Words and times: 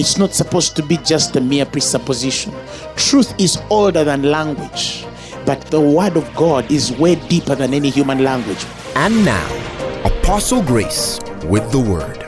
It's 0.00 0.16
not 0.16 0.32
supposed 0.32 0.76
to 0.76 0.82
be 0.82 0.96
just 0.96 1.36
a 1.36 1.42
mere 1.42 1.66
presupposition. 1.66 2.54
Truth 2.96 3.38
is 3.38 3.60
older 3.68 4.02
than 4.02 4.22
language, 4.22 5.04
but 5.44 5.60
the 5.66 5.78
word 5.78 6.16
of 6.16 6.34
God 6.34 6.72
is 6.72 6.90
way 6.92 7.16
deeper 7.28 7.54
than 7.54 7.74
any 7.74 7.90
human 7.90 8.24
language. 8.24 8.64
And 8.96 9.22
now, 9.26 9.46
Apostle 10.06 10.62
Grace 10.62 11.20
with 11.44 11.70
the 11.70 11.80
Word. 11.80 12.19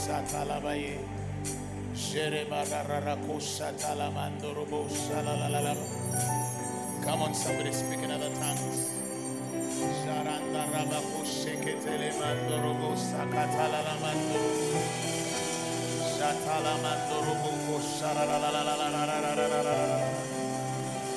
Satalabaye. 0.00 0.96
Sherebararakusha 1.94 3.68
talamandurubu 3.80 4.88
shalalalala. 4.88 5.74
Come 7.04 7.22
on, 7.22 7.34
somebody 7.34 7.72
speak 7.72 8.02
in 8.02 8.10
other 8.10 8.32
tongues. 8.40 8.78
Sharanda 10.00 10.62
rabakushe 10.72 11.54
ketele 11.62 12.10
mandurubu 12.20 12.96
sakatalala 12.96 13.94
manduru. 14.02 14.50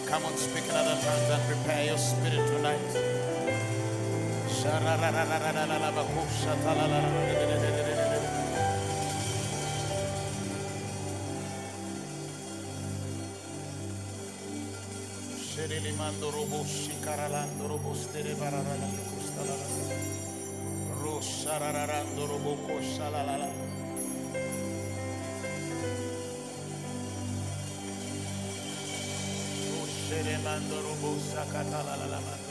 Come 0.09 0.25
on, 0.25 0.38
speak 0.38 0.65
in 0.65 0.75
other 0.75 0.97
tongues 1.03 1.30
and 1.35 1.44
prepare 1.47 1.85
your 1.85 1.97
spirit 1.97 2.45
tonight. 2.47 3.13
stere 15.63 15.80
le 15.80 15.94
mando 15.94 16.30
robosci 16.30 17.00
caralando 17.00 17.68
robostere 17.68 18.33
bararalando 18.33 19.01
costa 19.15 19.44
la 19.45 19.56
la 19.56 20.95
rossa 21.00 21.57
rararando 21.57 22.25
roboco 22.25 22.80
la 22.98 23.10
la 23.24 23.38
la. 23.38 23.71
Le 30.13 30.38
mando 30.38 30.80
robossa 30.80 31.44
catala 31.48 31.95
la 31.95 32.06
la. 32.06 32.43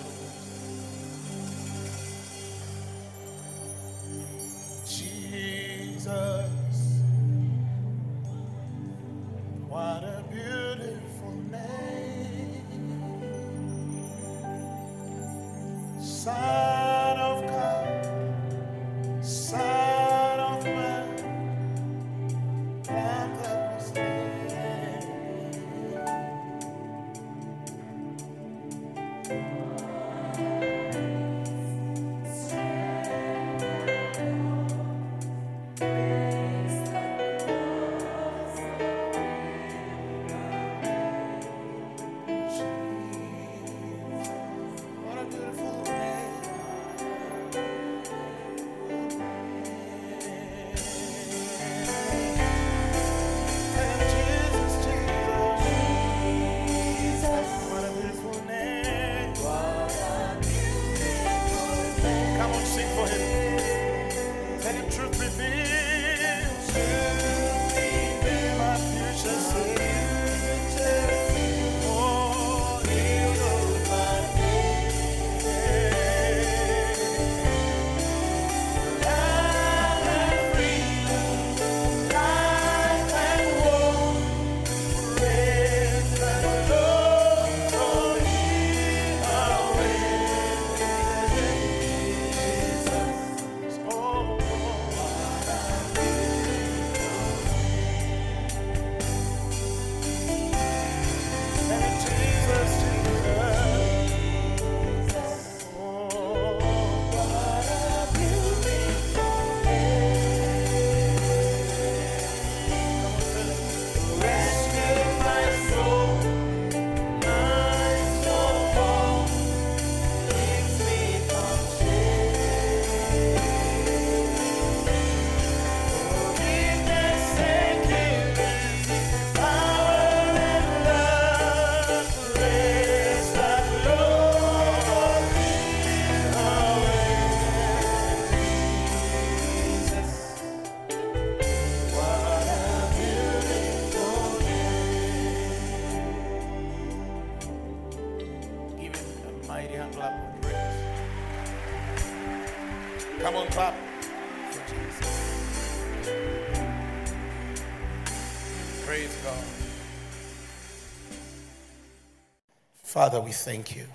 Father, 162.93 163.23
we 163.23 163.33
thank 163.33 163.75
you 163.75 163.87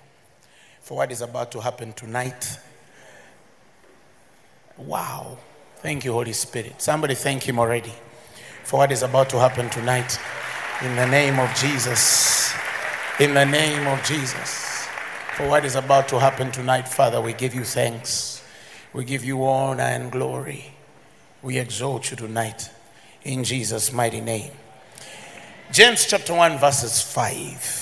for 0.81 0.97
what 0.97 1.11
is 1.11 1.21
about 1.21 1.51
to 1.51 1.61
happen 1.61 1.93
tonight. 1.93 2.57
Wow. 4.75 5.37
Thank 5.75 6.03
you, 6.03 6.13
Holy 6.13 6.33
Spirit. 6.33 6.81
Somebody 6.81 7.13
thank 7.13 7.47
him 7.47 7.59
already 7.59 7.93
for 8.63 8.77
what 8.77 8.91
is 8.91 9.03
about 9.03 9.29
to 9.29 9.39
happen 9.39 9.69
tonight. 9.69 10.19
In 10.81 10.95
the 10.95 11.05
name 11.05 11.39
of 11.39 11.53
Jesus. 11.53 12.51
In 13.19 13.35
the 13.35 13.45
name 13.45 13.85
of 13.85 14.03
Jesus. 14.03 14.87
For 15.35 15.47
what 15.47 15.63
is 15.63 15.75
about 15.75 16.07
to 16.07 16.19
happen 16.19 16.51
tonight, 16.51 16.87
Father, 16.87 17.21
we 17.21 17.33
give 17.33 17.53
you 17.53 17.65
thanks. 17.65 18.43
We 18.93 19.05
give 19.05 19.23
you 19.23 19.45
honor 19.45 19.83
and 19.83 20.11
glory. 20.11 20.71
We 21.43 21.59
exalt 21.59 22.09
you 22.09 22.17
tonight. 22.17 22.71
In 23.21 23.43
Jesus' 23.43 23.93
mighty 23.93 24.21
name. 24.21 24.53
James 25.71 26.07
chapter 26.07 26.33
1, 26.33 26.57
verses 26.57 26.99
5. 26.99 27.76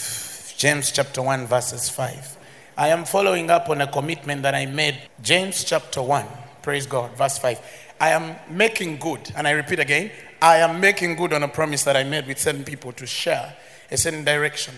James 0.57 0.89
chapter 0.89 1.21
1, 1.21 1.47
verses 1.47 1.89
5. 1.89 2.37
I 2.77 2.87
am 2.87 3.03
following 3.03 3.49
up 3.49 3.67
on 3.69 3.81
a 3.81 3.91
commitment 3.91 4.41
that 4.43 4.55
I 4.55 4.65
made. 4.65 4.97
James 5.21 5.65
chapter 5.65 6.01
1, 6.01 6.25
praise 6.61 6.87
God, 6.87 7.11
verse 7.17 7.37
5. 7.37 7.59
I 7.99 8.11
am 8.11 8.37
making 8.49 8.97
good, 8.97 9.33
and 9.35 9.49
I 9.49 9.51
repeat 9.51 9.79
again, 9.79 10.11
I 10.41 10.57
am 10.57 10.79
making 10.79 11.17
good 11.17 11.33
on 11.33 11.43
a 11.43 11.49
promise 11.49 11.83
that 11.83 11.97
I 11.97 12.03
made 12.03 12.25
with 12.25 12.39
certain 12.39 12.63
people 12.63 12.93
to 12.93 13.05
share 13.05 13.53
a 13.91 13.97
certain 13.97 14.23
direction 14.23 14.75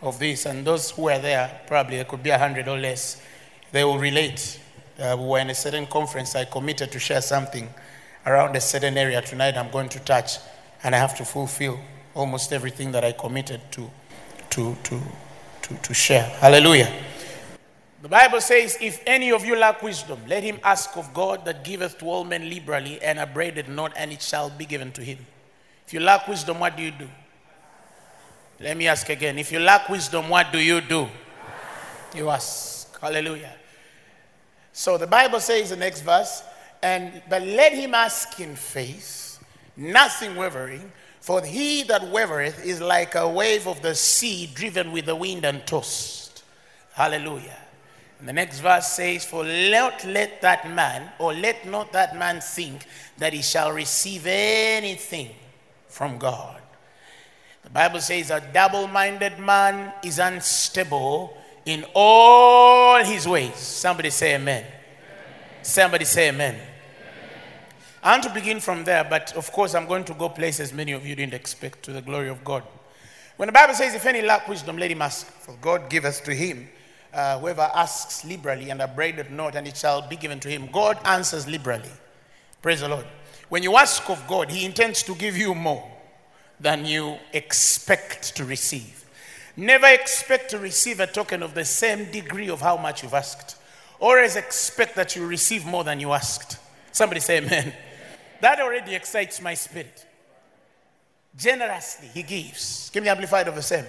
of 0.00 0.18
this. 0.18 0.46
And 0.46 0.66
those 0.66 0.92
who 0.92 1.10
are 1.10 1.18
there, 1.18 1.60
probably 1.66 1.96
it 1.96 2.08
could 2.08 2.22
be 2.22 2.30
a 2.30 2.38
hundred 2.38 2.66
or 2.66 2.78
less, 2.78 3.20
they 3.70 3.84
will 3.84 3.98
relate. 3.98 4.58
Uh, 4.98 5.14
we 5.18 5.26
were 5.26 5.40
in 5.40 5.50
a 5.50 5.54
certain 5.54 5.86
conference, 5.86 6.34
I 6.36 6.46
committed 6.46 6.90
to 6.92 6.98
share 6.98 7.20
something 7.20 7.68
around 8.24 8.56
a 8.56 8.62
certain 8.62 8.96
area 8.96 9.20
tonight 9.20 9.58
I'm 9.58 9.70
going 9.70 9.90
to 9.90 10.00
touch, 10.00 10.38
and 10.82 10.94
I 10.94 10.98
have 10.98 11.16
to 11.18 11.24
fulfill 11.26 11.78
almost 12.14 12.50
everything 12.50 12.92
that 12.92 13.04
I 13.04 13.12
committed 13.12 13.60
to, 13.72 13.90
to, 14.58 14.76
to, 14.82 15.00
to, 15.62 15.74
to 15.74 15.94
share. 15.94 16.24
Hallelujah. 16.40 16.92
The 18.02 18.08
Bible 18.08 18.40
says, 18.40 18.76
If 18.80 19.00
any 19.06 19.30
of 19.30 19.44
you 19.44 19.54
lack 19.54 19.82
wisdom, 19.84 20.18
let 20.26 20.42
him 20.42 20.58
ask 20.64 20.96
of 20.96 21.14
God 21.14 21.44
that 21.44 21.62
giveth 21.62 21.98
to 21.98 22.06
all 22.06 22.24
men 22.24 22.50
liberally 22.50 23.00
and 23.00 23.20
upbraideth 23.20 23.68
not, 23.68 23.92
and 23.96 24.10
it 24.10 24.20
shall 24.20 24.50
be 24.50 24.66
given 24.66 24.90
to 24.92 25.02
him. 25.02 25.18
If 25.86 25.94
you 25.94 26.00
lack 26.00 26.26
wisdom, 26.26 26.58
what 26.58 26.76
do 26.76 26.82
you 26.82 26.90
do? 26.90 27.08
Let 28.58 28.76
me 28.76 28.88
ask 28.88 29.08
again. 29.08 29.38
If 29.38 29.52
you 29.52 29.60
lack 29.60 29.88
wisdom, 29.88 30.28
what 30.28 30.50
do 30.52 30.58
you 30.58 30.80
do? 30.80 31.06
You 32.16 32.28
ask. 32.30 32.98
Hallelujah. 33.00 33.54
So 34.72 34.98
the 34.98 35.06
Bible 35.06 35.38
says 35.38 35.70
the 35.70 35.76
next 35.76 36.00
verse, 36.00 36.42
and 36.82 37.22
but 37.30 37.42
let 37.42 37.72
him 37.72 37.94
ask 37.94 38.40
in 38.40 38.56
faith, 38.56 39.40
nothing 39.76 40.34
wavering, 40.34 40.90
for 41.20 41.42
he 41.42 41.82
that 41.84 42.02
wavereth 42.02 42.64
is 42.64 42.80
like 42.80 43.14
a 43.14 43.28
wave 43.28 43.66
of 43.66 43.82
the 43.82 43.94
sea 43.94 44.50
driven 44.54 44.92
with 44.92 45.06
the 45.06 45.16
wind 45.16 45.44
and 45.44 45.66
tossed. 45.66 46.44
Hallelujah. 46.92 47.56
And 48.18 48.28
the 48.28 48.32
next 48.32 48.60
verse 48.60 48.88
says, 48.88 49.24
For 49.24 49.44
let, 49.44 50.04
let 50.04 50.40
that 50.42 50.68
man, 50.70 51.10
or 51.18 51.32
let 51.32 51.66
not 51.66 51.92
that 51.92 52.16
man 52.16 52.40
think 52.40 52.84
that 53.18 53.32
he 53.32 53.42
shall 53.42 53.72
receive 53.72 54.26
anything 54.26 55.30
from 55.88 56.18
God. 56.18 56.60
The 57.62 57.70
Bible 57.70 58.00
says, 58.00 58.30
A 58.30 58.42
double 58.52 58.88
minded 58.88 59.38
man 59.38 59.92
is 60.02 60.18
unstable 60.18 61.36
in 61.64 61.84
all 61.94 63.04
his 63.04 63.28
ways. 63.28 63.54
Somebody 63.56 64.10
say 64.10 64.34
amen. 64.34 64.64
amen. 64.64 64.74
Somebody 65.62 66.04
say 66.04 66.30
amen. 66.30 66.58
I 68.08 68.12
want 68.12 68.22
to 68.22 68.30
begin 68.30 68.58
from 68.58 68.84
there, 68.84 69.04
but 69.04 69.36
of 69.36 69.52
course, 69.52 69.74
I'm 69.74 69.84
going 69.84 70.02
to 70.04 70.14
go 70.14 70.30
places 70.30 70.72
many 70.72 70.92
of 70.92 71.06
you 71.06 71.14
didn't 71.14 71.34
expect 71.34 71.82
to 71.82 71.92
the 71.92 72.00
glory 72.00 72.30
of 72.30 72.42
God. 72.42 72.62
When 73.36 73.48
the 73.48 73.52
Bible 73.52 73.74
says, 73.74 73.94
If 73.94 74.06
any 74.06 74.22
lack 74.22 74.48
wisdom, 74.48 74.78
let 74.78 74.90
him 74.90 75.02
ask, 75.02 75.26
for 75.26 75.54
God 75.60 75.90
giveth 75.90 76.24
to 76.24 76.32
him 76.34 76.70
uh, 77.12 77.38
whoever 77.38 77.70
asks 77.74 78.24
liberally 78.24 78.70
and 78.70 78.80
upbraideth 78.80 79.30
not, 79.30 79.56
and 79.56 79.68
it 79.68 79.76
shall 79.76 80.08
be 80.08 80.16
given 80.16 80.40
to 80.40 80.48
him. 80.48 80.70
God 80.72 80.98
answers 81.04 81.46
liberally. 81.46 81.90
Praise 82.62 82.80
the 82.80 82.88
Lord. 82.88 83.04
When 83.50 83.62
you 83.62 83.76
ask 83.76 84.08
of 84.08 84.26
God, 84.26 84.50
He 84.50 84.64
intends 84.64 85.02
to 85.02 85.14
give 85.14 85.36
you 85.36 85.54
more 85.54 85.86
than 86.58 86.86
you 86.86 87.18
expect 87.34 88.34
to 88.36 88.46
receive. 88.46 89.04
Never 89.54 89.86
expect 89.86 90.48
to 90.52 90.58
receive 90.58 91.00
a 91.00 91.06
token 91.06 91.42
of 91.42 91.52
the 91.52 91.66
same 91.66 92.10
degree 92.10 92.48
of 92.48 92.62
how 92.62 92.78
much 92.78 93.02
you've 93.02 93.12
asked. 93.12 93.58
Always 94.00 94.34
expect 94.34 94.96
that 94.96 95.14
you 95.14 95.26
receive 95.26 95.66
more 95.66 95.84
than 95.84 96.00
you 96.00 96.14
asked. 96.14 96.56
Somebody 96.90 97.20
say 97.20 97.36
amen. 97.36 97.74
That 98.40 98.60
already 98.60 98.94
excites 98.94 99.40
my 99.40 99.54
spirit. 99.54 100.06
Generously, 101.36 102.08
he 102.08 102.22
gives. 102.22 102.90
Give 102.90 103.02
me 103.02 103.08
amplified 103.08 103.48
of 103.48 103.54
the 103.54 103.62
same. 103.62 103.84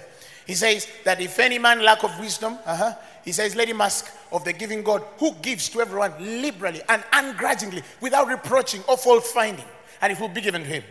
He 0.46 0.54
says 0.54 0.86
that 1.04 1.20
if 1.20 1.38
any 1.38 1.58
man 1.58 1.82
lack 1.82 2.02
of 2.02 2.18
wisdom, 2.18 2.58
uh-huh, 2.64 2.94
he 3.24 3.32
says, 3.32 3.54
let 3.54 3.68
him 3.68 3.80
ask 3.80 4.10
of 4.32 4.44
the 4.44 4.52
giving 4.52 4.82
God 4.82 5.04
who 5.18 5.34
gives 5.42 5.68
to 5.70 5.80
everyone 5.80 6.12
liberally 6.18 6.80
and 6.88 7.04
ungrudgingly 7.12 7.82
without 8.00 8.26
reproaching 8.26 8.82
or 8.88 8.96
fault 8.96 9.24
finding, 9.24 9.64
and 10.00 10.12
it 10.12 10.18
will 10.18 10.28
be 10.28 10.40
given 10.40 10.62
to 10.62 10.66
him. 10.66 10.82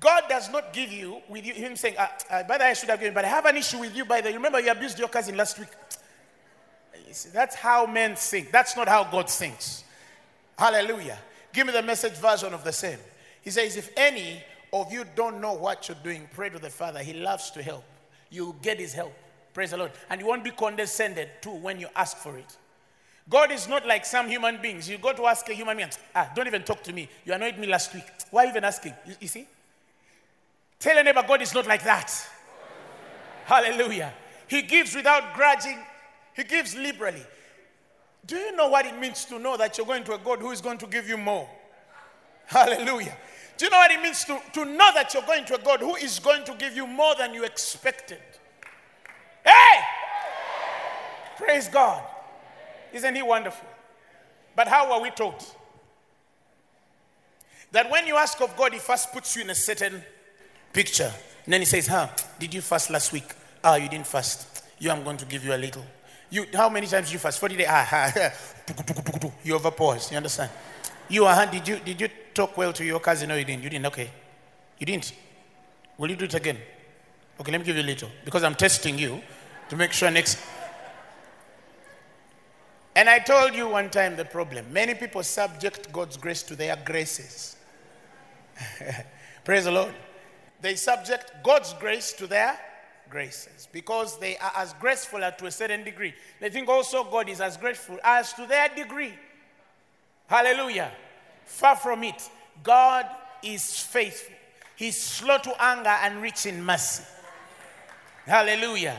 God 0.00 0.24
does 0.28 0.50
not 0.50 0.72
give 0.72 0.92
you 0.92 1.22
with 1.28 1.46
you, 1.46 1.54
him 1.54 1.76
saying, 1.76 1.96
uh, 1.96 2.08
uh, 2.30 2.42
by 2.42 2.58
the 2.58 2.64
way, 2.64 2.70
I 2.70 2.72
should 2.74 2.90
have 2.90 2.98
given, 2.98 3.14
but 3.14 3.24
I 3.24 3.28
have 3.28 3.46
an 3.46 3.56
issue 3.56 3.78
with 3.78 3.96
you 3.96 4.04
by 4.04 4.20
the 4.20 4.32
Remember, 4.32 4.60
you 4.60 4.70
abused 4.70 4.98
your 4.98 5.08
cousin 5.08 5.36
last 5.36 5.58
week. 5.58 5.68
See, 7.10 7.30
that's 7.32 7.54
how 7.54 7.86
men 7.86 8.16
think. 8.16 8.50
That's 8.50 8.76
not 8.76 8.88
how 8.88 9.04
God 9.04 9.30
thinks. 9.30 9.84
Hallelujah. 10.58 11.18
Give 11.54 11.66
me 11.68 11.72
the 11.72 11.82
message 11.82 12.14
version 12.14 12.52
of 12.52 12.64
the 12.64 12.72
same. 12.72 12.98
He 13.40 13.50
says, 13.50 13.76
if 13.76 13.90
any 13.96 14.42
of 14.72 14.92
you 14.92 15.04
don't 15.14 15.40
know 15.40 15.54
what 15.54 15.88
you're 15.88 15.96
doing, 16.02 16.28
pray 16.34 16.50
to 16.50 16.58
the 16.58 16.68
Father. 16.68 16.98
He 16.98 17.14
loves 17.14 17.52
to 17.52 17.62
help. 17.62 17.84
You'll 18.28 18.54
get 18.54 18.80
his 18.80 18.92
help. 18.92 19.14
Praise 19.52 19.70
the 19.70 19.76
Lord. 19.76 19.92
And 20.10 20.20
you 20.20 20.26
won't 20.26 20.42
be 20.42 20.50
condescended 20.50 21.28
to 21.42 21.50
when 21.50 21.78
you 21.78 21.86
ask 21.94 22.16
for 22.16 22.36
it. 22.36 22.56
God 23.30 23.52
is 23.52 23.68
not 23.68 23.86
like 23.86 24.04
some 24.04 24.28
human 24.28 24.60
beings. 24.60 24.88
You 24.88 24.98
go 24.98 25.12
to 25.12 25.26
ask 25.26 25.48
a 25.48 25.54
human 25.54 25.76
being, 25.76 25.88
ah, 26.14 26.30
don't 26.34 26.48
even 26.48 26.64
talk 26.64 26.82
to 26.82 26.92
me. 26.92 27.08
You 27.24 27.32
annoyed 27.32 27.56
me 27.56 27.68
last 27.68 27.94
week. 27.94 28.04
Why 28.32 28.48
even 28.48 28.64
asking? 28.64 28.94
You, 29.06 29.14
you 29.20 29.28
see? 29.28 29.46
Tell 30.80 30.96
your 30.96 31.04
neighbor, 31.04 31.22
God 31.26 31.40
is 31.40 31.54
not 31.54 31.68
like 31.68 31.84
that. 31.84 32.12
Hallelujah. 33.44 34.12
He 34.48 34.62
gives 34.62 34.94
without 34.94 35.34
grudging, 35.34 35.78
He 36.34 36.42
gives 36.42 36.74
liberally. 36.74 37.22
Do 38.26 38.36
you 38.36 38.56
know 38.56 38.68
what 38.68 38.86
it 38.86 38.98
means 38.98 39.24
to 39.26 39.38
know 39.38 39.56
that 39.56 39.76
you're 39.76 39.86
going 39.86 40.04
to 40.04 40.14
a 40.14 40.18
God 40.18 40.38
who 40.38 40.50
is 40.50 40.60
going 40.60 40.78
to 40.78 40.86
give 40.86 41.08
you 41.08 41.16
more? 41.18 41.48
Hallelujah. 42.46 43.16
Do 43.56 43.66
you 43.66 43.70
know 43.70 43.78
what 43.78 43.90
it 43.90 44.02
means 44.02 44.24
to, 44.24 44.40
to 44.54 44.64
know 44.64 44.90
that 44.94 45.12
you're 45.14 45.22
going 45.22 45.44
to 45.46 45.54
a 45.54 45.58
God 45.58 45.80
who 45.80 45.96
is 45.96 46.18
going 46.18 46.44
to 46.44 46.54
give 46.54 46.74
you 46.74 46.86
more 46.86 47.14
than 47.16 47.34
you 47.34 47.44
expected? 47.44 48.18
Hey! 49.44 49.80
Praise 51.36 51.68
God. 51.68 52.02
Isn't 52.92 53.14
He 53.14 53.22
wonderful? 53.22 53.68
But 54.56 54.68
how 54.68 54.92
are 54.92 55.00
we 55.00 55.10
taught? 55.10 55.44
That 57.72 57.90
when 57.90 58.06
you 58.06 58.16
ask 58.16 58.40
of 58.40 58.56
God, 58.56 58.72
He 58.72 58.78
first 58.78 59.12
puts 59.12 59.36
you 59.36 59.42
in 59.42 59.50
a 59.50 59.54
certain 59.54 60.02
picture. 60.72 61.12
And 61.44 61.52
then 61.52 61.60
He 61.60 61.66
says, 61.66 61.86
Huh, 61.86 62.08
did 62.38 62.54
you 62.54 62.60
fast 62.60 62.90
last 62.90 63.12
week? 63.12 63.34
Ah, 63.62 63.76
you 63.76 63.88
didn't 63.88 64.06
fast. 64.06 64.64
You, 64.78 64.90
I'm 64.90 65.04
going 65.04 65.16
to 65.18 65.26
give 65.26 65.44
you 65.44 65.54
a 65.54 65.56
little. 65.58 65.84
You, 66.34 66.46
how 66.52 66.68
many 66.68 66.88
times 66.88 67.12
you 67.12 67.20
fast? 67.20 67.38
40 67.38 67.56
days. 67.58 67.66
Ah, 67.70 67.88
ah, 67.92 68.32
you 69.44 69.56
overpause. 69.56 70.10
You 70.10 70.16
understand? 70.16 70.50
You, 71.08 71.26
uh, 71.26 71.46
did 71.46 71.68
you 71.68 71.78
did 71.78 72.00
you 72.00 72.08
talk 72.34 72.56
well 72.56 72.72
to 72.72 72.84
your 72.84 72.98
cousin? 72.98 73.28
No, 73.28 73.36
you 73.36 73.44
didn't. 73.44 73.62
You 73.62 73.70
didn't. 73.70 73.86
Okay, 73.86 74.10
you 74.80 74.84
didn't. 74.84 75.12
Will 75.96 76.10
you 76.10 76.16
do 76.16 76.24
it 76.24 76.34
again? 76.34 76.58
Okay, 77.38 77.52
let 77.52 77.60
me 77.60 77.64
give 77.64 77.76
you 77.76 77.82
a 77.82 77.86
little 77.86 78.08
because 78.24 78.42
I'm 78.42 78.56
testing 78.56 78.98
you 78.98 79.22
to 79.68 79.76
make 79.76 79.92
sure 79.92 80.10
next. 80.10 80.38
And 82.96 83.08
I 83.08 83.20
told 83.20 83.54
you 83.54 83.68
one 83.68 83.88
time 83.88 84.16
the 84.16 84.24
problem. 84.24 84.72
Many 84.72 84.94
people 84.94 85.22
subject 85.22 85.92
God's 85.92 86.16
grace 86.16 86.42
to 86.42 86.56
their 86.56 86.74
graces. 86.84 87.54
Praise 89.44 89.66
the 89.66 89.70
Lord. 89.70 89.94
They 90.60 90.74
subject 90.74 91.44
God's 91.44 91.74
grace 91.74 92.12
to 92.14 92.26
their 92.26 92.58
graces 93.10 93.68
because 93.72 94.18
they 94.18 94.36
are 94.38 94.52
as 94.56 94.72
graceful 94.74 95.20
to 95.20 95.46
a 95.46 95.50
certain 95.50 95.84
degree. 95.84 96.14
They 96.40 96.50
think 96.50 96.68
also 96.68 97.04
God 97.04 97.28
is 97.28 97.40
as 97.40 97.56
grateful 97.56 97.98
as 98.02 98.32
to 98.34 98.46
their 98.46 98.68
degree. 98.68 99.14
Hallelujah. 100.26 100.90
Far 101.44 101.76
from 101.76 102.04
it. 102.04 102.28
God 102.62 103.06
is 103.42 103.78
faithful. 103.78 104.34
He's 104.76 105.00
slow 105.00 105.38
to 105.38 105.62
anger 105.62 105.96
and 106.02 106.20
rich 106.20 106.46
in 106.46 106.64
mercy. 106.64 107.04
Hallelujah. 108.26 108.96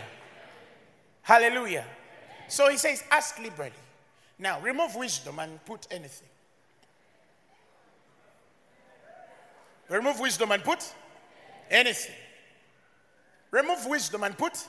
Hallelujah. 1.21 1.85
So 2.47 2.69
he 2.69 2.77
says, 2.77 3.03
ask 3.09 3.39
liberally. 3.39 3.71
Now, 4.37 4.59
remove 4.61 4.95
wisdom 4.95 5.39
and 5.39 5.63
put 5.65 5.87
anything. 5.89 6.27
Remove 9.89 10.19
wisdom 10.19 10.51
and 10.51 10.63
put 10.63 10.93
anything. 11.69 12.15
Remove 13.55 13.85
wisdom 13.85 14.23
and 14.23 14.37
put 14.37 14.67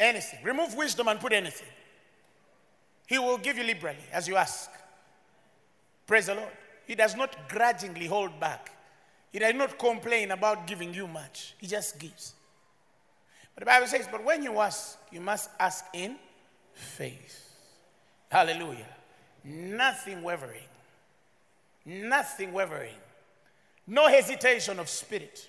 anything. 0.00 0.40
Remove 0.42 0.74
wisdom 0.74 1.06
and 1.06 1.20
put 1.20 1.32
anything. 1.32 1.68
He 3.06 3.16
will 3.16 3.38
give 3.38 3.56
you 3.56 3.62
liberally 3.62 4.08
as 4.12 4.26
you 4.26 4.34
ask. 4.34 4.68
Praise 6.04 6.26
the 6.26 6.34
Lord. 6.34 6.50
He 6.84 6.96
does 6.96 7.14
not 7.14 7.48
grudgingly 7.48 8.06
hold 8.06 8.40
back. 8.40 8.72
He 9.30 9.38
does 9.38 9.54
not 9.54 9.78
complain 9.78 10.32
about 10.32 10.66
giving 10.66 10.92
you 10.92 11.06
much. 11.06 11.54
He 11.58 11.68
just 11.68 12.00
gives. 12.00 12.34
But 13.54 13.60
the 13.60 13.66
Bible 13.66 13.86
says, 13.86 14.08
but 14.10 14.24
when 14.24 14.42
you 14.42 14.58
ask, 14.58 14.98
you 15.12 15.20
must 15.20 15.50
ask 15.60 15.84
in 15.92 16.16
faith. 16.72 17.54
Hallelujah. 18.32 18.96
Nothing 19.44 20.24
wavering. 20.24 20.68
Nothing 21.84 22.52
wavering. 22.52 22.98
No 23.86 24.08
hesitation 24.08 24.80
of 24.80 24.88
spirit 24.88 25.48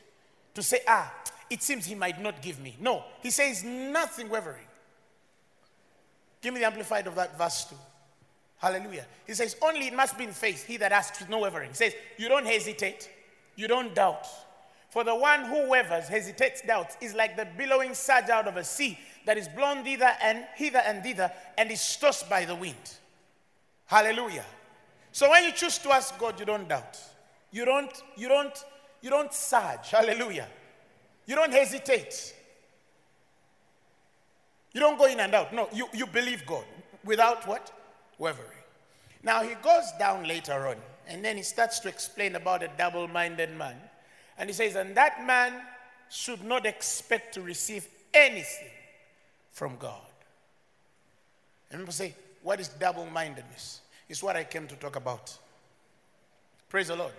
to 0.53 0.61
say, 0.61 0.81
ah, 0.87 1.11
it 1.49 1.63
seems 1.63 1.85
he 1.85 1.95
might 1.95 2.21
not 2.21 2.41
give 2.41 2.59
me. 2.59 2.75
No, 2.79 3.03
he 3.21 3.31
says 3.31 3.63
nothing 3.63 4.29
wavering. 4.29 4.65
Give 6.41 6.53
me 6.53 6.59
the 6.61 6.67
amplified 6.67 7.07
of 7.07 7.15
that 7.15 7.37
verse 7.37 7.65
too. 7.65 7.75
Hallelujah. 8.57 9.05
He 9.25 9.33
says, 9.33 9.55
Only 9.61 9.87
it 9.87 9.93
must 9.95 10.17
be 10.17 10.25
in 10.25 10.31
faith, 10.31 10.65
he 10.65 10.77
that 10.77 10.91
asks 10.91 11.19
with 11.19 11.29
no 11.29 11.39
wavering. 11.39 11.69
He 11.69 11.75
says, 11.75 11.93
You 12.17 12.29
don't 12.29 12.45
hesitate, 12.45 13.09
you 13.55 13.67
don't 13.67 13.95
doubt. 13.95 14.27
For 14.89 15.03
the 15.03 15.15
one 15.15 15.45
who 15.45 15.69
wavers, 15.69 16.07
hesitates, 16.07 16.61
doubts, 16.61 16.97
is 16.99 17.13
like 17.13 17.37
the 17.37 17.47
billowing 17.57 17.93
surge 17.93 18.29
out 18.29 18.47
of 18.47 18.57
a 18.57 18.63
sea 18.63 18.97
that 19.25 19.37
is 19.37 19.47
blown 19.47 19.83
thither 19.83 20.11
and 20.21 20.45
hither 20.55 20.79
and 20.79 21.03
thither 21.03 21.31
and 21.57 21.69
is 21.71 21.97
tossed 21.97 22.29
by 22.29 22.45
the 22.45 22.55
wind. 22.55 22.97
Hallelujah. 23.85 24.45
So 25.11 25.29
when 25.29 25.43
you 25.43 25.51
choose 25.51 25.77
to 25.79 25.93
ask 25.93 26.17
God, 26.17 26.39
you 26.39 26.45
don't 26.45 26.67
doubt. 26.67 26.97
You 27.51 27.65
don't, 27.65 27.91
you 28.15 28.27
don't, 28.27 28.65
you 29.01 29.09
don't 29.09 29.33
surge. 29.33 29.91
Hallelujah. 29.91 30.47
You 31.29 31.35
don't 31.35 31.53
hesitate. 31.53 32.33
You 34.73 34.79
don't 34.79 34.97
go 34.97 35.05
in 35.05 35.19
and 35.19 35.35
out. 35.35 35.53
No, 35.53 35.69
you, 35.71 35.87
you 35.93 36.07
believe 36.07 36.43
God 36.47 36.65
without 37.05 37.47
what? 37.47 37.71
wavering. 38.17 38.49
Now 39.21 39.43
he 39.43 39.53
goes 39.61 39.91
down 39.99 40.27
later 40.27 40.67
on 40.67 40.75
and 41.07 41.23
then 41.23 41.37
he 41.37 41.43
starts 41.43 41.79
to 41.81 41.87
explain 41.87 42.35
about 42.35 42.63
a 42.63 42.69
double 42.79 43.07
minded 43.07 43.55
man. 43.55 43.75
And 44.39 44.49
he 44.49 44.53
says, 44.53 44.75
And 44.75 44.95
that 44.97 45.23
man 45.23 45.53
should 46.09 46.43
not 46.43 46.65
expect 46.65 47.35
to 47.35 47.41
receive 47.41 47.87
anything 48.11 48.71
from 49.51 49.75
God. 49.77 50.01
And 51.69 51.79
people 51.79 51.93
say, 51.93 52.15
What 52.41 52.59
is 52.59 52.69
double 52.69 53.05
mindedness? 53.05 53.81
It's 54.09 54.23
what 54.23 54.35
I 54.35 54.43
came 54.45 54.65
to 54.65 54.75
talk 54.75 54.95
about. 54.95 55.37
Praise 56.69 56.87
the 56.87 56.95
Lord. 56.95 57.13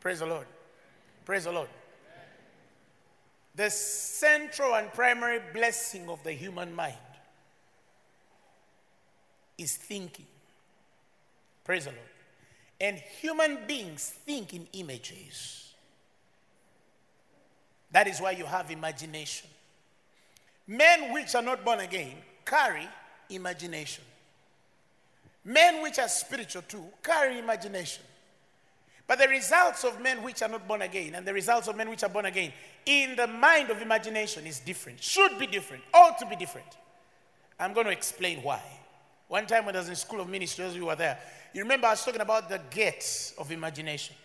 Praise 0.00 0.20
the 0.20 0.26
Lord. 0.26 0.46
Praise 1.26 1.44
the 1.44 1.52
Lord. 1.52 1.68
The 3.54 3.70
central 3.70 4.74
and 4.74 4.92
primary 4.92 5.40
blessing 5.52 6.08
of 6.08 6.22
the 6.24 6.32
human 6.32 6.74
mind 6.74 6.94
is 9.58 9.76
thinking. 9.76 10.26
Praise 11.64 11.84
the 11.84 11.90
Lord. 11.90 12.02
And 12.80 12.98
human 13.20 13.58
beings 13.66 14.12
think 14.24 14.54
in 14.54 14.66
images. 14.72 15.72
That 17.92 18.08
is 18.08 18.20
why 18.20 18.32
you 18.32 18.46
have 18.46 18.70
imagination. 18.70 19.48
Men 20.66 21.12
which 21.12 21.34
are 21.34 21.42
not 21.42 21.64
born 21.64 21.80
again 21.80 22.16
carry 22.44 22.88
imagination. 23.28 24.02
Men 25.44 25.82
which 25.82 25.98
are 25.98 26.08
spiritual 26.08 26.62
too 26.62 26.84
carry 27.02 27.38
imagination. 27.38 28.02
But 29.06 29.18
the 29.18 29.28
results 29.28 29.84
of 29.84 30.00
men 30.00 30.22
which 30.22 30.42
are 30.42 30.48
not 30.48 30.66
born 30.66 30.82
again 30.82 31.14
and 31.14 31.26
the 31.26 31.34
results 31.34 31.68
of 31.68 31.76
men 31.76 31.90
which 31.90 32.02
are 32.02 32.08
born 32.08 32.24
again 32.24 32.52
in 32.86 33.16
the 33.16 33.26
mind 33.26 33.70
of 33.70 33.80
imagination 33.80 34.46
is 34.46 34.60
different, 34.60 35.02
should 35.02 35.38
be 35.38 35.46
different, 35.46 35.82
ought 35.94 36.18
to 36.18 36.26
be 36.26 36.36
different. 36.36 36.66
I'm 37.58 37.72
going 37.72 37.86
to 37.86 37.92
explain 37.92 38.42
why. 38.42 38.62
One 39.28 39.46
time 39.46 39.64
when 39.66 39.74
I 39.76 39.78
was 39.78 39.88
in 39.88 39.94
School 39.96 40.20
of 40.20 40.28
Ministry, 40.28 40.68
you 40.70 40.86
were 40.86 40.96
there, 40.96 41.18
you 41.54 41.62
remember 41.62 41.86
I 41.86 41.90
was 41.90 42.04
talking 42.04 42.20
about 42.20 42.48
the 42.48 42.60
gates 42.70 43.34
of 43.38 43.50
imagination. 43.50 44.16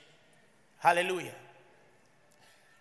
Hallelujah. 0.80 1.36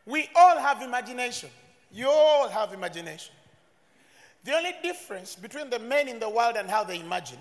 We 0.04 0.28
all 0.34 0.58
have 0.58 0.82
imagination. 0.82 1.50
You 1.92 2.08
all 2.08 2.48
have 2.48 2.72
imagination. 2.72 3.34
The 4.44 4.54
only 4.54 4.74
difference 4.82 5.34
between 5.34 5.70
the 5.70 5.78
men 5.78 6.08
in 6.08 6.20
the 6.20 6.28
world 6.28 6.56
and 6.56 6.70
how 6.70 6.84
they 6.84 7.00
imagine 7.00 7.38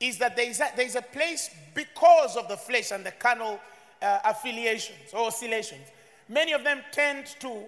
is 0.00 0.18
that 0.18 0.34
there 0.34 0.48
is 0.48 0.60
a, 0.60 0.68
there 0.74 0.86
is 0.86 0.96
a 0.96 1.02
place 1.02 1.50
because 1.74 2.36
of 2.36 2.48
the 2.48 2.56
flesh 2.56 2.90
and 2.90 3.04
the 3.04 3.12
carnal 3.12 3.60
uh, 4.02 4.18
affiliations 4.24 5.12
or 5.12 5.26
oscillations. 5.26 5.86
Many 6.30 6.52
of 6.52 6.62
them 6.62 6.80
tend 6.92 7.26
to 7.40 7.64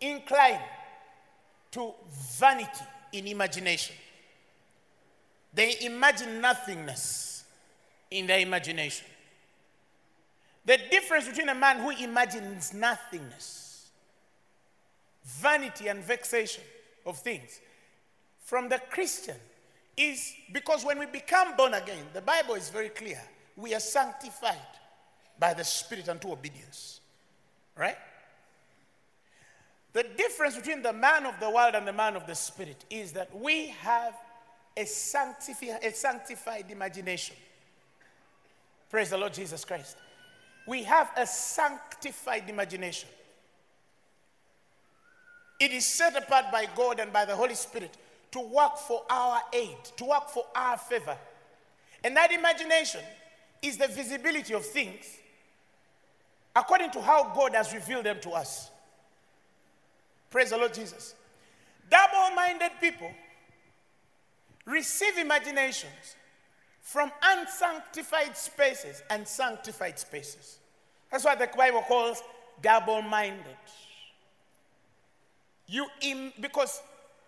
incline 0.00 0.58
to 1.70 1.94
vanity 2.38 2.84
in 3.12 3.28
imagination. 3.28 3.94
They 5.54 5.76
imagine 5.82 6.40
nothingness 6.40 7.44
in 8.10 8.26
their 8.26 8.40
imagination. 8.40 9.06
The 10.64 10.78
difference 10.90 11.28
between 11.28 11.50
a 11.50 11.54
man 11.54 11.78
who 11.78 11.90
imagines 11.90 12.74
nothingness, 12.74 13.90
vanity, 15.24 15.86
and 15.86 16.02
vexation 16.02 16.64
of 17.06 17.16
things 17.18 17.60
from 18.44 18.68
the 18.68 18.80
Christian 18.90 19.36
is 19.96 20.34
because 20.52 20.84
when 20.84 20.98
we 20.98 21.06
become 21.06 21.56
born 21.56 21.74
again, 21.74 22.06
the 22.12 22.20
Bible 22.20 22.56
is 22.56 22.70
very 22.70 22.88
clear. 22.88 23.20
We 23.56 23.72
are 23.72 23.80
sanctified 23.80 24.56
by 25.38 25.54
the 25.54 25.64
Spirit 25.64 26.08
unto 26.08 26.32
obedience. 26.32 26.99
Right? 27.80 27.96
The 29.94 30.02
difference 30.02 30.54
between 30.54 30.82
the 30.82 30.92
man 30.92 31.24
of 31.24 31.40
the 31.40 31.48
world 31.48 31.74
and 31.74 31.88
the 31.88 31.94
man 31.94 32.14
of 32.14 32.26
the 32.26 32.34
Spirit 32.34 32.84
is 32.90 33.12
that 33.12 33.34
we 33.34 33.68
have 33.68 34.12
a, 34.76 34.82
sanctifi- 34.82 35.82
a 35.82 35.90
sanctified 35.90 36.66
imagination. 36.68 37.34
Praise 38.90 39.08
the 39.08 39.16
Lord 39.16 39.32
Jesus 39.32 39.64
Christ. 39.64 39.96
We 40.68 40.82
have 40.82 41.10
a 41.16 41.26
sanctified 41.26 42.50
imagination. 42.50 43.08
It 45.58 45.72
is 45.72 45.86
set 45.86 46.14
apart 46.16 46.52
by 46.52 46.66
God 46.76 47.00
and 47.00 47.10
by 47.10 47.24
the 47.24 47.34
Holy 47.34 47.54
Spirit 47.54 47.96
to 48.32 48.40
work 48.40 48.76
for 48.76 49.04
our 49.08 49.40
aid, 49.54 49.78
to 49.96 50.04
work 50.04 50.28
for 50.28 50.44
our 50.54 50.76
favor. 50.76 51.16
And 52.04 52.14
that 52.14 52.30
imagination 52.30 53.00
is 53.62 53.78
the 53.78 53.88
visibility 53.88 54.52
of 54.52 54.66
things 54.66 55.06
according 56.54 56.90
to 56.92 57.00
how 57.00 57.32
God 57.34 57.54
has 57.54 57.72
revealed 57.72 58.06
them 58.06 58.18
to 58.22 58.30
us. 58.30 58.70
Praise 60.30 60.50
the 60.50 60.56
Lord 60.58 60.74
Jesus. 60.74 61.14
Double 61.90 62.34
minded 62.34 62.70
people 62.80 63.10
receive 64.66 65.18
imaginations 65.18 66.16
from 66.80 67.10
unsanctified 67.22 68.36
spaces 68.36 69.02
and 69.10 69.26
sanctified 69.26 69.98
spaces. 69.98 70.58
That's 71.10 71.24
what 71.24 71.38
the 71.38 71.48
Bible 71.56 71.82
calls 71.82 72.22
double 72.62 73.02
minded. 73.02 73.44
You 75.66 75.86
Im- 76.00 76.32
because 76.40 76.80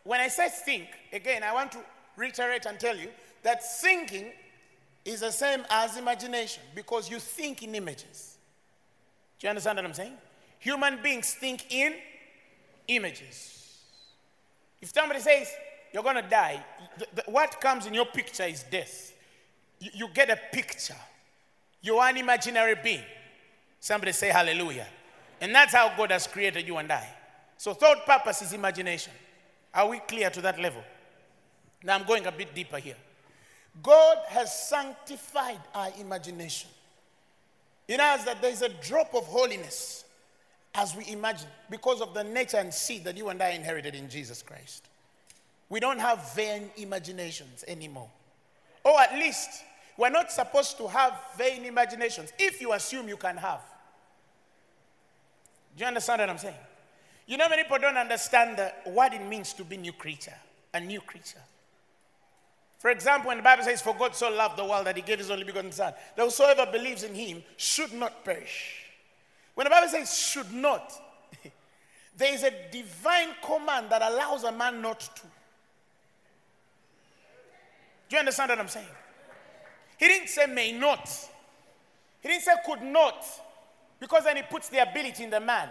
when 0.05 0.21
I 0.21 0.29
say 0.29 0.49
think, 0.49 0.88
again, 1.12 1.43
I 1.43 1.52
want 1.52 1.73
to 1.73 1.79
reiterate 2.17 2.67
and 2.67 2.79
tell 2.79 2.97
you 2.97 3.09
that 3.43 3.64
thinking 3.81 4.26
is 5.05 5.21
the 5.21 5.31
same 5.31 5.64
as 5.71 5.97
imagination 5.97 6.62
because 6.75 7.11
you 7.11 7.19
think 7.19 7.62
in 7.62 7.75
images. 7.75 8.32
Do 9.43 9.49
you 9.49 9.51
understand 9.51 9.79
what 9.79 9.87
I'm 9.87 9.93
saying? 9.93 10.13
Human 10.61 11.03
beings 11.03 11.35
think 11.35 11.67
in 11.69 11.95
images. 12.87 13.77
If 14.81 14.93
somebody 14.95 15.19
says 15.19 15.49
you're 15.93 16.05
going 16.05 16.23
to 16.23 16.23
die, 16.23 16.64
what 17.27 17.61
comes 17.61 17.87
in 17.87 17.93
your 17.93 18.07
picture 18.07 18.45
is 18.45 18.62
death. 18.71 19.12
You, 19.81 19.90
you 19.95 20.09
get 20.14 20.31
a 20.31 20.38
picture. 20.53 20.95
You 21.81 21.97
are 21.97 22.09
an 22.09 22.19
imaginary 22.19 22.77
being. 22.85 23.03
Somebody 23.81 24.12
say 24.12 24.29
hallelujah. 24.29 24.87
And 25.40 25.53
that's 25.53 25.75
how 25.75 25.93
God 25.97 26.12
has 26.12 26.29
created 26.29 26.64
you 26.64 26.77
and 26.77 26.93
I. 26.93 27.05
So, 27.57 27.75
thought 27.75 28.07
purpose 28.07 28.43
is 28.43 28.53
imagination. 28.53 29.12
Are 29.75 29.88
we 29.88 29.99
clear 29.99 30.31
to 30.31 30.40
that 30.43 30.61
level? 30.61 30.85
Now, 31.83 31.97
I'm 31.97 32.07
going 32.07 32.27
a 32.27 32.33
bit 32.33 32.55
deeper 32.55 32.79
here. 32.79 32.95
God 33.83 34.19
has 34.29 34.69
sanctified 34.69 35.59
our 35.75 35.88
imagination. 35.99 36.71
It 37.92 38.00
has 38.00 38.24
that 38.24 38.40
there's 38.40 38.62
a 38.62 38.70
drop 38.70 39.14
of 39.14 39.26
holiness 39.26 40.07
as 40.74 40.96
we 40.96 41.07
imagine 41.09 41.48
because 41.68 42.00
of 42.00 42.14
the 42.14 42.24
nature 42.24 42.57
and 42.57 42.72
seed 42.72 43.05
that 43.05 43.18
you 43.18 43.28
and 43.28 43.42
I 43.42 43.50
inherited 43.50 43.94
in 43.94 44.09
Jesus 44.09 44.40
Christ. 44.40 44.88
We 45.68 45.78
don't 45.78 45.98
have 45.98 46.35
vain 46.35 46.70
imaginations 46.78 47.66
anymore. 47.68 48.09
Or 48.83 48.98
at 48.98 49.12
least, 49.12 49.50
we're 49.98 50.09
not 50.09 50.33
supposed 50.33 50.78
to 50.78 50.88
have 50.88 51.12
vain 51.37 51.66
imaginations 51.66 52.33
if 52.38 52.62
you 52.62 52.72
assume 52.72 53.11
you 53.11 53.18
can 53.18 53.37
have. 53.37 53.61
Do 55.76 55.83
you 55.83 55.88
understand 55.88 56.20
what 56.20 56.31
I'm 56.31 56.38
saying? 56.38 56.55
You 57.26 57.37
know, 57.37 57.50
many 57.50 57.64
people 57.64 57.76
don't 57.78 57.98
understand 57.98 58.59
what 58.85 59.12
it 59.12 59.22
means 59.28 59.52
to 59.52 59.64
be 59.64 59.76
new 59.76 59.92
creature, 59.92 60.38
a 60.72 60.81
new 60.81 61.02
creature. 61.02 61.42
For 62.83 62.90
example, 62.90 63.29
when 63.29 63.37
the 63.37 63.45
Bible 63.45 63.62
says, 63.62 63.81
For 63.81 63.95
God 63.95 64.16
so 64.16 64.29
loved 64.29 64.59
the 64.59 64.64
world 64.64 64.87
that 64.87 64.97
he 64.97 65.03
gave 65.03 65.18
his 65.18 65.31
only 65.31 65.45
begotten 65.45 65.71
Son, 65.71 65.95
that 66.16 66.23
whosoever 66.25 66.66
believes 66.66 67.05
in 67.05 67.14
him 67.14 67.45
should 67.57 67.92
not 67.92 68.25
perish. 68.25 68.87
When 69.55 69.66
the 69.66 69.71
Bible 69.71 69.87
says 69.87 70.18
should 70.18 70.53
not, 70.53 70.92
there 72.16 72.35
is 72.35 72.42
a 72.42 72.51
divine 72.73 73.29
command 73.40 73.87
that 73.90 74.03
allows 74.03 74.42
a 74.42 74.51
man 74.51 74.83
not 74.83 74.99
to. 74.99 75.23
Do 78.09 78.16
you 78.16 78.18
understand 78.18 78.49
what 78.49 78.59
I'm 78.59 78.66
saying? 78.66 78.87
He 79.97 80.09
didn't 80.09 80.29
say 80.29 80.47
may 80.47 80.73
not, 80.73 81.09
he 82.21 82.31
didn't 82.31 82.42
say 82.42 82.51
could 82.66 82.83
not, 82.83 83.25
because 84.01 84.25
then 84.25 84.38
he 84.38 84.42
puts 84.42 84.68
the 84.71 84.79
ability 84.79 85.23
in 85.23 85.31
the 85.31 85.38
man. 85.38 85.68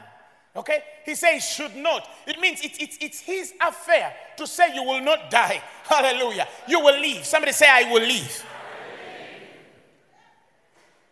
Okay? 0.56 0.84
He 1.06 1.16
says 1.16 1.46
should 1.46 1.76
not. 1.76 2.10
It 2.28 2.40
means 2.40 2.60
it's, 2.64 2.78
it's, 2.78 2.98
it's 3.00 3.20
his 3.20 3.54
affair 3.62 4.14
to 4.38 4.46
say 4.46 4.74
you 4.76 4.84
will 4.84 5.02
not 5.02 5.32
die. 5.32 5.62
Hallelujah. 5.86 6.48
You 6.68 6.80
will 6.80 7.00
live. 7.00 7.26
Somebody 7.26 7.54
say, 7.54 7.68
I 7.70 7.92
will 7.92 8.02
live. 8.02 8.46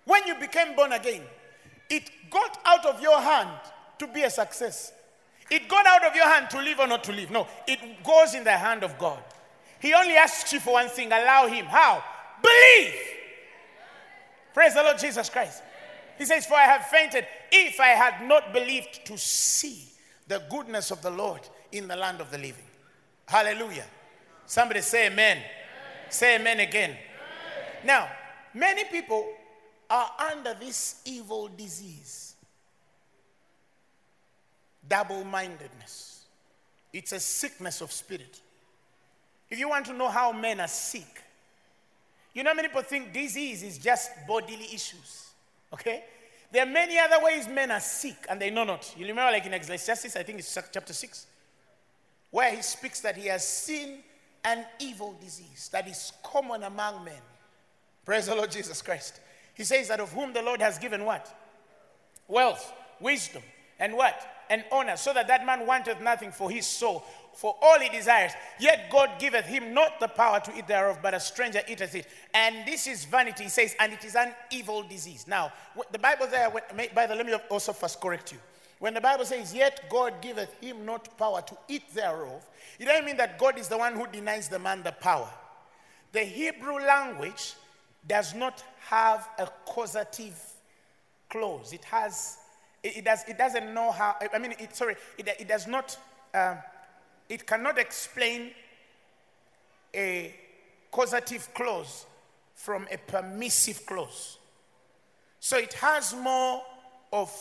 When 0.05 0.25
you 0.27 0.35
became 0.35 0.75
born 0.75 0.91
again, 0.91 1.21
it 1.89 2.09
got 2.29 2.59
out 2.65 2.85
of 2.85 3.01
your 3.01 3.21
hand 3.21 3.49
to 3.99 4.07
be 4.07 4.23
a 4.23 4.29
success. 4.29 4.91
It 5.49 5.67
got 5.67 5.85
out 5.85 6.05
of 6.05 6.15
your 6.15 6.27
hand 6.27 6.49
to 6.51 6.57
live 6.59 6.79
or 6.79 6.87
not 6.87 7.03
to 7.05 7.11
live. 7.11 7.31
No, 7.31 7.47
it 7.67 7.79
goes 8.03 8.33
in 8.33 8.43
the 8.43 8.51
hand 8.51 8.83
of 8.83 8.97
God. 8.97 9.19
He 9.79 9.93
only 9.93 10.15
asks 10.15 10.51
you 10.51 10.59
for 10.59 10.73
one 10.73 10.89
thing 10.89 11.07
allow 11.07 11.47
Him. 11.47 11.65
How? 11.65 12.03
Believe. 12.41 12.93
Praise 14.53 14.73
the 14.73 14.83
Lord 14.83 14.97
Jesus 14.97 15.29
Christ. 15.29 15.63
He 16.19 16.25
says, 16.25 16.45
For 16.45 16.55
I 16.55 16.65
have 16.65 16.85
fainted 16.87 17.25
if 17.49 17.79
I 17.79 17.87
had 17.87 18.27
not 18.27 18.53
believed 18.53 19.05
to 19.05 19.17
see 19.17 19.85
the 20.27 20.43
goodness 20.49 20.91
of 20.91 21.01
the 21.01 21.09
Lord 21.09 21.41
in 21.71 21.87
the 21.87 21.95
land 21.95 22.19
of 22.19 22.29
the 22.29 22.37
living. 22.37 22.65
Hallelujah. 23.25 23.85
Somebody 24.45 24.81
say 24.81 25.07
amen. 25.07 25.37
amen. 25.37 25.43
Say 26.09 26.35
amen 26.35 26.59
again. 26.59 26.91
Amen. 26.91 27.85
Now, 27.85 28.09
many 28.53 28.83
people 28.83 29.25
are 29.89 30.11
under 30.31 30.53
this 30.59 31.01
evil 31.05 31.47
disease 31.47 32.35
double 34.89 35.23
mindedness. 35.23 36.23
It's 36.91 37.11
a 37.11 37.19
sickness 37.19 37.79
of 37.79 37.91
spirit. 37.91 38.41
If 39.49 39.59
you 39.59 39.69
want 39.69 39.85
to 39.85 39.93
know 39.93 40.09
how 40.09 40.31
men 40.31 40.59
are 40.59 40.67
sick, 40.67 41.23
you 42.33 42.43
know, 42.43 42.53
many 42.53 42.67
people 42.67 42.81
think 42.81 43.13
disease 43.13 43.63
is 43.63 43.77
just 43.77 44.11
bodily 44.27 44.65
issues. 44.73 45.28
Okay? 45.73 46.03
There 46.51 46.63
are 46.63 46.69
many 46.69 46.97
other 46.97 47.23
ways 47.23 47.47
men 47.47 47.69
are 47.71 47.79
sick 47.79 48.25
and 48.29 48.41
they 48.41 48.49
know 48.49 48.63
not. 48.63 48.93
You 48.97 49.05
remember, 49.05 49.31
like 49.31 49.45
in 49.45 49.53
Ecclesiastes, 49.53 50.15
I 50.15 50.23
think 50.23 50.39
it's 50.39 50.57
chapter 50.71 50.93
6, 50.93 51.27
where 52.31 52.55
he 52.55 52.61
speaks 52.61 53.01
that 53.01 53.15
he 53.15 53.27
has 53.27 53.47
seen 53.47 53.99
an 54.43 54.65
evil 54.79 55.15
disease 55.21 55.69
that 55.71 55.87
is 55.87 56.13
common 56.23 56.63
among 56.63 57.03
men. 57.03 57.21
Praise 58.05 58.25
the 58.25 58.35
Lord 58.35 58.51
Jesus 58.51 58.81
Christ. 58.81 59.19
He 59.53 59.63
says 59.63 59.89
that 59.89 59.99
of 59.99 60.11
whom 60.11 60.33
the 60.33 60.41
Lord 60.41 60.61
has 60.61 60.79
given 60.79 61.05
what? 61.05 61.35
Wealth, 62.27 62.73
wisdom, 62.99 63.43
and 63.79 63.93
what? 63.93 64.19
And 64.49 64.63
honor, 64.71 64.97
so 64.97 65.13
that 65.13 65.27
that 65.27 65.45
man 65.45 65.67
wanteth 65.67 66.01
nothing 66.01 66.31
for 66.31 66.49
his 66.49 66.65
soul, 66.65 67.03
for 67.39 67.55
all 67.61 67.79
he 67.79 67.87
desires. 67.87 68.33
Yet 68.59 68.89
God 68.91 69.11
giveth 69.17 69.45
him 69.45 69.73
not 69.73 69.97
the 70.01 70.09
power 70.09 70.41
to 70.41 70.57
eat 70.57 70.67
thereof, 70.67 70.99
but 71.01 71.13
a 71.13 71.21
stranger 71.21 71.61
eateth 71.69 71.95
it. 71.95 72.05
And 72.33 72.67
this 72.67 72.85
is 72.85 73.05
vanity, 73.05 73.45
he 73.45 73.49
says, 73.49 73.77
and 73.79 73.93
it 73.93 74.03
is 74.03 74.17
an 74.17 74.33
evil 74.51 74.83
disease. 74.83 75.25
Now, 75.25 75.53
the 75.89 75.99
Bible 75.99 76.27
there, 76.29 76.51
by 76.93 77.07
the 77.07 77.13
way, 77.13 77.17
let 77.17 77.25
me 77.25 77.33
also 77.49 77.71
first 77.71 78.01
correct 78.01 78.33
you. 78.33 78.39
When 78.79 78.93
the 78.93 78.99
Bible 78.99 79.23
says, 79.23 79.55
Yet 79.55 79.85
God 79.89 80.15
giveth 80.21 80.53
him 80.59 80.85
not 80.85 81.17
power 81.17 81.41
to 81.41 81.57
eat 81.69 81.93
thereof, 81.95 82.45
it 82.77 82.85
doesn't 82.85 83.05
mean 83.05 83.15
that 83.15 83.39
God 83.39 83.57
is 83.57 83.69
the 83.69 83.77
one 83.77 83.93
who 83.93 84.05
denies 84.07 84.49
the 84.49 84.59
man 84.59 84.83
the 84.83 84.91
power. 84.91 85.29
The 86.11 86.21
Hebrew 86.21 86.85
language 86.85 87.53
does 88.05 88.35
not 88.35 88.61
have 88.89 89.29
a 89.37 89.47
causative 89.65 90.37
clause. 91.29 91.71
It 91.71 91.85
has, 91.85 92.37
it, 92.83 92.97
it 92.97 93.05
does, 93.05 93.23
it 93.29 93.37
doesn't 93.37 93.73
know 93.73 93.91
how, 93.91 94.17
I 94.33 94.39
mean, 94.39 94.55
it, 94.59 94.75
sorry, 94.75 94.97
it, 95.17 95.27
it 95.39 95.47
does 95.47 95.67
not, 95.67 95.97
um, 96.33 96.57
it 97.29 97.45
cannot 97.45 97.77
explain 97.77 98.51
a 99.95 100.33
causative 100.91 101.47
clause 101.53 102.05
from 102.55 102.87
a 102.91 102.97
permissive 102.97 103.85
clause. 103.85 104.37
So 105.39 105.57
it 105.57 105.73
has 105.73 106.13
more 106.13 106.61
of 107.13 107.31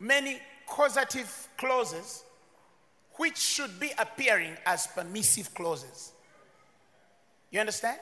many 0.00 0.40
causative 0.66 1.48
clauses 1.58 2.24
which 3.16 3.36
should 3.36 3.78
be 3.78 3.92
appearing 3.98 4.56
as 4.64 4.86
permissive 4.86 5.52
clauses. 5.54 6.12
You 7.50 7.60
understand? 7.60 7.98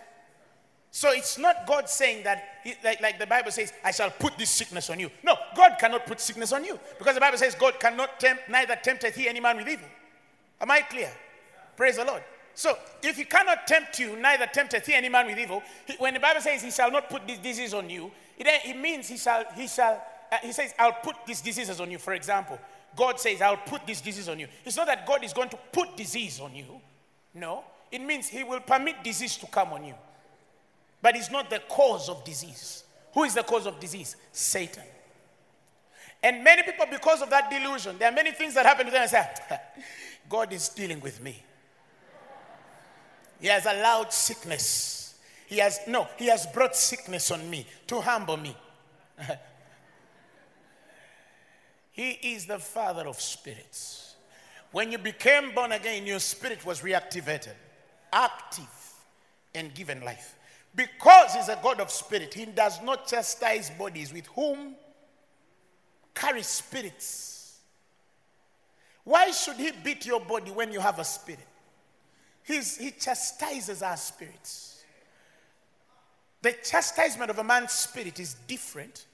So 0.90 1.10
it's 1.12 1.38
not 1.38 1.66
God 1.66 1.88
saying 1.88 2.24
that, 2.24 2.44
like, 2.84 3.00
like, 3.00 3.18
the 3.18 3.26
Bible 3.26 3.50
says, 3.50 3.72
I 3.82 3.92
shall 3.92 4.10
put 4.10 4.36
this 4.36 4.50
sickness 4.50 4.90
on 4.90 5.00
you. 5.00 5.10
No, 5.22 5.36
God 5.56 5.76
cannot 5.78 6.06
put 6.06 6.20
sickness 6.20 6.52
on 6.52 6.64
you 6.64 6.78
because 6.98 7.14
the 7.14 7.20
Bible 7.20 7.38
says 7.38 7.54
God 7.54 7.80
cannot 7.80 8.20
tempt, 8.20 8.42
neither 8.48 8.76
tempteth 8.76 9.14
he 9.14 9.28
any 9.28 9.40
man 9.40 9.56
with 9.56 9.68
evil. 9.68 9.88
Am 10.62 10.70
I 10.70 10.80
clear? 10.80 11.10
Praise 11.76 11.96
the 11.96 12.04
Lord. 12.04 12.22
So 12.54 12.78
if 13.02 13.16
he 13.16 13.24
cannot 13.24 13.66
tempt 13.66 13.98
you, 13.98 14.16
neither 14.16 14.46
tempteth 14.46 14.86
he 14.86 14.94
any 14.94 15.08
man 15.08 15.26
with 15.26 15.38
evil. 15.38 15.62
He, 15.86 15.94
when 15.94 16.14
the 16.14 16.20
Bible 16.20 16.40
says 16.40 16.62
he 16.62 16.70
shall 16.70 16.90
not 16.90 17.10
put 17.10 17.26
this 17.26 17.38
disease 17.38 17.74
on 17.74 17.90
you, 17.90 18.10
it, 18.38 18.46
it 18.46 18.76
means 18.76 19.08
he 19.08 19.16
shall, 19.16 19.44
he 19.54 19.66
shall, 19.66 20.02
uh, 20.30 20.36
he 20.42 20.52
says, 20.52 20.72
I'll 20.78 20.92
put 20.92 21.16
these 21.26 21.40
diseases 21.40 21.80
on 21.80 21.90
you. 21.90 21.98
For 21.98 22.14
example, 22.14 22.58
God 22.96 23.18
says, 23.18 23.42
I'll 23.42 23.56
put 23.56 23.86
this 23.86 24.00
disease 24.00 24.28
on 24.28 24.38
you. 24.38 24.46
It's 24.64 24.76
not 24.76 24.86
that 24.86 25.06
God 25.06 25.24
is 25.24 25.32
going 25.32 25.48
to 25.48 25.58
put 25.72 25.96
disease 25.96 26.40
on 26.40 26.54
you. 26.54 26.80
No. 27.34 27.64
It 27.90 28.00
means 28.00 28.28
he 28.28 28.44
will 28.44 28.60
permit 28.60 29.02
disease 29.02 29.36
to 29.38 29.46
come 29.46 29.72
on 29.72 29.84
you 29.84 29.94
but 31.02 31.16
it's 31.16 31.30
not 31.30 31.50
the 31.50 31.60
cause 31.68 32.08
of 32.08 32.24
disease. 32.24 32.84
Who 33.12 33.24
is 33.24 33.34
the 33.34 33.42
cause 33.42 33.66
of 33.66 33.78
disease? 33.80 34.16
Satan. 34.30 34.84
And 36.22 36.44
many 36.44 36.62
people, 36.62 36.86
because 36.88 37.20
of 37.20 37.28
that 37.30 37.50
delusion, 37.50 37.96
there 37.98 38.08
are 38.08 38.14
many 38.14 38.30
things 38.30 38.54
that 38.54 38.64
happen 38.64 38.86
to 38.86 38.92
them 38.92 39.02
and 39.02 39.10
say, 39.10 39.26
God 40.32 40.50
is 40.54 40.70
dealing 40.70 40.98
with 41.00 41.22
me. 41.22 41.44
He 43.38 43.48
has 43.48 43.66
allowed 43.66 44.14
sickness. 44.14 45.14
He 45.46 45.58
has, 45.58 45.80
no, 45.86 46.08
he 46.16 46.28
has 46.28 46.46
brought 46.46 46.74
sickness 46.74 47.30
on 47.30 47.50
me 47.50 47.66
to 47.88 48.00
humble 48.00 48.38
me. 48.38 48.56
he 51.90 52.12
is 52.12 52.46
the 52.46 52.58
father 52.58 53.06
of 53.06 53.20
spirits. 53.20 54.14
When 54.70 54.90
you 54.90 54.96
became 54.96 55.54
born 55.54 55.72
again, 55.72 56.06
your 56.06 56.18
spirit 56.18 56.64
was 56.64 56.80
reactivated, 56.80 57.52
active, 58.10 58.64
and 59.54 59.74
given 59.74 60.02
life. 60.02 60.38
Because 60.74 61.34
he's 61.34 61.50
a 61.50 61.60
God 61.62 61.78
of 61.78 61.90
spirit, 61.90 62.32
he 62.32 62.46
does 62.46 62.80
not 62.80 63.06
chastise 63.06 63.68
bodies 63.68 64.14
with 64.14 64.28
whom 64.28 64.76
carry 66.14 66.42
spirits. 66.42 67.41
Why 69.04 69.30
should 69.30 69.56
he 69.56 69.72
beat 69.82 70.06
your 70.06 70.20
body 70.20 70.50
when 70.50 70.72
you 70.72 70.80
have 70.80 70.98
a 70.98 71.04
spirit? 71.04 71.46
He's, 72.44 72.76
he 72.76 72.90
chastises 72.90 73.82
our 73.82 73.96
spirits. 73.96 74.84
The 76.42 76.54
chastisement 76.64 77.30
of 77.30 77.38
a 77.38 77.44
man's 77.44 77.72
spirit 77.72 78.18
is 78.18 78.34
different 78.46 79.06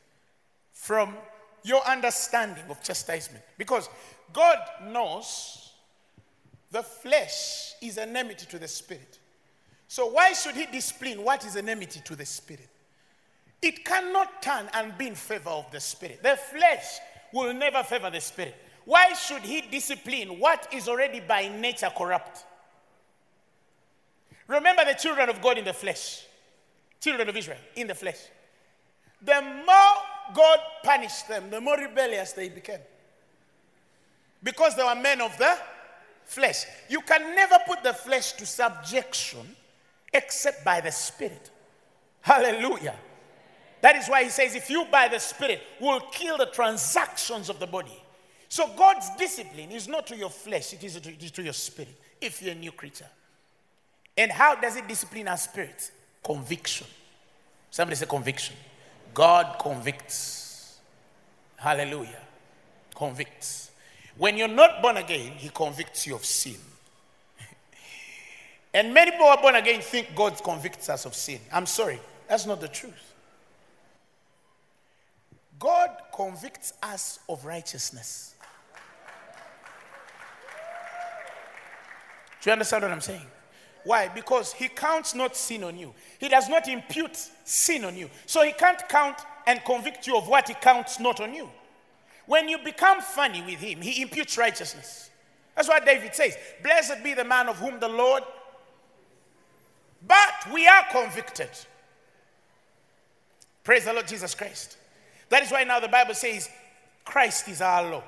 from 0.72 1.14
your 1.62 1.84
understanding 1.86 2.64
of 2.70 2.82
chastisement 2.82 3.44
because 3.58 3.88
God 4.32 4.58
knows 4.86 5.72
the 6.70 6.82
flesh 6.82 7.74
is 7.82 7.98
an 7.98 8.16
enmity 8.16 8.46
to 8.46 8.58
the 8.58 8.68
spirit. 8.68 9.18
So, 9.88 10.06
why 10.06 10.32
should 10.34 10.54
he 10.54 10.66
discipline 10.66 11.22
what 11.22 11.44
is 11.46 11.56
an 11.56 11.68
enmity 11.68 12.00
to 12.04 12.14
the 12.14 12.26
spirit? 12.26 12.68
It 13.60 13.84
cannot 13.84 14.42
turn 14.42 14.68
and 14.74 14.96
be 14.96 15.08
in 15.08 15.14
favor 15.14 15.50
of 15.50 15.70
the 15.70 15.80
spirit. 15.80 16.22
The 16.22 16.36
flesh 16.36 16.98
will 17.32 17.52
never 17.54 17.82
favor 17.82 18.10
the 18.10 18.20
spirit. 18.20 18.54
Why 18.88 19.12
should 19.12 19.42
he 19.42 19.60
discipline 19.60 20.38
what 20.40 20.66
is 20.72 20.88
already 20.88 21.20
by 21.20 21.46
nature 21.48 21.90
corrupt? 21.94 22.42
Remember 24.46 24.82
the 24.82 24.94
children 24.94 25.28
of 25.28 25.42
God 25.42 25.58
in 25.58 25.66
the 25.66 25.74
flesh, 25.74 26.24
children 26.98 27.28
of 27.28 27.36
Israel 27.36 27.58
in 27.76 27.86
the 27.86 27.94
flesh. 27.94 28.16
The 29.20 29.42
more 29.42 30.32
God 30.32 30.58
punished 30.82 31.28
them, 31.28 31.50
the 31.50 31.60
more 31.60 31.76
rebellious 31.76 32.32
they 32.32 32.48
became. 32.48 32.80
Because 34.42 34.74
they 34.74 34.82
were 34.82 34.94
men 34.94 35.20
of 35.20 35.36
the 35.36 35.58
flesh. 36.24 36.64
You 36.88 37.02
can 37.02 37.34
never 37.34 37.58
put 37.66 37.82
the 37.82 37.92
flesh 37.92 38.32
to 38.32 38.46
subjection 38.46 39.54
except 40.14 40.64
by 40.64 40.80
the 40.80 40.92
Spirit. 40.92 41.50
Hallelujah. 42.22 42.96
That 43.82 43.96
is 43.96 44.08
why 44.08 44.24
he 44.24 44.30
says, 44.30 44.54
if 44.54 44.70
you 44.70 44.86
by 44.90 45.08
the 45.08 45.18
Spirit 45.18 45.60
will 45.78 46.00
kill 46.10 46.38
the 46.38 46.46
transactions 46.46 47.50
of 47.50 47.60
the 47.60 47.66
body. 47.66 48.02
So 48.48 48.68
God's 48.76 49.10
discipline 49.16 49.70
is 49.70 49.88
not 49.88 50.06
to 50.06 50.16
your 50.16 50.30
flesh, 50.30 50.72
it 50.72 50.82
is 50.82 50.98
to, 51.00 51.10
it 51.10 51.22
is 51.22 51.30
to 51.32 51.42
your 51.42 51.52
spirit, 51.52 51.94
if 52.20 52.40
you're 52.42 52.52
a 52.52 52.56
new 52.56 52.72
creature. 52.72 53.08
And 54.16 54.32
how 54.32 54.54
does 54.56 54.76
it 54.76 54.88
discipline 54.88 55.28
our 55.28 55.36
spirit? 55.36 55.90
Conviction. 56.24 56.86
Somebody 57.70 57.96
say 57.96 58.06
conviction. 58.06 58.56
God 59.14 59.58
convicts. 59.60 60.78
Hallelujah. 61.56 62.20
Convicts. 62.94 63.70
When 64.16 64.36
you're 64.36 64.48
not 64.48 64.82
born 64.82 64.96
again, 64.96 65.32
he 65.32 65.48
convicts 65.50 66.06
you 66.06 66.14
of 66.14 66.24
sin. 66.24 66.56
And 68.74 68.92
many 68.92 69.12
people 69.12 69.26
are 69.26 69.40
born 69.40 69.54
again 69.54 69.80
think 69.80 70.14
God 70.14 70.42
convicts 70.42 70.88
us 70.88 71.04
of 71.04 71.14
sin. 71.14 71.40
I'm 71.52 71.66
sorry, 71.66 72.00
that's 72.28 72.46
not 72.46 72.60
the 72.60 72.68
truth. 72.68 73.14
God 75.58 75.90
convicts 76.12 76.72
us 76.82 77.18
of 77.28 77.44
righteousness. 77.44 78.27
Do 82.40 82.50
you 82.50 82.52
understand 82.52 82.82
what 82.82 82.92
I'm 82.92 83.00
saying? 83.00 83.26
Why? 83.84 84.08
Because 84.08 84.52
he 84.52 84.68
counts 84.68 85.14
not 85.14 85.36
sin 85.36 85.64
on 85.64 85.78
you. 85.78 85.94
He 86.18 86.28
does 86.28 86.48
not 86.48 86.68
impute 86.68 87.16
sin 87.44 87.84
on 87.84 87.96
you. 87.96 88.10
So 88.26 88.42
he 88.42 88.52
can't 88.52 88.86
count 88.88 89.18
and 89.46 89.64
convict 89.64 90.06
you 90.06 90.16
of 90.16 90.28
what 90.28 90.48
he 90.48 90.54
counts 90.54 91.00
not 91.00 91.20
on 91.20 91.34
you. 91.34 91.48
When 92.26 92.48
you 92.48 92.58
become 92.58 93.00
funny 93.00 93.40
with 93.42 93.60
him, 93.60 93.80
he 93.80 94.02
imputes 94.02 94.36
righteousness. 94.36 95.10
That's 95.56 95.68
what 95.68 95.86
David 95.86 96.14
says. 96.14 96.36
Blessed 96.62 97.02
be 97.02 97.14
the 97.14 97.24
man 97.24 97.48
of 97.48 97.56
whom 97.58 97.80
the 97.80 97.88
Lord 97.88 98.22
but 100.06 100.52
we 100.52 100.66
are 100.66 100.84
convicted. 100.90 101.50
Praise 103.64 103.84
the 103.84 103.92
Lord 103.92 104.06
Jesus 104.06 104.34
Christ. 104.34 104.76
That 105.28 105.42
is 105.42 105.50
why 105.50 105.64
now 105.64 105.80
the 105.80 105.88
Bible 105.88 106.14
says 106.14 106.48
Christ 107.04 107.48
is 107.48 107.60
our 107.60 107.90
law. 107.90 108.04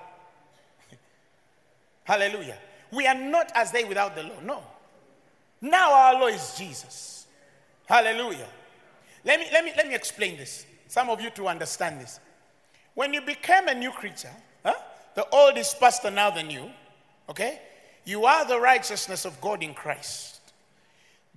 Hallelujah. 2.04 2.56
We 2.92 3.06
are 3.06 3.14
not 3.14 3.52
as 3.54 3.70
they 3.72 3.84
without 3.84 4.16
the 4.16 4.24
law. 4.24 4.40
No. 4.42 4.62
Now 5.60 5.92
our 5.92 6.20
law 6.20 6.26
is 6.26 6.54
Jesus. 6.56 7.26
Hallelujah. 7.86 8.48
Let 9.24 9.40
me, 9.40 9.46
let 9.52 9.64
me, 9.64 9.72
let 9.76 9.86
me 9.86 9.94
explain 9.94 10.36
this. 10.36 10.66
Some 10.88 11.10
of 11.10 11.20
you 11.20 11.30
to 11.30 11.48
understand 11.48 12.00
this. 12.00 12.18
When 12.94 13.12
you 13.12 13.20
became 13.20 13.68
a 13.68 13.74
new 13.74 13.90
creature, 13.90 14.34
huh? 14.64 14.74
the 15.14 15.28
old 15.30 15.56
is 15.58 15.74
past 15.78 16.04
and 16.04 16.16
now 16.16 16.30
the 16.30 16.42
new, 16.42 16.70
okay? 17.28 17.60
You 18.04 18.24
are 18.24 18.46
the 18.46 18.58
righteousness 18.58 19.24
of 19.24 19.40
God 19.40 19.62
in 19.62 19.74
Christ. 19.74 20.40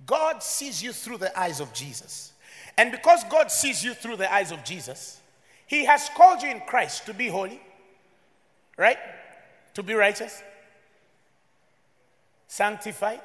God 0.06 0.42
sees 0.42 0.82
you 0.82 0.92
through 0.92 1.18
the 1.18 1.38
eyes 1.38 1.60
of 1.60 1.72
Jesus. 1.72 2.32
And 2.76 2.90
because 2.90 3.22
God 3.24 3.50
sees 3.50 3.84
you 3.84 3.94
through 3.94 4.16
the 4.16 4.32
eyes 4.32 4.50
of 4.50 4.64
Jesus, 4.64 5.20
He 5.66 5.84
has 5.84 6.10
called 6.16 6.42
you 6.42 6.50
in 6.50 6.60
Christ 6.60 7.06
to 7.06 7.14
be 7.14 7.28
holy, 7.28 7.60
right? 8.76 8.98
To 9.74 9.82
be 9.82 9.94
righteous, 9.94 10.42
sanctified. 12.54 13.20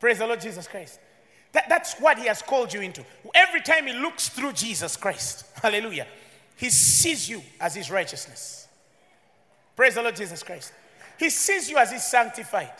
Praise 0.00 0.18
the 0.18 0.26
Lord 0.26 0.40
Jesus 0.40 0.66
Christ. 0.66 0.98
That, 1.52 1.68
that's 1.68 2.00
what 2.00 2.18
He 2.18 2.26
has 2.26 2.42
called 2.42 2.72
you 2.72 2.80
into. 2.80 3.04
Every 3.34 3.60
time 3.60 3.86
He 3.86 3.92
looks 3.92 4.28
through 4.28 4.52
Jesus 4.52 4.96
Christ, 4.96 5.46
hallelujah, 5.62 6.06
He 6.56 6.70
sees 6.70 7.28
you 7.28 7.42
as 7.60 7.74
His 7.74 7.90
righteousness. 7.90 8.66
Praise 9.76 9.94
the 9.94 10.02
Lord 10.02 10.16
Jesus 10.16 10.42
Christ. 10.42 10.72
He 11.18 11.30
sees 11.30 11.68
you 11.68 11.76
as 11.76 11.92
His 11.92 12.04
sanctified, 12.04 12.72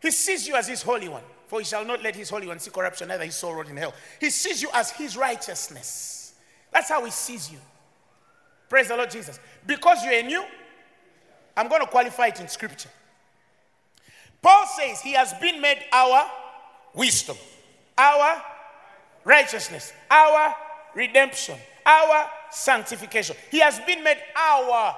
He 0.00 0.10
sees 0.10 0.46
you 0.46 0.54
as 0.54 0.68
His 0.68 0.82
holy 0.82 1.08
one. 1.08 1.24
For 1.46 1.60
he 1.60 1.66
shall 1.66 1.84
not 1.84 2.02
let 2.02 2.16
his 2.16 2.30
Holy 2.30 2.46
One 2.46 2.58
see 2.58 2.70
corruption, 2.70 3.08
neither 3.08 3.24
his 3.24 3.34
soul 3.34 3.54
rot 3.54 3.68
in 3.68 3.76
hell. 3.76 3.92
He 4.18 4.30
sees 4.30 4.62
you 4.62 4.70
as 4.72 4.90
his 4.90 5.14
righteousness. 5.14 6.34
That's 6.72 6.88
how 6.88 7.04
he 7.04 7.10
sees 7.10 7.52
you. 7.52 7.58
Praise 8.68 8.88
the 8.88 8.96
Lord 8.96 9.10
Jesus. 9.10 9.38
Because 9.66 10.02
you're 10.04 10.22
new, 10.22 10.42
I'm 11.54 11.68
going 11.68 11.82
to 11.82 11.86
qualify 11.86 12.28
it 12.28 12.40
in 12.40 12.48
scripture. 12.48 12.88
Paul 14.44 14.66
says 14.66 15.00
he 15.00 15.14
has 15.14 15.32
been 15.34 15.60
made 15.60 15.78
our 15.90 16.30
wisdom, 16.94 17.36
our 17.98 18.42
righteousness, 19.24 19.92
our 20.10 20.54
redemption, 20.94 21.58
our 21.84 22.28
sanctification. 22.50 23.36
He 23.50 23.60
has 23.60 23.80
been 23.80 24.04
made 24.04 24.18
our. 24.36 24.96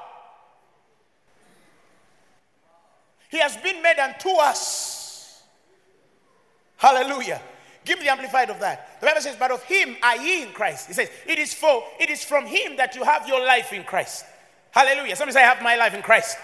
He 3.30 3.38
has 3.38 3.56
been 3.56 3.82
made 3.82 3.98
unto 3.98 4.30
us 4.30 4.96
Hallelujah. 6.76 7.40
Give 7.84 7.98
me 7.98 8.04
the 8.04 8.10
amplified 8.10 8.50
of 8.50 8.60
that. 8.60 9.00
The 9.00 9.06
Bible 9.06 9.20
says, 9.20 9.36
But 9.38 9.50
of 9.50 9.62
him 9.62 9.96
are 10.02 10.16
ye 10.16 10.42
in 10.42 10.52
Christ. 10.52 10.90
It 10.90 10.94
says, 10.94 11.08
It 11.26 11.38
is 11.38 11.54
for 11.54 11.82
it 12.00 12.10
is 12.10 12.22
from 12.22 12.46
him 12.46 12.76
that 12.76 12.94
you 12.94 13.04
have 13.04 13.26
your 13.28 13.44
life 13.44 13.72
in 13.72 13.84
Christ. 13.84 14.24
Hallelujah. 14.72 15.16
Somebody 15.16 15.34
say, 15.34 15.44
I 15.44 15.54
have 15.54 15.62
my 15.62 15.76
life 15.76 15.94
in 15.94 16.02
Christ. 16.02 16.36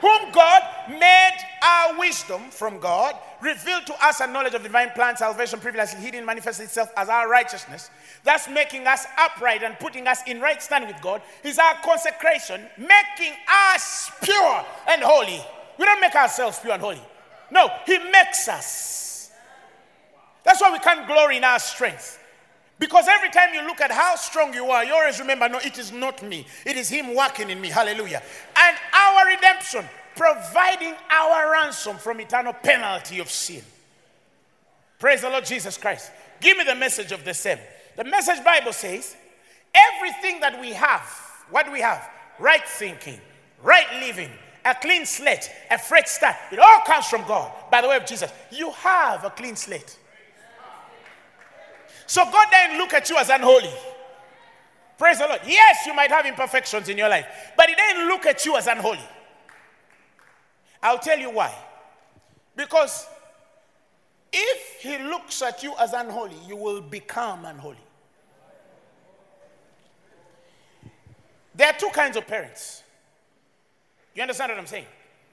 Whom 0.00 0.30
God 0.32 0.62
made 0.90 1.36
our 1.62 1.98
wisdom 1.98 2.50
from 2.50 2.78
God, 2.78 3.14
revealed 3.40 3.86
to 3.86 4.04
us 4.04 4.20
a 4.20 4.26
knowledge 4.26 4.54
of 4.54 4.62
divine 4.62 4.90
plan, 4.90 5.16
salvation, 5.16 5.58
previously 5.60 6.00
hidden, 6.00 6.24
manifested 6.24 6.64
itself 6.64 6.90
as 6.96 7.08
our 7.08 7.28
righteousness, 7.28 7.90
thus 8.24 8.48
making 8.48 8.86
us 8.86 9.06
upright 9.18 9.62
and 9.62 9.78
putting 9.78 10.06
us 10.06 10.20
in 10.26 10.40
right 10.40 10.62
stand 10.62 10.86
with 10.86 11.00
God, 11.00 11.22
is 11.42 11.58
our 11.58 11.74
consecration, 11.82 12.62
making 12.76 13.34
us 13.72 14.10
pure 14.22 14.64
and 14.88 15.02
holy. 15.02 15.40
We 15.78 15.84
don't 15.84 16.00
make 16.00 16.14
ourselves 16.14 16.58
pure 16.58 16.74
and 16.74 16.82
holy. 16.82 17.02
No, 17.50 17.70
He 17.86 17.98
makes 17.98 18.48
us. 18.48 19.30
That's 20.44 20.60
why 20.60 20.70
we 20.70 20.78
can't 20.78 21.06
glory 21.06 21.38
in 21.38 21.44
our 21.44 21.58
strength. 21.58 22.20
Because 22.78 23.06
every 23.08 23.30
time 23.30 23.54
you 23.54 23.66
look 23.66 23.80
at 23.80 23.90
how 23.90 24.16
strong 24.16 24.52
you 24.52 24.66
are, 24.66 24.84
you 24.84 24.94
always 24.94 25.18
remember, 25.18 25.48
no, 25.48 25.58
it 25.58 25.78
is 25.78 25.92
not 25.92 26.22
me. 26.22 26.46
It 26.66 26.76
is 26.76 26.88
Him 26.88 27.14
working 27.14 27.48
in 27.48 27.60
me. 27.60 27.68
Hallelujah. 27.68 28.22
And 28.56 28.76
our 28.92 29.26
redemption, 29.26 29.84
providing 30.14 30.94
our 31.10 31.52
ransom 31.52 31.96
from 31.96 32.20
eternal 32.20 32.52
penalty 32.52 33.18
of 33.18 33.30
sin. 33.30 33.62
Praise 34.98 35.22
the 35.22 35.30
Lord 35.30 35.44
Jesus 35.44 35.78
Christ. 35.78 36.10
Give 36.40 36.56
me 36.56 36.64
the 36.64 36.74
message 36.74 37.12
of 37.12 37.24
the 37.24 37.34
same. 37.34 37.58
The 37.96 38.04
message 38.04 38.44
Bible 38.44 38.72
says, 38.72 39.16
everything 39.74 40.40
that 40.40 40.60
we 40.60 40.72
have, 40.72 41.02
what 41.50 41.66
do 41.66 41.72
we 41.72 41.80
have? 41.80 42.08
Right 42.38 42.66
thinking, 42.66 43.20
right 43.62 43.86
living, 44.00 44.30
a 44.66 44.74
clean 44.74 45.06
slate, 45.06 45.50
a 45.70 45.78
fresh 45.78 46.08
start. 46.08 46.36
It 46.52 46.58
all 46.58 46.80
comes 46.86 47.06
from 47.06 47.26
God 47.26 47.52
by 47.70 47.80
the 47.80 47.88
way 47.88 47.96
of 47.96 48.04
Jesus. 48.04 48.30
You 48.50 48.70
have 48.72 49.24
a 49.24 49.30
clean 49.30 49.56
slate. 49.56 49.98
So 52.06 52.24
God 52.24 52.46
didn't 52.50 52.78
look 52.78 52.94
at 52.94 53.10
you 53.10 53.16
as 53.16 53.28
unholy. 53.28 53.72
Praise 54.98 55.18
the 55.18 55.26
Lord. 55.26 55.40
Yes, 55.46 55.86
you 55.86 55.94
might 55.94 56.10
have 56.10 56.24
imperfections 56.24 56.88
in 56.88 56.96
your 56.96 57.08
life, 57.08 57.26
but 57.56 57.68
He 57.68 57.74
didn't 57.74 58.08
look 58.08 58.24
at 58.26 58.44
you 58.46 58.56
as 58.56 58.66
unholy. 58.66 59.00
I'll 60.82 60.98
tell 60.98 61.18
you 61.18 61.30
why. 61.30 61.54
Because 62.54 63.06
if 64.32 64.80
He 64.80 64.98
looks 64.98 65.42
at 65.42 65.62
you 65.62 65.74
as 65.78 65.92
unholy, 65.92 66.36
you 66.46 66.56
will 66.56 66.80
become 66.80 67.44
unholy. 67.44 67.76
There 71.54 71.68
are 71.68 71.78
two 71.78 71.90
kinds 71.92 72.16
of 72.16 72.26
parents. 72.26 72.82
You 74.14 74.22
understand 74.22 74.52
what 74.52 74.58
I'm 74.58 74.66
saying? 74.66 74.86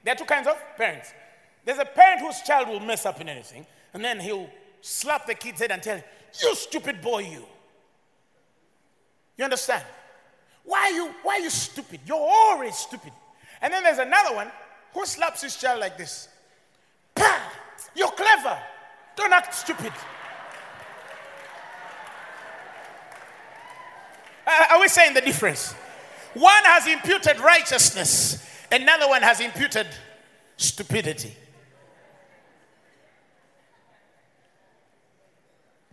There 0.03 0.13
are 0.13 0.17
two 0.17 0.25
kinds 0.25 0.47
of 0.47 0.57
parents. 0.77 1.13
There's 1.65 1.79
a 1.79 1.86
parent 1.86 2.21
whose 2.21 2.41
child 2.41 2.67
will 2.67 2.79
mess 2.79 3.05
up 3.05 3.21
in 3.21 3.29
anything, 3.29 3.65
and 3.93 4.03
then 4.03 4.19
he'll 4.19 4.49
slap 4.81 5.25
the 5.25 5.36
kid's 5.36 5.62
head 5.62 5.71
and 5.71 5.81
tell 5.81 5.97
him, 5.97 6.03
You 6.41 6.56
stupid 6.56 7.02
boy, 7.02 7.19
you. 7.19 7.46
You 9.38 9.43
understand? 9.43 9.84
Why 10.63 10.80
are 10.80 10.91
you, 10.91 11.13
why 11.24 11.34
are 11.36 11.39
you 11.39 11.50
stupid? 11.50 12.00
You're 12.06 12.17
always 12.17 12.76
stupid. 12.76 13.12
And 13.62 13.74
then 13.74 13.84
there's 13.84 14.00
another 14.00 14.36
one 14.36 14.52
who 14.93 15.06
slaps 15.06 15.41
his 15.41 15.56
child 15.56 15.80
like 15.80 15.98
this. 15.98 16.28
Pah! 17.15 17.39
You're 17.96 18.12
clever. 18.12 18.58
Don't 19.15 19.34
act 19.34 19.54
stupid. 19.54 19.91
Are 24.46 24.80
we 24.80 24.88
saying 24.88 25.13
the 25.13 25.22
difference? 25.22 25.74
One 26.34 26.63
has 26.63 26.88
imputed 26.88 27.39
righteousness, 27.39 28.43
another 28.72 29.08
one 29.08 29.22
has 29.22 29.39
imputed 29.39 29.88
stupidity. 30.58 31.36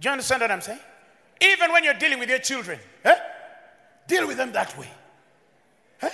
Do 0.00 0.08
you 0.08 0.12
understand 0.12 0.40
what 0.40 0.50
I'm 0.50 0.62
saying? 0.62 0.80
Even 1.42 1.72
when 1.72 1.84
you're 1.84 1.94
dealing 1.94 2.18
with 2.18 2.28
your 2.28 2.38
children, 2.38 2.78
eh? 3.04 3.14
deal 4.06 4.26
with 4.26 4.38
them 4.38 4.52
that 4.52 4.76
way. 4.78 4.88
Eh? 6.02 6.10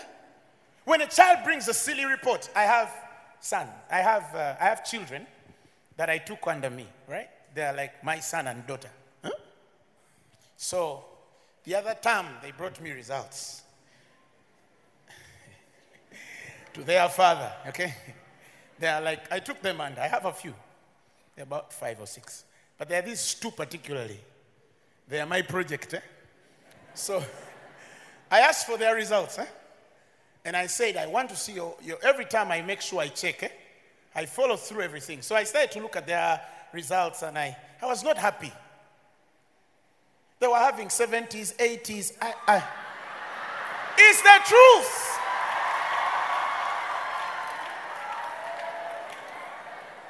When 0.84 1.00
a 1.00 1.06
child 1.06 1.44
brings 1.44 1.68
a 1.68 1.74
silly 1.74 2.04
report, 2.04 2.50
I 2.54 2.62
have 2.62 2.92
son, 3.40 3.68
I 3.90 3.98
have, 3.98 4.34
uh, 4.34 4.56
I 4.60 4.64
have 4.64 4.84
children 4.84 5.26
that 5.96 6.10
I 6.10 6.18
took 6.18 6.46
under 6.46 6.68
me, 6.68 6.86
right? 7.08 7.28
They 7.54 7.62
are 7.62 7.74
like 7.74 8.02
my 8.04 8.18
son 8.18 8.48
and 8.48 8.66
daughter. 8.66 8.90
So 10.56 11.04
the 11.64 11.74
other 11.74 11.94
time 12.00 12.26
they 12.42 12.50
brought 12.50 12.80
me 12.80 12.90
results 12.90 13.62
to 16.74 16.82
their 16.82 17.08
father, 17.08 17.52
okay? 17.68 17.94
They 18.78 18.88
are 18.88 19.00
like, 19.00 19.30
I 19.30 19.38
took 19.38 19.62
them 19.62 19.80
and 19.80 19.98
I 19.98 20.08
have 20.08 20.24
a 20.24 20.32
few. 20.32 20.54
They're 21.34 21.44
about 21.44 21.72
five 21.72 22.00
or 22.00 22.06
six. 22.06 22.45
But 22.78 22.88
there 22.88 23.02
are 23.02 23.06
these 23.06 23.34
two 23.34 23.50
particularly. 23.50 24.20
They 25.08 25.20
are 25.20 25.26
my 25.26 25.42
project. 25.42 25.94
Eh? 25.94 26.00
So 26.94 27.22
I 28.30 28.40
asked 28.40 28.66
for 28.66 28.76
their 28.76 28.94
results. 28.94 29.38
Eh? 29.38 29.46
And 30.44 30.56
I 30.56 30.66
said, 30.66 30.96
I 30.96 31.06
want 31.06 31.30
to 31.30 31.36
see 31.36 31.54
your, 31.54 31.76
your, 31.82 31.98
every 32.02 32.24
time 32.24 32.50
I 32.50 32.62
make 32.62 32.80
sure 32.80 33.00
I 33.00 33.08
check, 33.08 33.42
eh? 33.42 33.48
I 34.14 34.26
follow 34.26 34.56
through 34.56 34.82
everything. 34.82 35.22
So 35.22 35.34
I 35.34 35.44
started 35.44 35.72
to 35.72 35.80
look 35.80 35.96
at 35.96 36.06
their 36.06 36.40
results 36.72 37.22
and 37.22 37.36
I, 37.36 37.56
I 37.82 37.86
was 37.86 38.02
not 38.02 38.16
happy. 38.16 38.52
They 40.38 40.46
were 40.46 40.56
having 40.56 40.88
70s, 40.88 41.56
80s. 41.56 42.12
I, 42.20 42.34
I, 42.46 42.64
it's 43.98 44.22
the 44.22 44.38
truth. 44.44 45.18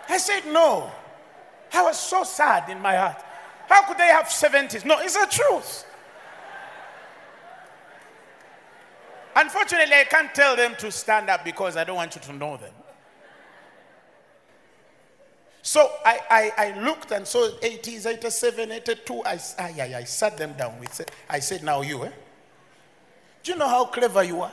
I 0.08 0.18
said, 0.18 0.52
no. 0.52 0.90
I 1.72 1.82
was 1.82 1.98
so 1.98 2.24
sad 2.24 2.68
in 2.70 2.80
my 2.80 2.96
heart. 2.96 3.22
How 3.68 3.86
could 3.86 3.98
they 3.98 4.06
have 4.06 4.26
70s? 4.26 4.84
No, 4.84 4.98
it's 5.00 5.14
the 5.14 5.26
truth. 5.30 5.84
Unfortunately, 9.34 9.94
I 9.94 10.04
can't 10.04 10.34
tell 10.34 10.56
them 10.56 10.74
to 10.78 10.90
stand 10.90 11.28
up 11.28 11.44
because 11.44 11.76
I 11.76 11.84
don't 11.84 11.96
want 11.96 12.14
you 12.14 12.22
to 12.22 12.32
know 12.32 12.56
them. 12.56 12.72
So 15.60 15.90
I, 16.04 16.20
I, 16.30 16.52
I 16.56 16.80
looked 16.80 17.10
and 17.10 17.26
saw 17.26 17.50
80s, 17.50 18.06
87, 18.06 18.70
82. 18.70 19.22
I, 19.24 19.40
I, 19.58 19.62
I, 19.80 19.94
I 19.98 20.04
sat 20.04 20.38
them 20.38 20.52
down. 20.52 20.78
With, 20.78 21.04
I 21.28 21.40
said, 21.40 21.64
Now 21.64 21.82
you, 21.82 22.04
eh? 22.04 22.10
Do 23.42 23.52
you 23.52 23.58
know 23.58 23.68
how 23.68 23.84
clever 23.86 24.22
you 24.22 24.40
are? 24.42 24.52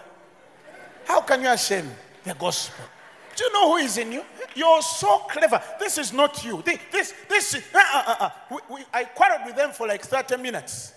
How 1.06 1.22
can 1.22 1.44
you 1.44 1.56
shame 1.56 1.90
the 2.24 2.34
gospel? 2.34 2.86
Do 3.36 3.44
you 3.44 3.54
know 3.54 3.72
who 3.72 3.78
is 3.78 3.98
in 3.98 4.12
you? 4.12 4.24
You're 4.56 4.82
so 4.82 5.20
clever. 5.30 5.62
This 5.80 5.98
is 5.98 6.14
not 6.14 6.44
you. 6.44 6.62
This, 6.62 6.80
this, 6.92 7.14
this 7.28 7.56
is, 7.56 7.64
uh, 7.74 7.80
uh, 7.80 8.04
uh, 8.08 8.16
uh. 8.20 8.30
We, 8.52 8.76
we, 8.76 8.82
I 8.94 9.06
quarreled 9.06 9.46
with 9.46 9.56
them 9.56 9.72
for 9.72 9.88
like 9.88 10.04
30 10.04 10.38
minutes. 10.38 10.94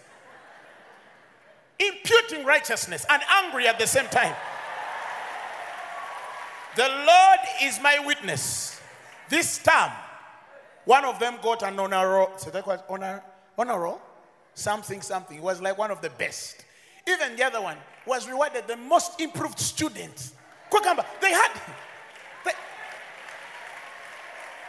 Imputing 1.78 2.44
righteousness 2.44 3.06
and 3.08 3.22
angry 3.30 3.66
at 3.66 3.78
the 3.78 3.86
same 3.86 4.06
time. 4.06 4.34
The 6.76 6.88
Lord 6.88 7.38
is 7.62 7.80
my 7.82 7.98
witness. 8.04 8.80
This 9.30 9.58
time, 9.58 9.92
one 10.84 11.04
of 11.04 11.18
them 11.18 11.36
got 11.42 11.62
an 11.62 11.78
honor 11.78 12.08
roll. 12.08 12.30
So 12.36 12.50
that 12.50 12.66
was 12.66 12.80
honor, 12.88 13.22
honor 13.58 13.80
roll? 13.80 14.00
Something, 14.54 15.00
something. 15.00 15.38
It 15.38 15.42
was 15.42 15.60
like 15.60 15.76
one 15.78 15.90
of 15.90 16.02
the 16.02 16.10
best. 16.10 16.64
Even 17.08 17.36
the 17.36 17.44
other 17.44 17.62
one 17.62 17.76
was 18.06 18.28
rewarded 18.28 18.66
the 18.66 18.76
most 18.76 19.20
improved 19.20 19.58
student. 19.58 20.32
Quick, 20.68 20.84
they 21.20 21.30
had 21.30 21.52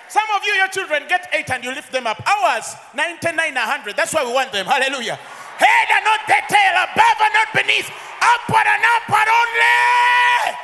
some 0.10 0.24
of 0.36 0.44
you, 0.46 0.54
your 0.54 0.68
children 0.70 1.04
get 1.08 1.30
eight 1.34 1.50
and 1.50 1.64
you 1.64 1.74
lift 1.74 1.92
them 1.92 2.08
up. 2.08 2.22
Ours, 2.28 2.76
99, 2.96 3.36
100. 3.36 3.96
That's 3.96 4.14
why 4.14 4.26
we 4.26 4.34
want 4.34 4.52
them. 4.52 4.66
Hallelujah. 4.66 5.16
Head 5.16 5.88
and 5.96 6.06
not 6.06 6.20
the 6.28 6.40
tail, 6.48 6.74
above 6.84 7.18
and 7.22 7.34
not 7.34 7.50
beneath, 7.54 7.90
upward 8.22 8.68
and 8.68 8.84
upward 8.96 9.28
only. 9.28 10.58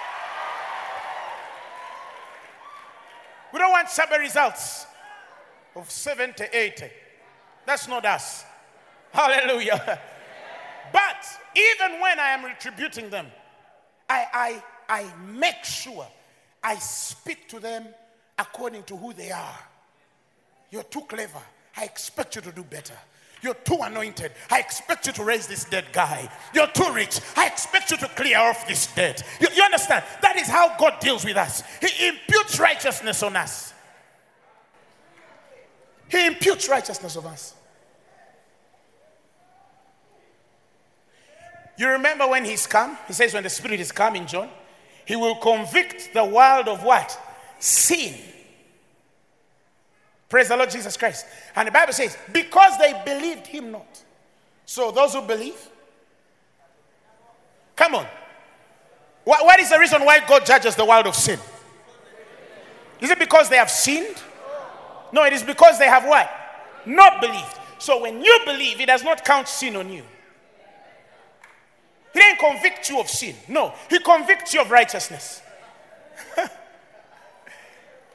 We 3.51 3.59
don't 3.59 3.71
want 3.71 3.89
shabby 3.89 4.17
results 4.19 4.85
of 5.75 5.89
70, 5.89 6.45
80. 6.51 6.85
That's 7.65 7.87
not 7.87 8.05
us. 8.05 8.45
Hallelujah. 9.11 9.99
But 10.91 11.25
even 11.55 11.99
when 11.99 12.19
I 12.19 12.29
am 12.29 12.45
retributing 12.45 13.09
them, 13.09 13.27
I, 14.09 14.61
I, 14.89 15.03
I 15.03 15.15
make 15.25 15.63
sure 15.63 16.07
I 16.63 16.75
speak 16.75 17.49
to 17.49 17.59
them 17.59 17.87
according 18.43 18.83
to 18.83 18.95
who 18.97 19.13
they 19.13 19.31
are. 19.31 19.59
You're 20.69 20.83
too 20.83 21.01
clever. 21.01 21.39
I 21.77 21.85
expect 21.85 22.35
you 22.35 22.41
to 22.41 22.51
do 22.51 22.63
better. 22.63 22.95
You're 23.41 23.53
too 23.55 23.79
anointed. 23.81 24.31
I 24.49 24.59
expect 24.59 25.07
you 25.07 25.13
to 25.13 25.23
raise 25.23 25.47
this 25.47 25.65
dead 25.65 25.85
guy. 25.91 26.29
You're 26.53 26.67
too 26.67 26.91
rich. 26.93 27.19
I 27.35 27.47
expect 27.47 27.91
you 27.91 27.97
to 27.97 28.07
clear 28.09 28.39
off 28.39 28.67
this 28.67 28.87
debt. 28.95 29.21
You, 29.39 29.47
you 29.53 29.63
understand? 29.63 30.03
That 30.21 30.37
is 30.37 30.47
how 30.47 30.77
God 30.77 30.99
deals 30.99 31.25
with 31.25 31.35
us. 31.35 31.63
He 31.81 32.07
imputes 32.07 32.59
righteousness 32.59 33.21
on 33.21 33.35
us. 33.35 33.73
He 36.09 36.25
imputes 36.25 36.69
righteousness 36.69 37.15
of 37.15 37.25
us. 37.25 37.55
You 41.77 41.89
remember 41.89 42.27
when 42.27 42.45
he's 42.45 42.67
come? 42.67 42.97
He 43.07 43.13
says, 43.13 43.33
when 43.33 43.43
the 43.43 43.49
Spirit 43.49 43.79
is 43.79 43.91
come 43.91 44.15
in 44.15 44.27
John, 44.27 44.49
he 45.05 45.15
will 45.15 45.35
convict 45.35 46.13
the 46.13 46.23
world 46.23 46.67
of 46.67 46.83
what? 46.83 47.19
Sin 47.59 48.13
Praise 50.33 50.47
the 50.47 50.57
Lord 50.57 50.71
Jesus 50.71 50.97
Christ. 50.97 51.27
And 51.55 51.67
the 51.67 51.71
Bible 51.71 51.93
says, 51.93 52.17
because 52.31 52.75
they 52.79 52.99
believed 53.05 53.45
him 53.45 53.71
not. 53.71 54.01
So 54.65 54.89
those 54.89 55.13
who 55.13 55.21
believe, 55.21 55.69
come 57.75 57.93
on. 57.93 58.07
What, 59.25 59.45
what 59.45 59.59
is 59.59 59.69
the 59.69 59.77
reason 59.77 60.03
why 60.03 60.25
God 60.27 60.43
judges 60.43 60.75
the 60.75 60.85
world 60.85 61.05
of 61.05 61.13
sin? 61.13 61.37
Is 62.99 63.11
it 63.11 63.19
because 63.19 63.47
they 63.47 63.57
have 63.57 63.69
sinned? 63.69 64.15
No, 65.11 65.23
it 65.23 65.33
is 65.33 65.43
because 65.43 65.77
they 65.77 65.85
have 65.85 66.03
what? 66.03 66.31
Not 66.83 67.21
believed. 67.21 67.59
So 67.77 68.01
when 68.01 68.23
you 68.23 68.39
believe, 68.43 68.79
it 68.79 68.87
does 68.87 69.03
not 69.03 69.23
count 69.23 69.47
sin 69.47 69.75
on 69.75 69.91
you. 69.91 70.01
He 72.11 72.19
didn't 72.19 72.39
convict 72.39 72.89
you 72.89 72.99
of 72.99 73.07
sin. 73.07 73.35
No, 73.47 73.75
he 73.87 73.99
convicts 73.99 74.51
you 74.51 74.61
of 74.61 74.71
righteousness. 74.71 75.42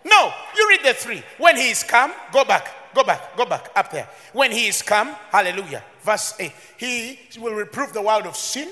No, 0.08 0.32
you 0.56 0.68
read 0.68 0.80
the 0.84 0.94
three. 0.94 1.22
When 1.38 1.56
he 1.56 1.70
is 1.70 1.82
come, 1.82 2.12
go 2.32 2.44
back, 2.44 2.68
go 2.94 3.04
back, 3.04 3.36
go 3.36 3.44
back, 3.44 3.70
up 3.76 3.90
there. 3.90 4.08
When 4.32 4.50
he 4.50 4.66
is 4.66 4.82
come, 4.82 5.08
hallelujah. 5.30 5.84
Verse 6.02 6.34
8. 6.38 6.52
He 6.78 7.18
will 7.38 7.54
reprove 7.54 7.92
the 7.92 8.02
world 8.02 8.26
of 8.26 8.36
sin 8.36 8.68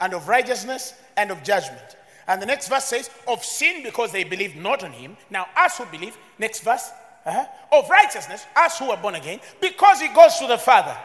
and 0.00 0.14
of 0.14 0.28
righteousness 0.28 0.94
and 1.16 1.30
of 1.30 1.42
judgment. 1.42 1.96
And 2.26 2.42
the 2.42 2.46
next 2.46 2.68
verse 2.68 2.84
says, 2.84 3.10
of 3.26 3.44
sin 3.44 3.82
because 3.82 4.12
they 4.12 4.22
believed 4.22 4.56
not 4.56 4.84
on 4.84 4.92
him. 4.92 5.16
Now, 5.30 5.46
us 5.56 5.78
who 5.78 5.86
believe, 5.86 6.16
next 6.38 6.60
verse, 6.60 6.90
uh-huh, 7.24 7.46
of 7.72 7.88
righteousness, 7.88 8.44
us 8.54 8.78
who 8.78 8.90
are 8.90 8.96
born 8.96 9.14
again, 9.14 9.40
because 9.60 10.00
he 10.00 10.08
goes 10.08 10.36
to 10.38 10.46
the 10.46 10.58
Father. 10.58 10.96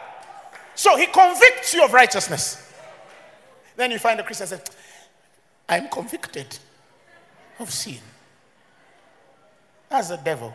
So 0.75 0.97
he 0.97 1.05
convicts 1.07 1.73
you 1.73 1.83
of 1.83 1.93
righteousness. 1.93 2.73
Then 3.75 3.91
you 3.91 3.99
find 3.99 4.19
a 4.19 4.23
Christian 4.23 4.47
says, 4.47 4.61
I'm 5.67 5.87
convicted 5.89 6.59
of 7.59 7.71
sin. 7.71 7.99
That's 9.93 10.09
the 10.09 10.17
devil. 10.17 10.51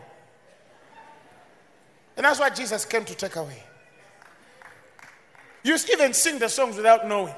And 2.17 2.25
that's 2.25 2.41
what 2.41 2.53
Jesus 2.53 2.83
came 2.83 3.05
to 3.05 3.15
take 3.15 3.37
away. 3.37 3.63
You 5.63 5.77
even 5.93 6.13
sing 6.13 6.39
the 6.39 6.49
songs 6.49 6.75
without 6.75 7.07
knowing. 7.07 7.33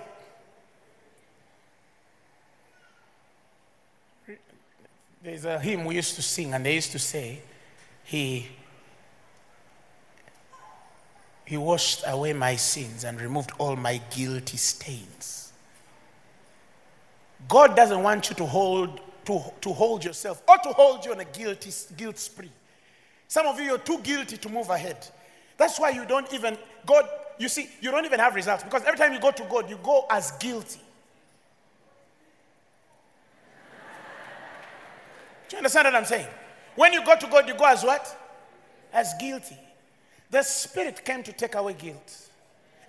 There's 5.22 5.46
a 5.46 5.60
hymn 5.60 5.86
we 5.86 5.94
used 5.94 6.16
to 6.16 6.24
sing, 6.24 6.56
and 6.56 6.66
they 6.66 6.74
used 6.74 6.92
to 6.94 6.98
say, 6.98 7.40
He 8.04 8.48
he 11.46 11.56
washed 11.56 12.04
away 12.08 12.34
my 12.34 12.56
sins 12.56 13.04
and 13.04 13.22
removed 13.22 13.52
all 13.60 13.76
my 13.76 14.02
guilty 14.10 14.58
stains. 14.58 15.54
God 17.48 17.76
doesn't 17.76 18.02
want 18.02 18.32
you 18.32 18.36
to 18.38 18.46
hold, 18.48 19.02
to, 19.26 19.42
to 19.62 19.74
hold 19.74 20.04
yourself 20.04 20.42
or 20.48 20.58
to 20.58 20.70
hold 20.70 21.06
you 21.06 21.12
on 21.12 21.20
a 21.20 21.26
guilty 21.26 21.72
guilt 21.96 22.18
spree. 22.18 22.52
Some 23.28 23.48
of 23.48 23.60
you, 23.60 23.66
you're 23.66 23.78
too 23.78 24.00
guilty 24.00 24.38
to 24.38 24.50
move 24.50 24.70
ahead. 24.70 25.08
That's 25.58 25.80
why 25.80 25.92
you 25.92 26.06
don't 26.06 26.32
even, 26.34 26.58
God, 26.86 27.08
you 27.38 27.48
see, 27.48 27.70
you 27.80 27.92
don't 27.92 28.06
even 28.06 28.20
have 28.20 28.36
results 28.36 28.64
because 28.64 28.84
every 28.84 28.98
time 28.98 29.14
you 29.14 29.20
go 29.20 29.32
to 29.32 29.44
God, 29.44 29.70
you 29.70 29.80
go 29.82 30.06
as 30.10 30.32
guilty. 30.32 30.80
Do 35.50 35.56
you 35.56 35.58
understand 35.58 35.86
what 35.86 35.96
I'm 35.96 36.06
saying? 36.06 36.28
When 36.76 36.94
you 36.94 37.06
go 37.06 37.16
to 37.16 37.28
God, 37.28 37.48
you 37.48 37.54
go 37.54 37.66
as 37.66 37.84
what? 37.84 38.18
As 38.94 39.14
guilty. 39.20 39.58
The 40.30 40.44
Spirit 40.44 41.04
came 41.06 41.24
to 41.24 41.34
take 41.34 41.56
away 41.56 41.74
guilt 41.74 42.30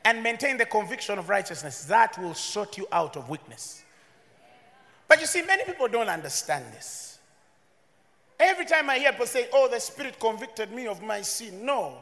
and 0.05 0.23
maintain 0.23 0.57
the 0.57 0.67
conviction 0.67 1.19
of 1.19 1.29
righteousness. 1.29 1.85
That 1.85 2.17
will 2.19 2.35
sort 2.35 2.79
you 2.79 2.87
out 2.93 3.17
of 3.17 3.29
weakness. 3.29 3.83
But 5.13 5.21
you 5.21 5.27
see, 5.27 5.43
many 5.43 5.63
people 5.65 5.89
don't 5.89 6.09
understand 6.09 6.65
this. 6.73 7.19
Every 8.41 8.65
time 8.65 8.89
I 8.89 8.99
hear 8.99 9.13
people 9.13 9.27
say, 9.27 9.47
Oh, 9.53 9.69
the 9.69 9.79
Spirit 9.79 10.19
convicted 10.19 10.73
me 10.73 10.87
of 10.87 11.03
my 11.03 11.21
sin. 11.21 11.67
No, 11.67 11.99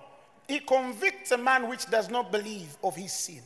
He 0.46 0.60
convicts 0.60 1.32
a 1.32 1.36
man 1.36 1.68
which 1.68 1.86
does 1.86 2.08
not 2.08 2.30
believe 2.30 2.76
of 2.84 2.94
his 2.94 3.12
sin. 3.12 3.42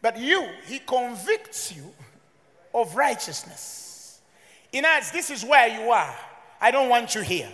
But 0.00 0.18
you, 0.18 0.48
He 0.66 0.80
convicts 0.80 1.72
you 1.72 1.92
of 2.74 2.96
righteousness. 2.96 4.20
In 4.72 4.84
other 4.84 4.96
words, 4.96 5.12
this 5.12 5.30
is 5.30 5.44
where 5.44 5.68
you 5.68 5.92
are. 5.92 6.16
I 6.60 6.72
don't 6.72 6.88
want 6.88 7.14
you 7.14 7.20
here. 7.20 7.52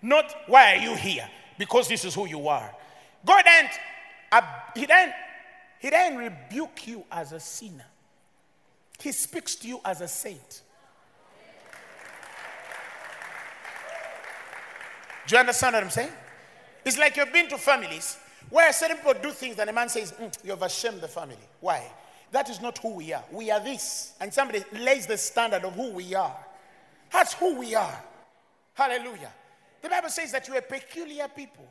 Not 0.00 0.32
why 0.46 0.76
are 0.76 0.80
you 0.80 0.94
here? 0.94 1.28
Because 1.58 1.88
this 1.88 2.04
is 2.04 2.14
who 2.14 2.28
you 2.28 2.46
are. 2.46 2.70
God 3.26 3.42
didn't, 3.44 3.72
he, 4.76 4.86
didn't, 4.86 5.12
he 5.80 5.90
didn't 5.90 6.18
rebuke 6.18 6.86
you 6.86 7.04
as 7.10 7.32
a 7.32 7.40
sinner, 7.40 7.86
He 9.02 9.10
speaks 9.10 9.56
to 9.56 9.68
you 9.68 9.80
as 9.84 10.00
a 10.00 10.06
saint. 10.06 10.62
Do 15.26 15.34
you 15.34 15.40
understand 15.40 15.74
what 15.74 15.82
I'm 15.82 15.90
saying? 15.90 16.12
It's 16.84 16.98
like 16.98 17.16
you've 17.16 17.32
been 17.32 17.48
to 17.48 17.58
families 17.58 18.16
where 18.48 18.72
certain 18.72 18.98
people 18.98 19.14
do 19.20 19.30
things 19.30 19.58
and 19.58 19.68
a 19.68 19.72
man 19.72 19.88
says, 19.88 20.12
mm, 20.12 20.32
You 20.44 20.50
have 20.50 20.62
ashamed 20.62 21.00
the 21.00 21.08
family. 21.08 21.36
Why? 21.60 21.90
That 22.30 22.48
is 22.48 22.60
not 22.60 22.78
who 22.78 22.94
we 22.94 23.12
are. 23.12 23.24
We 23.32 23.50
are 23.50 23.60
this. 23.60 24.12
And 24.20 24.32
somebody 24.32 24.62
lays 24.72 25.06
the 25.06 25.18
standard 25.18 25.64
of 25.64 25.74
who 25.74 25.90
we 25.90 26.14
are. 26.14 26.36
That's 27.12 27.34
who 27.34 27.58
we 27.58 27.74
are. 27.74 28.02
Hallelujah. 28.74 29.32
The 29.82 29.88
Bible 29.88 30.10
says 30.10 30.30
that 30.32 30.46
you 30.46 30.54
are 30.54 30.58
a 30.58 30.62
peculiar 30.62 31.28
people. 31.28 31.66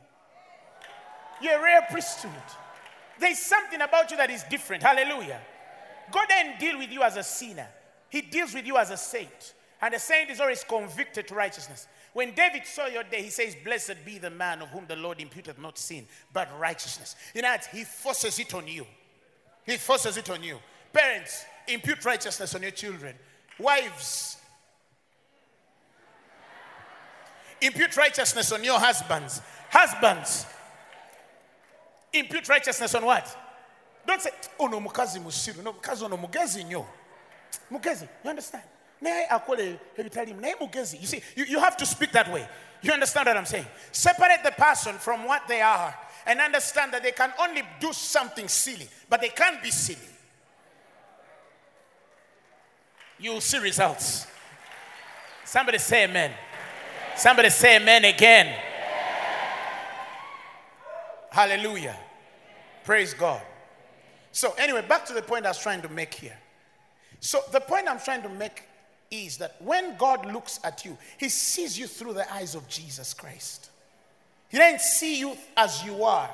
You're 1.41 1.59
a 1.59 1.63
rare 1.63 1.87
priesthood. 1.89 2.31
There's 3.19 3.39
something 3.39 3.81
about 3.81 4.11
you 4.11 4.17
that 4.17 4.29
is 4.29 4.43
different. 4.43 4.83
Hallelujah. 4.83 5.39
God 6.11 6.27
didn't 6.27 6.59
deal 6.59 6.77
with 6.77 6.91
you 6.91 7.03
as 7.03 7.17
a 7.17 7.23
sinner, 7.23 7.67
He 8.09 8.21
deals 8.21 8.53
with 8.53 8.65
you 8.65 8.77
as 8.77 8.91
a 8.91 8.97
saint. 8.97 9.53
And 9.81 9.95
a 9.95 9.99
saint 9.99 10.29
is 10.29 10.39
always 10.39 10.63
convicted 10.63 11.27
to 11.27 11.33
righteousness. 11.33 11.87
When 12.13 12.33
David 12.35 12.65
saw 12.65 12.87
your 12.87 13.03
day, 13.03 13.23
he 13.23 13.29
says, 13.29 13.55
Blessed 13.63 13.95
be 14.05 14.17
the 14.17 14.29
man 14.29 14.61
of 14.61 14.69
whom 14.69 14.85
the 14.87 14.95
Lord 14.95 15.17
imputeth 15.17 15.57
not 15.57 15.77
sin, 15.77 16.05
but 16.33 16.49
righteousness. 16.59 17.15
In 17.33 17.45
other 17.45 17.63
he 17.73 17.83
forces 17.83 18.37
it 18.37 18.53
on 18.53 18.67
you. 18.67 18.85
He 19.65 19.77
forces 19.77 20.17
it 20.17 20.29
on 20.29 20.43
you. 20.43 20.59
Parents, 20.93 21.45
impute 21.67 22.03
righteousness 22.03 22.53
on 22.53 22.61
your 22.61 22.71
children. 22.71 23.15
Wives, 23.57 24.37
impute 27.61 27.95
righteousness 27.95 28.51
on 28.51 28.63
your 28.63 28.79
husbands. 28.79 29.41
Husbands, 29.69 30.45
impute 32.11 32.49
righteousness 32.49 32.93
on 32.93 33.05
what? 33.05 33.37
Don't 34.05 34.21
say, 34.21 34.31
oh 34.59 34.67
no, 34.67 34.79
mukazi 34.79 35.19
musiru. 35.19 35.63
No, 35.63 35.73
mukazi 35.73 36.09
no 36.09 36.17
mugezi 36.17 36.63
nyo. 36.63 36.85
Mugezi, 37.71 38.07
you 38.23 38.29
understand? 38.29 38.63
Akole 39.29 39.79
mugezi. 40.59 40.99
You 40.99 41.07
see, 41.07 41.21
you, 41.35 41.45
you 41.45 41.59
have 41.59 41.77
to 41.77 41.85
speak 41.85 42.11
that 42.11 42.31
way. 42.31 42.47
You 42.81 42.91
understand 42.91 43.27
what 43.27 43.37
I'm 43.37 43.45
saying? 43.45 43.67
Separate 43.91 44.43
the 44.43 44.51
person 44.51 44.95
from 44.95 45.25
what 45.25 45.47
they 45.47 45.61
are 45.61 45.95
and 46.25 46.39
understand 46.39 46.93
that 46.93 47.03
they 47.03 47.11
can 47.11 47.31
only 47.39 47.61
do 47.79 47.93
something 47.93 48.47
silly, 48.47 48.87
but 49.09 49.21
they 49.21 49.29
can't 49.29 49.61
be 49.61 49.71
silly. 49.71 49.99
You'll 53.19 53.41
see 53.41 53.59
results. 53.59 54.25
Somebody 55.45 55.77
say 55.77 56.05
amen. 56.05 56.31
Somebody 57.15 57.49
say 57.49 57.75
amen 57.77 58.05
again. 58.05 58.55
Hallelujah. 61.29 61.95
Praise 62.83 63.13
God. 63.13 63.41
So, 64.31 64.53
anyway, 64.57 64.83
back 64.87 65.05
to 65.07 65.13
the 65.13 65.21
point 65.21 65.45
I 65.45 65.49
was 65.49 65.61
trying 65.61 65.81
to 65.81 65.89
make 65.89 66.13
here. 66.13 66.37
So, 67.19 67.39
the 67.51 67.59
point 67.59 67.87
I'm 67.89 67.99
trying 67.99 68.23
to 68.23 68.29
make 68.29 68.63
is 69.09 69.37
that 69.37 69.55
when 69.61 69.97
God 69.97 70.31
looks 70.31 70.59
at 70.63 70.85
you, 70.85 70.97
He 71.17 71.29
sees 71.29 71.77
you 71.77 71.87
through 71.87 72.13
the 72.13 72.33
eyes 72.33 72.55
of 72.55 72.67
Jesus 72.67 73.13
Christ. 73.13 73.69
He 74.49 74.57
doesn't 74.57 74.81
see 74.81 75.19
you 75.19 75.35
as 75.55 75.83
you 75.85 76.03
are. 76.03 76.29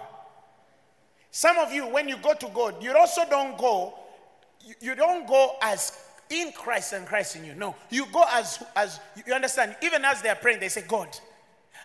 Some 1.32 1.58
of 1.58 1.72
you, 1.72 1.88
when 1.88 2.08
you 2.08 2.18
go 2.18 2.34
to 2.34 2.48
God, 2.48 2.82
you 2.84 2.96
also 2.98 3.22
don't 3.30 3.58
go, 3.58 3.94
you 4.82 4.96
don't 4.96 5.28
go 5.28 5.56
as 5.62 5.92
in 6.30 6.52
Christ 6.52 6.94
and 6.94 7.06
Christ 7.06 7.36
in 7.36 7.46
you. 7.46 7.54
No, 7.54 7.76
you 7.90 8.06
go 8.12 8.26
as, 8.32 8.64
as 8.76 9.00
you 9.26 9.34
understand, 9.34 9.76
even 9.84 10.04
as 10.04 10.22
they're 10.22 10.36
praying, 10.36 10.60
they 10.60 10.70
say, 10.70 10.84
God, 10.88 11.08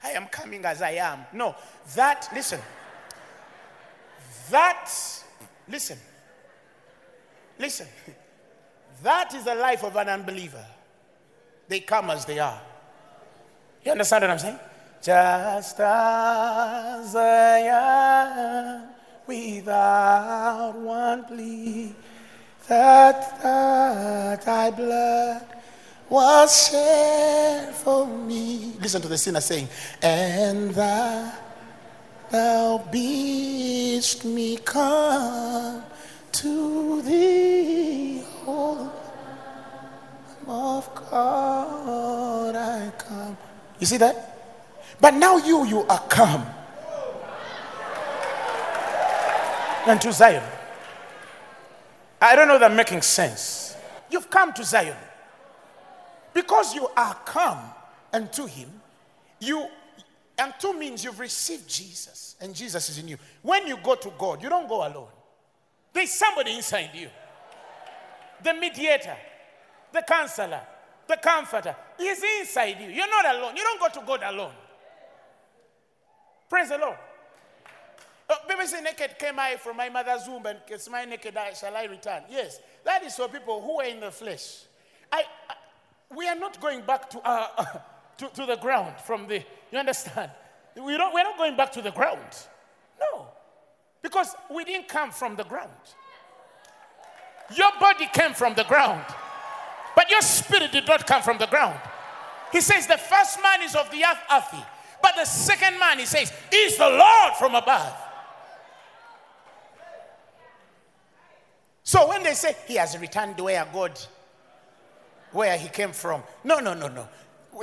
I 0.03 0.11
am 0.11 0.27
coming 0.27 0.65
as 0.65 0.83
I 0.83 0.93
am. 0.93 1.21
No, 1.33 1.55
that, 1.95 2.29
listen, 2.35 2.61
that, 4.51 4.91
listen, 5.73 5.99
listen, 7.59 7.89
that 9.03 9.35
is 9.35 9.45
the 9.45 9.55
life 9.55 9.83
of 9.83 9.97
an 9.97 10.09
unbeliever. 10.09 10.65
They 11.67 11.81
come 11.81 12.11
as 12.11 12.27
they 12.27 12.39
are. 12.39 12.61
You 13.85 13.93
understand 13.93 14.23
what 14.23 14.31
I'm 14.31 14.39
saying? 14.39 14.59
Just 15.03 15.81
as 15.81 17.17
I 17.17 17.59
am, 17.59 18.83
without 19.27 20.79
one 20.79 21.25
plea, 21.25 21.95
that, 22.69 23.43
that 23.43 24.43
thy 24.43 24.71
blood 24.71 25.47
was 26.09 26.69
shed 26.69 27.75
for 27.75 28.07
me. 28.07 28.75
Listen 28.81 29.01
to 29.01 29.09
the 29.09 29.19
sinner 29.19 29.41
saying, 29.41 29.69
and 30.03 30.71
that 30.73 31.52
Thou 32.33 32.79
bidst 32.91 34.25
me 34.25 34.57
come 34.57 35.85
to 36.33 37.03
thee, 37.03 38.25
O 38.47 38.91
of 40.49 40.95
God, 40.95 42.57
I 42.57 42.91
come. 42.97 43.37
You 43.79 43.87
see 43.87 43.99
that? 43.99 44.97
But 44.99 45.13
now 45.13 45.37
you, 45.37 45.67
you 45.67 45.81
are 45.83 46.01
come. 46.09 46.47
And 49.87 50.01
to 50.01 50.11
Zion. 50.11 50.43
I 52.19 52.35
don't 52.35 52.49
know 52.49 52.59
that 52.59 52.73
making 52.73 53.03
sense. 53.03 53.77
You've 54.11 54.31
come 54.31 54.55
to 54.55 54.65
Zion. 54.65 54.97
Because 56.33 56.75
you 56.75 56.89
are 56.97 57.15
come 57.27 57.59
unto 58.11 58.47
him, 58.47 58.71
you 59.39 59.67
and 60.43 60.53
two 60.59 60.77
means 60.77 61.05
you've 61.05 61.21
received 61.21 61.69
Jesus 61.69 62.35
and 62.41 62.53
Jesus 62.53 62.89
is 62.89 62.99
in 62.99 63.07
you. 63.07 63.17
When 63.43 63.65
you 63.69 63.77
go 63.77 63.95
to 63.95 64.13
God, 64.19 64.43
you 64.43 64.49
don't 64.49 64.69
go 64.69 64.85
alone. 64.85 65.07
There's 65.93 66.11
somebody 66.11 66.57
inside 66.57 66.91
you. 66.95 67.09
The 68.43 68.53
mediator, 68.55 69.17
the 69.93 70.03
counselor, 70.03 70.63
the 71.07 71.17
comforter 71.17 71.77
is 72.01 72.21
inside 72.41 72.81
you. 72.81 72.89
You're 72.89 73.09
not 73.09 73.37
alone. 73.37 73.57
You 73.57 73.63
don't 73.63 73.81
go 73.81 74.01
to 74.01 74.05
God 74.05 74.21
alone. 74.25 74.53
Praise 76.51 76.71
the 76.71 76.79
Lord. 76.79 76.97
Uh, 78.29 78.35
Bible 78.49 78.67
says, 78.67 78.83
naked 78.83 79.19
came 79.21 79.39
I 79.39 79.57
from 79.57 79.77
my 79.77 79.91
mother's 79.91 80.27
womb, 80.27 80.47
and 80.47 80.59
kiss 80.67 80.89
my 80.91 81.05
naked 81.05 81.37
eye 81.37 81.53
shall 81.53 81.77
I 81.77 81.85
return. 81.85 82.23
Yes, 82.29 82.59
that 82.85 83.05
is 83.05 83.15
for 83.15 83.29
people 83.29 83.61
who 83.63 83.81
are 83.81 83.87
in 83.87 84.01
the 84.01 84.11
flesh. 84.11 84.63
I, 85.13 85.23
I 85.49 85.55
we 86.15 86.29
are 86.29 86.37
not 86.37 86.61
going 86.61 86.83
back 86.83 87.09
to, 87.11 87.21
uh, 87.21 87.65
to, 88.23 88.29
to 88.35 88.47
the 88.47 88.57
ground 88.57 88.95
from 89.05 89.27
the, 89.27 89.43
you 89.71 89.79
understand? 89.79 90.31
We 90.77 90.97
don't, 90.97 91.13
we're 91.13 91.25
not 91.25 91.37
going 91.37 91.57
back 91.57 91.73
to 91.73 91.83
the 91.83 91.91
ground. 91.91 92.21
No, 93.01 93.27
because 94.01 94.35
we 94.55 94.65
didn't 94.65 94.89
come 94.89 95.11
from 95.11 95.37
the 95.37 95.45
ground. 95.45 95.71
Your 97.55 97.71
body 97.81 98.09
came 98.13 98.33
from 98.33 98.55
the 98.55 98.65
ground, 98.65 99.05
but 99.97 100.09
your 100.11 100.23
spirit 100.23 100.73
did 100.73 100.87
not 100.87 101.07
come 101.07 101.23
from 101.23 101.39
the 101.39 101.47
ground. 101.47 101.79
He 102.53 102.61
says 102.61 102.87
the 102.87 102.97
first 102.97 103.43
man 103.43 103.63
is 103.63 103.75
of 103.75 103.91
the 103.91 104.05
earth, 104.05 104.19
earthy, 104.31 104.65
but 105.03 105.15
the 105.17 105.25
second 105.25 105.79
man, 105.79 105.99
he 105.99 106.07
says, 106.07 106.33
is 106.53 106.77
the 106.77 106.89
Lord 106.89 107.35
from 107.39 107.55
above. 107.55 107.95
So 111.83 112.09
when 112.09 112.23
they 112.23 112.35
say 112.35 112.55
he 112.69 112.77
has 112.77 112.97
returned 112.97 113.39
where 113.41 113.67
God, 113.73 113.99
where 115.33 115.59
he 115.59 115.69
came 115.69 115.91
from, 115.91 116.23
no, 116.45 116.61
no, 116.61 116.73
no, 116.73 116.89
no. 116.89 117.09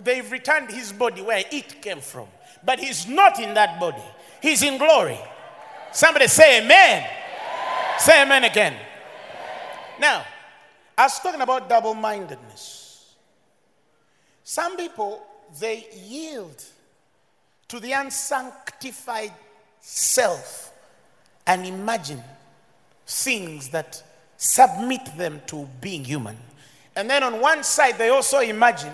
They've 0.04 0.32
returned 0.32 0.72
his 0.72 0.92
body 0.92 1.22
where 1.22 1.44
it 1.52 1.82
came 1.82 2.00
from, 2.00 2.28
but 2.64 2.80
he's 2.80 3.08
not 3.08 3.40
in 3.40 3.54
that 3.56 3.80
body. 3.80 4.04
He's 4.42 4.62
in 4.64 4.78
glory. 4.78 5.20
Somebody 5.92 6.28
say 6.28 6.60
amen. 6.60 7.04
amen. 7.04 8.00
Say 8.00 8.22
amen 8.22 8.44
again. 8.44 8.74
Amen. 8.74 8.84
Now, 10.00 10.26
I 10.98 11.04
was 11.04 11.20
talking 11.20 11.42
about 11.42 11.68
double 11.68 11.94
mindedness. 11.94 13.16
Some 14.44 14.78
people, 14.78 15.26
they 15.60 15.88
yield 16.06 16.64
to 17.68 17.80
the 17.80 17.94
unsanctified 17.94 19.34
self 19.80 20.72
and 21.48 21.66
imagine 21.66 22.24
things 23.06 23.70
that 23.70 24.04
submit 24.38 25.02
them 25.18 25.42
to 25.48 25.68
being 25.82 26.04
human. 26.04 26.38
And 26.96 27.10
then 27.10 27.24
on 27.24 27.40
one 27.42 27.64
side, 27.64 27.98
they 27.98 28.10
also 28.10 28.40
imagine 28.40 28.94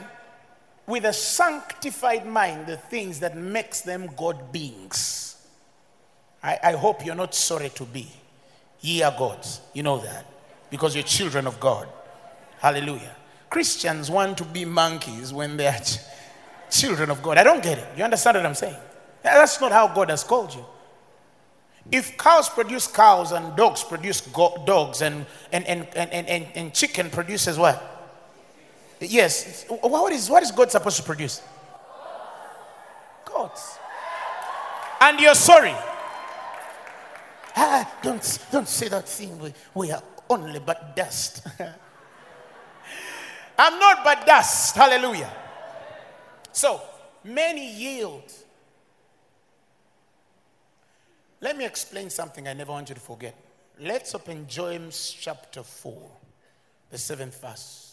with 0.87 1.05
a 1.05 1.13
sanctified 1.13 2.25
mind 2.25 2.67
the 2.67 2.77
things 2.77 3.19
that 3.19 3.35
makes 3.35 3.81
them 3.81 4.09
God 4.15 4.51
beings. 4.51 5.35
I, 6.43 6.59
I 6.63 6.71
hope 6.73 7.05
you're 7.05 7.15
not 7.15 7.33
sorry 7.33 7.69
to 7.69 7.85
be. 7.85 8.07
Ye 8.81 9.01
are 9.01 9.15
gods. 9.17 9.61
You 9.73 9.83
know 9.83 9.97
that. 9.99 10.25
Because 10.69 10.95
you're 10.95 11.03
children 11.03 11.47
of 11.47 11.59
God. 11.59 11.87
Hallelujah. 12.59 13.15
Christians 13.49 14.11
want 14.11 14.37
to 14.37 14.45
be 14.45 14.65
monkeys 14.65 15.33
when 15.33 15.57
they 15.57 15.67
are 15.67 15.79
ch- 15.79 15.99
children 16.69 17.09
of 17.09 17.23
God. 17.23 17.37
I 17.37 17.43
don't 17.43 17.63
get 17.63 17.77
it. 17.77 17.87
You 17.97 18.03
understand 18.03 18.37
what 18.37 18.45
I'm 18.45 18.55
saying? 18.55 18.75
That's 19.23 19.59
not 19.59 19.71
how 19.71 19.87
God 19.87 20.09
has 20.09 20.23
called 20.23 20.53
you. 20.53 20.65
If 21.91 22.17
cows 22.17 22.49
produce 22.49 22.87
cows 22.87 23.31
and 23.31 23.55
dogs 23.55 23.83
produce 23.83 24.21
go- 24.21 24.61
dogs 24.65 25.01
and, 25.01 25.25
and, 25.51 25.65
and, 25.65 25.87
and, 25.95 26.27
and, 26.27 26.47
and 26.55 26.73
chicken 26.73 27.09
produces 27.09 27.57
what? 27.57 27.94
Yes. 28.99 29.65
What 29.67 30.13
is, 30.13 30.29
what 30.29 30.43
is 30.43 30.51
God 30.51 30.71
supposed 30.71 30.97
to 30.97 31.03
produce? 31.03 31.41
Gods. 33.25 33.77
And 35.01 35.19
you're 35.19 35.35
sorry. 35.35 35.75
Ah, 37.55 37.89
don't, 38.01 38.39
don't 38.51 38.67
say 38.67 38.87
that 38.89 39.07
thing. 39.07 39.39
We, 39.39 39.53
we 39.73 39.91
are 39.91 40.03
only 40.29 40.59
but 40.59 40.95
dust. 40.95 41.45
I'm 43.57 43.79
not 43.79 44.03
but 44.03 44.25
dust. 44.25 44.75
Hallelujah. 44.75 45.31
So, 46.51 46.81
many 47.23 47.73
yield. 47.73 48.31
Let 51.41 51.57
me 51.57 51.65
explain 51.65 52.09
something 52.09 52.47
I 52.47 52.53
never 52.53 52.71
want 52.71 52.89
you 52.89 52.95
to 52.95 53.01
forget. 53.01 53.35
Let's 53.79 54.15
open 54.15 54.47
James 54.47 55.15
chapter 55.19 55.61
4, 55.61 56.11
the 56.91 56.97
seventh 56.97 57.39
verse. 57.41 57.84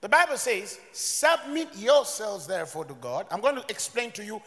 The 0.00 0.08
Bible 0.08 0.36
says, 0.36 0.78
Submit 0.92 1.76
yourselves 1.76 2.46
therefore 2.46 2.84
to 2.84 2.94
God. 2.94 3.26
I'm 3.30 3.40
going 3.40 3.56
to 3.56 3.64
explain 3.68 4.12
to 4.12 4.24
you 4.24 4.40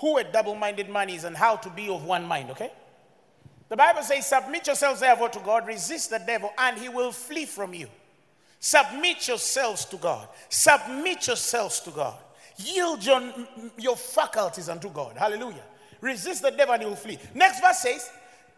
who 0.00 0.18
a 0.18 0.24
double 0.24 0.54
minded 0.54 0.88
man 0.88 1.08
is 1.10 1.24
and 1.24 1.36
how 1.36 1.56
to 1.56 1.70
be 1.70 1.88
of 1.88 2.04
one 2.04 2.24
mind, 2.24 2.50
okay? 2.50 2.72
The 3.68 3.76
Bible 3.76 4.02
says, 4.02 4.26
Submit 4.26 4.66
yourselves 4.66 5.00
therefore 5.00 5.28
to 5.30 5.40
God, 5.40 5.66
resist 5.66 6.10
the 6.10 6.18
devil, 6.18 6.50
and 6.58 6.78
he 6.78 6.88
will 6.88 7.12
flee 7.12 7.44
from 7.44 7.74
you. 7.74 7.88
Submit 8.58 9.28
yourselves 9.28 9.84
to 9.86 9.96
God. 9.96 10.28
Submit 10.48 11.26
yourselves 11.26 11.80
to 11.80 11.90
God. 11.90 12.16
Yield 12.56 13.04
your, 13.04 13.22
your 13.76 13.96
faculties 13.96 14.68
unto 14.68 14.88
God. 14.88 15.16
Hallelujah. 15.16 15.62
Resist 16.00 16.42
the 16.42 16.50
devil 16.50 16.74
and 16.74 16.82
he 16.82 16.88
will 16.88 16.96
flee. 16.96 17.18
Next 17.34 17.60
verse 17.60 17.78
says, 17.78 18.10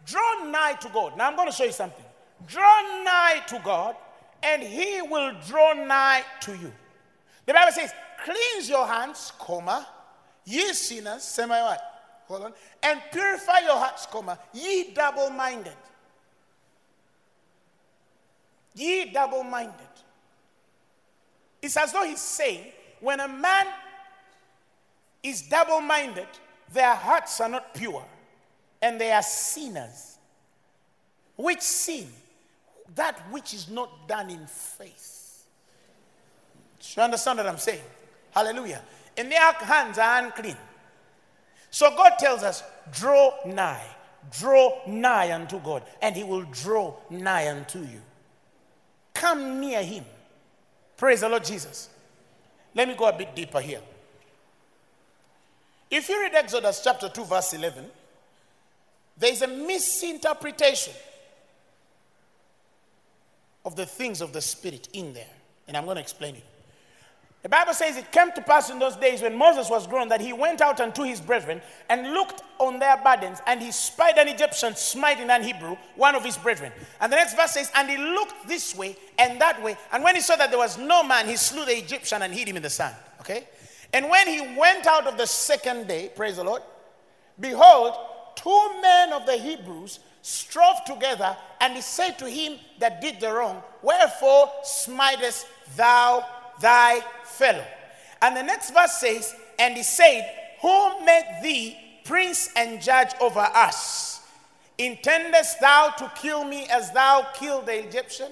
Draw 0.07 0.45
nigh 0.51 0.75
to 0.81 0.89
God. 0.89 1.17
Now 1.17 1.29
I'm 1.29 1.37
going 1.37 1.49
to 1.49 1.55
show 1.55 1.65
you 1.65 1.73
something. 1.73 2.05
Draw 2.47 3.03
nigh 3.05 3.43
to 3.49 3.61
God 3.65 3.97
and 4.43 4.63
he 4.63 5.03
will 5.03 5.33
draw 5.47 5.73
nigh 5.73 6.23
to 6.43 6.53
you. 6.53 6.73
The 7.47 7.55
Bible 7.55 7.73
says, 7.73 7.93
cleanse 8.25 8.69
your 8.69 8.87
hands, 8.87 9.33
comma, 9.39 9.87
ye 10.45 10.73
sinners, 10.73 11.23
semi 11.23 11.61
what? 11.61 11.81
Hold 12.27 12.43
on. 12.43 12.53
And 12.83 13.01
purify 13.11 13.61
your 13.61 13.77
hearts, 13.77 14.07
comma, 14.07 14.39
ye 14.53 14.93
double 14.93 15.31
minded. 15.31 15.77
Ye 18.75 19.07
double 19.13 19.43
minded. 19.43 19.75
It's 21.61 21.77
as 21.77 21.93
though 21.93 22.05
he's 22.05 22.21
saying, 22.21 22.67
when 23.01 23.21
a 23.21 23.29
man 23.29 23.67
is 25.23 25.43
double 25.43 25.81
minded, 25.81 26.29
their 26.73 26.95
hearts 26.95 27.41
are 27.41 27.49
not 27.49 27.75
pure 27.75 28.05
and 28.81 29.01
they 29.01 29.11
are 29.11 29.23
sinners. 29.23 30.19
Which 31.37 31.61
sin? 31.61 32.09
That 32.95 33.19
which 33.31 33.55
is 33.55 33.69
not 33.69 34.09
done 34.09 34.31
in 34.31 34.47
faith. 34.47 35.47
Do 36.81 36.87
you 36.97 37.03
understand 37.03 37.39
what 37.39 37.47
I'm 37.47 37.59
saying? 37.59 37.83
Hallelujah. 38.31 38.83
And 39.17 39.31
their 39.31 39.53
hands 39.53 39.99
are 39.99 40.25
unclean. 40.25 40.57
So 41.71 41.91
God 41.91 42.13
tells 42.19 42.43
us, 42.43 42.63
draw 42.93 43.35
nigh, 43.45 43.85
draw 44.39 44.81
nigh 44.87 45.33
unto 45.33 45.59
God, 45.61 45.83
and 46.01 46.17
He 46.17 46.25
will 46.25 46.45
draw 46.45 46.95
nigh 47.11 47.51
unto 47.51 47.81
you. 47.81 48.01
Come 49.13 49.61
near 49.61 49.83
Him. 49.83 50.05
Praise 50.97 51.21
the 51.21 51.29
Lord 51.29 51.45
Jesus. 51.45 51.91
Let 52.75 52.89
me 52.89 52.95
go 52.95 53.09
a 53.09 53.13
bit 53.13 53.35
deeper 53.35 53.61
here. 53.61 53.81
If 55.91 56.09
you 56.09 56.21
read 56.21 56.35
Exodus 56.35 56.83
chapter 56.85 57.09
2, 57.09 57.25
verse 57.25 57.55
11, 57.55 57.85
there 59.17 59.33
is 59.33 59.43
a 59.43 59.49
misinterpretation 59.49 60.95
of 63.69 63.77
the 63.77 63.85
things 63.85 64.23
of 64.23 64.33
the 64.33 64.41
Spirit 64.41 64.89
in 64.95 65.13
there. 65.13 65.35
And 65.67 65.77
I'm 65.77 65.85
going 65.85 65.97
to 65.97 66.01
explain 66.01 66.35
it. 66.37 66.45
The 67.43 67.51
Bible 67.51 67.75
says 67.75 67.99
it 67.99 68.11
came 68.11 68.33
to 68.33 68.41
pass 68.41 68.71
in 68.71 68.79
those 68.79 68.97
days 68.97 69.21
when 69.21 69.37
Moses 69.37 69.69
was 69.69 69.87
grown 69.87 70.09
that 70.09 70.23
he 70.23 70.33
went 70.33 70.63
out 70.63 70.81
unto 70.81 71.03
his 71.03 71.21
brethren 71.21 71.61
and 71.91 72.15
looked 72.15 72.43
on 72.59 72.79
their 72.79 72.97
burdens, 72.97 73.41
and 73.47 73.61
he 73.61 73.71
spied 73.71 74.17
an 74.17 74.27
Egyptian 74.27 74.75
smiting 74.75 75.29
an 75.29 75.43
Hebrew, 75.43 75.77
one 75.97 76.15
of 76.15 76.25
his 76.25 76.39
brethren. 76.39 76.73
And 76.99 77.13
the 77.13 77.17
next 77.17 77.37
verse 77.37 77.53
says, 77.53 77.71
And 77.77 77.91
he 77.91 77.99
looked 77.99 78.49
this 78.49 78.75
way 78.75 78.97
and 79.19 79.39
that 79.39 79.63
way, 79.63 79.77
and 79.93 80.03
when 80.03 80.15
he 80.15 80.23
saw 80.23 80.35
that 80.37 80.49
there 80.49 80.59
was 80.59 80.79
no 80.79 81.03
man, 81.03 81.29
he 81.29 81.37
slew 81.37 81.67
the 81.67 81.77
Egyptian 81.77 82.23
and 82.23 82.33
hid 82.33 82.49
him 82.49 82.57
in 82.57 82.63
the 82.63 82.71
sand. 82.71 82.97
Okay? 83.21 83.47
And 83.93 84.09
when 84.09 84.27
he 84.27 84.57
went 84.57 84.87
out 84.87 85.07
of 85.07 85.19
the 85.19 85.27
second 85.27 85.89
day, 85.89 86.11
praise 86.17 86.37
the 86.37 86.45
Lord, 86.45 86.63
behold, 87.39 87.93
two 88.35 88.81
men 88.81 89.13
of 89.13 89.27
the 89.27 89.37
Hebrews 89.37 90.01
strove 90.29 90.85
together, 90.85 91.35
and 91.61 91.75
he 91.75 91.81
said 91.81 92.19
to 92.19 92.29
him 92.29 92.59
that 92.79 93.01
did 93.01 93.19
the 93.19 93.33
wrong, 93.33 93.63
Wherefore 93.81 94.51
smitest 94.63 95.47
thou 95.75 96.25
thy 96.61 97.01
fellow? 97.25 97.65
And 98.21 98.37
the 98.37 98.43
next 98.43 98.73
verse 98.73 98.93
says, 98.93 99.35
And 99.59 99.75
he 99.75 99.83
said, 99.83 100.31
Who 100.61 101.05
made 101.05 101.41
thee 101.43 101.77
prince 102.05 102.51
and 102.57 102.83
judge 102.83 103.13
over 103.21 103.41
us? 103.41 104.21
Intendest 104.77 105.61
thou 105.61 105.95
to 105.97 106.13
kill 106.15 106.45
me 106.45 106.67
as 106.71 106.93
thou 106.93 107.27
killed 107.35 107.67
the 107.67 107.87
Egyptian? 107.87 108.31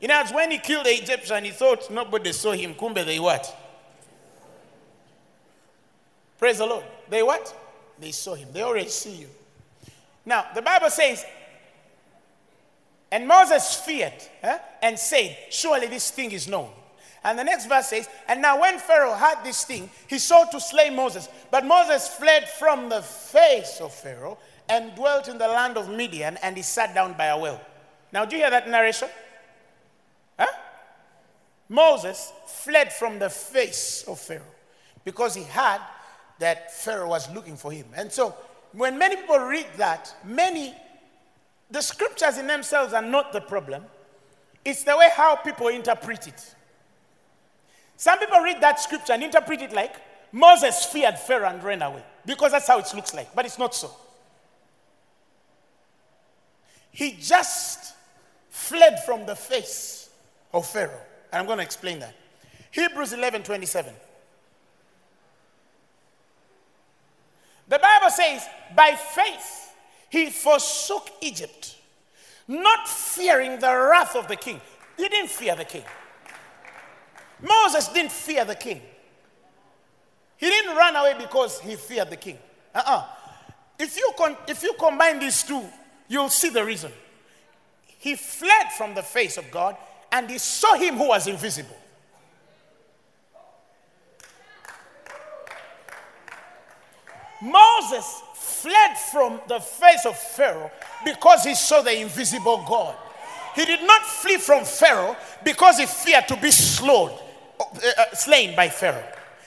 In 0.00 0.10
other 0.10 0.24
words, 0.24 0.34
when 0.34 0.50
he 0.50 0.58
killed 0.58 0.86
the 0.86 1.00
Egyptian, 1.00 1.44
he 1.44 1.50
thought 1.50 1.90
nobody 1.90 2.32
saw 2.32 2.52
him. 2.52 2.74
Kumbe, 2.74 3.04
they 3.04 3.20
what? 3.20 3.54
Praise 6.38 6.58
the 6.58 6.66
Lord. 6.66 6.84
They 7.08 7.22
what? 7.22 7.54
They 7.98 8.10
saw 8.10 8.34
him. 8.34 8.48
They 8.52 8.62
already 8.62 8.88
see 8.88 9.14
you. 9.14 9.28
Now, 10.26 10.46
the 10.54 10.60
Bible 10.60 10.90
says, 10.90 11.24
and 13.12 13.28
Moses 13.28 13.74
feared 13.76 14.12
eh, 14.42 14.58
and 14.82 14.98
said, 14.98 15.36
Surely 15.50 15.86
this 15.86 16.10
thing 16.10 16.32
is 16.32 16.48
known. 16.48 16.70
And 17.22 17.38
the 17.38 17.44
next 17.44 17.66
verse 17.66 17.86
says, 17.86 18.08
And 18.28 18.42
now 18.42 18.60
when 18.60 18.78
Pharaoh 18.78 19.14
had 19.14 19.44
this 19.44 19.64
thing, 19.64 19.88
he 20.08 20.18
sought 20.18 20.50
to 20.52 20.60
slay 20.60 20.90
Moses. 20.90 21.28
But 21.50 21.64
Moses 21.64 22.08
fled 22.08 22.48
from 22.48 22.88
the 22.88 23.02
face 23.02 23.80
of 23.80 23.94
Pharaoh 23.94 24.38
and 24.68 24.94
dwelt 24.96 25.28
in 25.28 25.38
the 25.38 25.46
land 25.46 25.76
of 25.76 25.88
Midian, 25.88 26.36
and 26.42 26.56
he 26.56 26.62
sat 26.62 26.94
down 26.94 27.14
by 27.14 27.26
a 27.26 27.38
well. 27.38 27.60
Now, 28.12 28.24
do 28.24 28.36
you 28.36 28.42
hear 28.42 28.50
that 28.50 28.68
narration? 28.68 29.08
Huh? 30.38 30.46
Moses 31.68 32.32
fled 32.46 32.92
from 32.92 33.18
the 33.20 33.30
face 33.30 34.04
of 34.08 34.18
Pharaoh 34.18 34.42
because 35.04 35.34
he 35.34 35.44
had 35.44 35.80
that 36.38 36.74
Pharaoh 36.74 37.08
was 37.08 37.32
looking 37.32 37.56
for 37.56 37.72
him. 37.72 37.86
And 37.94 38.12
so, 38.12 38.34
when 38.76 38.98
many 38.98 39.16
people 39.16 39.38
read 39.38 39.66
that, 39.78 40.14
many, 40.22 40.74
the 41.70 41.80
scriptures 41.80 42.36
in 42.36 42.46
themselves 42.46 42.92
are 42.92 43.02
not 43.02 43.32
the 43.32 43.40
problem, 43.40 43.82
it's 44.66 44.84
the 44.84 44.94
way 44.94 45.08
how 45.14 45.34
people 45.36 45.68
interpret 45.68 46.28
it. 46.28 46.54
Some 47.96 48.18
people 48.18 48.40
read 48.40 48.60
that 48.60 48.78
scripture 48.78 49.14
and 49.14 49.22
interpret 49.22 49.62
it 49.62 49.72
like 49.72 49.96
Moses 50.30 50.84
feared 50.84 51.18
Pharaoh 51.18 51.48
and 51.48 51.64
ran 51.64 51.80
away 51.80 52.02
because 52.26 52.52
that's 52.52 52.68
how 52.68 52.78
it 52.78 52.86
looks 52.94 53.14
like, 53.14 53.34
but 53.34 53.46
it's 53.46 53.58
not 53.58 53.74
so. 53.74 53.90
He 56.90 57.12
just 57.12 57.94
fled 58.50 59.02
from 59.04 59.24
the 59.24 59.36
face 59.36 60.10
of 60.52 60.66
Pharaoh. 60.66 61.00
And 61.32 61.40
I'm 61.40 61.46
going 61.46 61.58
to 61.58 61.64
explain 61.64 62.00
that. 62.00 62.14
Hebrews 62.72 63.14
11 63.14 63.42
27. 63.42 63.94
The 67.68 67.78
Bible 67.78 68.10
says, 68.10 68.46
by 68.74 68.96
faith 68.96 69.74
he 70.08 70.30
forsook 70.30 71.10
Egypt, 71.20 71.76
not 72.46 72.88
fearing 72.88 73.58
the 73.58 73.74
wrath 73.90 74.14
of 74.14 74.28
the 74.28 74.36
king. 74.36 74.60
He 74.96 75.08
didn't 75.08 75.30
fear 75.30 75.56
the 75.56 75.64
king. 75.64 75.84
Moses 77.42 77.88
didn't 77.88 78.12
fear 78.12 78.44
the 78.44 78.54
king. 78.54 78.80
He 80.36 80.48
didn't 80.48 80.76
run 80.76 80.96
away 80.96 81.16
because 81.18 81.60
he 81.60 81.76
feared 81.76 82.10
the 82.10 82.16
king. 82.16 82.38
Uh-uh. 82.74 83.04
If 83.78 83.96
you, 83.96 84.10
con- 84.16 84.36
if 84.46 84.62
you 84.62 84.74
combine 84.78 85.18
these 85.18 85.42
two, 85.42 85.62
you'll 86.08 86.28
see 86.28 86.50
the 86.50 86.64
reason. 86.64 86.92
He 87.98 88.14
fled 88.14 88.72
from 88.76 88.94
the 88.94 89.02
face 89.02 89.36
of 89.36 89.50
God 89.50 89.76
and 90.12 90.30
he 90.30 90.38
saw 90.38 90.74
him 90.74 90.96
who 90.96 91.08
was 91.08 91.26
invisible. 91.26 91.76
Moses 97.42 98.22
fled 98.34 98.96
from 99.12 99.40
the 99.48 99.60
face 99.60 100.06
of 100.06 100.16
Pharaoh 100.18 100.70
because 101.04 101.44
he 101.44 101.54
saw 101.54 101.82
the 101.82 102.00
invisible 102.00 102.64
God. 102.68 102.96
He 103.54 103.64
did 103.64 103.82
not 103.82 104.02
flee 104.02 104.36
from 104.36 104.64
Pharaoh 104.64 105.16
because 105.42 105.78
he 105.78 105.86
feared 105.86 106.28
to 106.28 106.36
be 106.36 106.50
slowed, 106.50 107.12
uh, 107.58 107.64
uh, 107.98 108.14
slain 108.14 108.54
by 108.54 108.68
Pharaoh. 108.68 109.04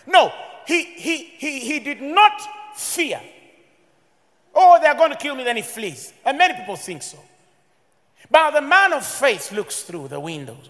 No, 0.07 0.33
he, 0.65 0.83
he, 0.83 1.17
he, 1.23 1.59
he 1.59 1.79
did 1.79 2.01
not 2.01 2.41
fear. 2.75 3.21
Oh, 4.53 4.79
they're 4.81 4.95
going 4.95 5.11
to 5.11 5.17
kill 5.17 5.35
me, 5.35 5.43
then 5.43 5.57
he 5.57 5.61
flees. 5.61 6.13
And 6.25 6.37
many 6.37 6.55
people 6.55 6.75
think 6.75 7.03
so. 7.03 7.19
But 8.31 8.51
the 8.51 8.61
man 8.61 8.93
of 8.93 9.05
faith 9.05 9.51
looks 9.51 9.83
through 9.83 10.07
the 10.07 10.19
windows 10.19 10.69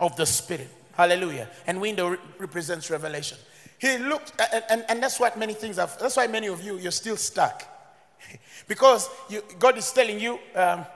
of 0.00 0.16
the 0.16 0.26
Spirit. 0.26 0.68
Hallelujah. 0.92 1.48
And 1.66 1.80
window 1.80 2.08
re- 2.08 2.18
represents 2.38 2.90
revelation. 2.90 3.38
He 3.78 3.98
looked, 3.98 4.32
and, 4.52 4.64
and, 4.70 4.84
and 4.88 5.02
that's 5.02 5.20
what 5.20 5.38
many 5.38 5.52
things 5.52 5.76
have, 5.76 5.98
that's 5.98 6.16
why 6.16 6.26
many 6.26 6.48
of 6.48 6.62
you, 6.62 6.78
you're 6.78 6.92
still 6.92 7.16
stuck. 7.16 7.64
because 8.68 9.08
you, 9.28 9.42
God 9.58 9.76
is 9.76 9.90
telling 9.92 10.18
you, 10.18 10.38
um, 10.54 10.86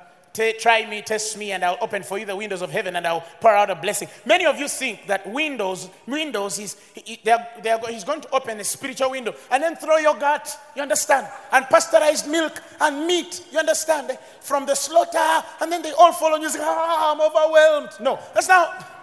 try 0.59 0.87
me, 0.89 1.03
test 1.03 1.37
me, 1.37 1.53
and 1.53 1.65
I'll 1.65 1.77
open 1.81 2.03
for 2.03 2.19
you 2.19 2.25
the 2.25 2.37
windows 2.37 2.63
of 2.63 2.71
heaven 2.71 2.97
and 2.97 3.07
I'll 3.07 3.25
pour 3.41 3.51
out 3.51 3.69
a 3.69 3.75
blessing. 3.75 4.09
Many 4.25 4.47
of 4.47 4.59
you 4.59 4.69
think 4.69 5.07
that 5.07 5.29
windows, 5.29 5.91
windows, 6.07 6.59
is, 6.59 6.77
they're, 7.25 7.47
they're, 7.63 7.79
he's 7.89 8.05
going 8.05 8.21
to 8.23 8.31
open 8.31 8.59
a 8.61 8.65
spiritual 8.65 9.11
window 9.11 9.35
and 9.51 9.63
then 9.63 9.77
throw 9.77 9.99
your 9.99 10.15
gut, 10.15 10.57
you 10.75 10.83
understand? 10.83 11.27
And 11.53 11.67
pasteurized 11.67 12.29
milk 12.29 12.63
and 12.81 13.07
meat, 13.07 13.45
you 13.53 13.59
understand? 13.59 14.17
From 14.41 14.67
the 14.67 14.75
slaughter, 14.75 15.47
and 15.61 15.71
then 15.71 15.83
they 15.83 15.93
all 15.93 16.13
fall 16.13 16.33
on 16.33 16.43
you 16.43 16.49
say, 16.49 16.61
ah, 16.63 17.13
I'm 17.13 17.21
overwhelmed. 17.21 17.91
No, 18.01 18.19
that's 18.35 18.49
not. 18.49 19.00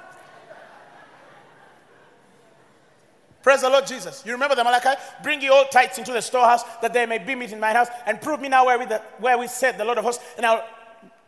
Praise 3.48 3.62
the 3.62 3.70
Lord 3.70 3.88
Jesus. 3.88 4.24
You 4.26 4.34
remember 4.34 4.56
the 4.56 4.64
Malachi? 4.66 5.00
Bring 5.24 5.42
ye 5.42 5.48
all 5.48 5.64
tithes 5.72 5.98
into 5.98 6.12
the 6.12 6.22
storehouse 6.22 6.64
that 6.82 6.92
there 6.92 7.08
may 7.08 7.18
be 7.18 7.34
meat 7.34 7.54
in 7.54 7.62
my 7.62 7.72
house, 7.72 7.88
and 8.06 8.22
prove 8.22 8.42
me 8.42 8.50
now 8.50 8.66
where 8.66 8.78
we, 8.78 8.84
the, 8.84 9.02
where 9.20 9.38
we 9.38 9.48
said 9.48 9.78
the 9.78 9.86
Lord 9.86 9.98
of 9.98 10.04
hosts, 10.04 10.22
and 10.36 10.46
I'll 10.46 10.68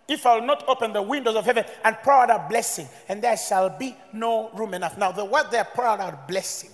if 0.05 0.25
I 0.25 0.35
will 0.35 0.45
not 0.45 0.67
open 0.67 0.91
the 0.91 1.01
windows 1.01 1.37
of 1.37 1.45
heaven 1.45 1.63
and 1.85 1.95
pour 2.03 2.11
out 2.11 2.29
a 2.29 2.45
blessing, 2.49 2.89
and 3.07 3.21
there 3.21 3.37
shall 3.37 3.69
be 3.69 3.95
no 4.11 4.49
room 4.49 4.73
enough. 4.73 4.97
Now, 4.97 5.13
the 5.13 5.23
word 5.23 5.45
there, 5.49 5.63
pour 5.63 5.85
out 5.85 6.27
blessing. 6.27 6.71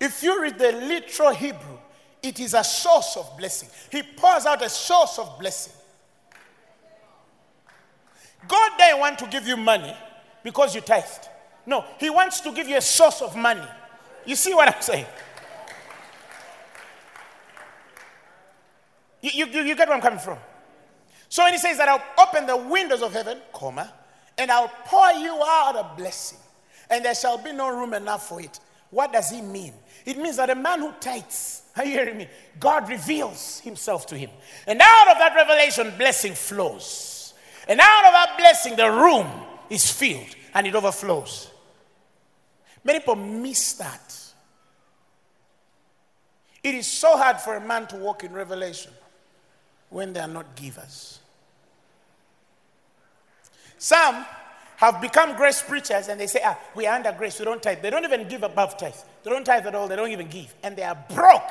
If 0.00 0.22
you 0.22 0.40
read 0.40 0.58
the 0.58 0.72
literal 0.72 1.34
Hebrew, 1.34 1.76
it 2.22 2.40
is 2.40 2.54
a 2.54 2.64
source 2.64 3.18
of 3.18 3.36
blessing. 3.36 3.68
He 3.92 4.02
pours 4.02 4.46
out 4.46 4.64
a 4.64 4.70
source 4.70 5.18
of 5.18 5.38
blessing. 5.38 5.74
God 8.48 8.70
doesn't 8.78 9.00
want 9.00 9.18
to 9.18 9.26
give 9.26 9.46
you 9.46 9.58
money 9.58 9.94
because 10.42 10.74
you 10.74 10.80
tithed. 10.80 11.28
No, 11.66 11.84
He 12.00 12.08
wants 12.08 12.40
to 12.40 12.52
give 12.52 12.66
you 12.66 12.78
a 12.78 12.80
source 12.80 13.20
of 13.20 13.36
money. 13.36 13.68
You 14.26 14.36
see 14.36 14.52
what 14.52 14.68
I'm 14.68 14.82
saying? 14.82 15.06
You, 19.22 19.46
you, 19.46 19.62
you 19.62 19.76
get 19.76 19.88
where 19.88 19.96
I'm 19.96 20.02
coming 20.02 20.18
from? 20.18 20.38
So 21.28 21.44
when 21.44 21.52
he 21.52 21.58
says 21.58 21.78
that 21.78 21.88
I'll 21.88 22.26
open 22.26 22.46
the 22.46 22.56
windows 22.56 23.02
of 23.02 23.12
heaven, 23.12 23.38
comma, 23.52 23.92
and 24.38 24.50
I'll 24.50 24.70
pour 24.84 25.10
you 25.12 25.34
out 25.42 25.74
a 25.76 25.96
blessing, 25.96 26.38
and 26.90 27.04
there 27.04 27.14
shall 27.14 27.38
be 27.38 27.52
no 27.52 27.68
room 27.68 27.94
enough 27.94 28.28
for 28.28 28.40
it. 28.40 28.60
What 28.90 29.12
does 29.12 29.30
he 29.30 29.42
mean? 29.42 29.72
It 30.04 30.18
means 30.18 30.36
that 30.36 30.50
a 30.50 30.54
man 30.54 30.80
who 30.80 30.92
tithes, 31.00 31.62
are 31.76 31.84
you 31.84 31.92
hearing 31.92 32.18
me? 32.18 32.28
God 32.60 32.88
reveals 32.88 33.60
himself 33.60 34.06
to 34.06 34.16
him. 34.16 34.30
And 34.66 34.80
out 34.80 35.08
of 35.08 35.18
that 35.18 35.34
revelation, 35.34 35.92
blessing 35.98 36.34
flows. 36.34 37.34
And 37.66 37.80
out 37.80 38.04
of 38.06 38.12
that 38.12 38.36
blessing, 38.38 38.76
the 38.76 38.88
room 38.88 39.26
is 39.68 39.90
filled 39.90 40.36
and 40.54 40.66
it 40.66 40.74
overflows. 40.74 41.50
Many 42.86 43.00
people 43.00 43.16
miss 43.16 43.72
that. 43.74 44.14
It 46.62 46.76
is 46.76 46.86
so 46.86 47.16
hard 47.16 47.40
for 47.40 47.56
a 47.56 47.60
man 47.60 47.88
to 47.88 47.96
walk 47.96 48.22
in 48.22 48.32
revelation 48.32 48.92
when 49.90 50.12
they 50.12 50.20
are 50.20 50.28
not 50.28 50.54
givers. 50.54 51.18
Some 53.76 54.24
have 54.76 55.00
become 55.00 55.36
grace 55.36 55.62
preachers 55.62 56.06
and 56.06 56.20
they 56.20 56.28
say, 56.28 56.40
ah, 56.44 56.56
we 56.76 56.86
are 56.86 56.94
under 56.94 57.10
grace, 57.10 57.38
we 57.40 57.44
don't 57.44 57.60
tithe. 57.60 57.82
They 57.82 57.90
don't 57.90 58.04
even 58.04 58.28
give 58.28 58.44
above 58.44 58.76
tithe. 58.76 58.94
They 59.24 59.30
don't 59.30 59.44
tithe 59.44 59.66
at 59.66 59.74
all, 59.74 59.88
they 59.88 59.96
don't 59.96 60.10
even 60.10 60.28
give. 60.28 60.54
And 60.62 60.76
they 60.76 60.84
are 60.84 60.98
broke 61.12 61.50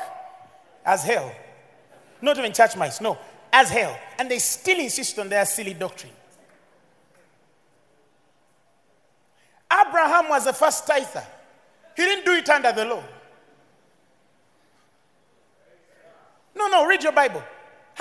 as 0.86 1.04
hell. 1.04 1.34
Not 2.22 2.38
even 2.38 2.54
church 2.54 2.78
mice, 2.78 3.02
no, 3.02 3.18
as 3.52 3.70
hell. 3.70 4.00
And 4.20 4.32
they 4.32 4.40
still 4.40 4.80
insist 4.80 5.20
on 5.20 5.28
their 5.28 5.46
silly 5.46 5.74
doctrine. 5.74 6.14
Abraham 9.82 10.30
was 10.30 10.46
the 10.46 10.54
first 10.54 10.86
tither. 10.88 11.24
He 11.96 12.04
didn't 12.04 12.26
do 12.26 12.34
it 12.34 12.50
under 12.50 12.72
the 12.72 12.86
law. 12.86 13.04
No, 16.56 16.68
no, 16.68 16.86
read 16.86 17.04
your 17.04 17.12
Bible. 17.12 17.44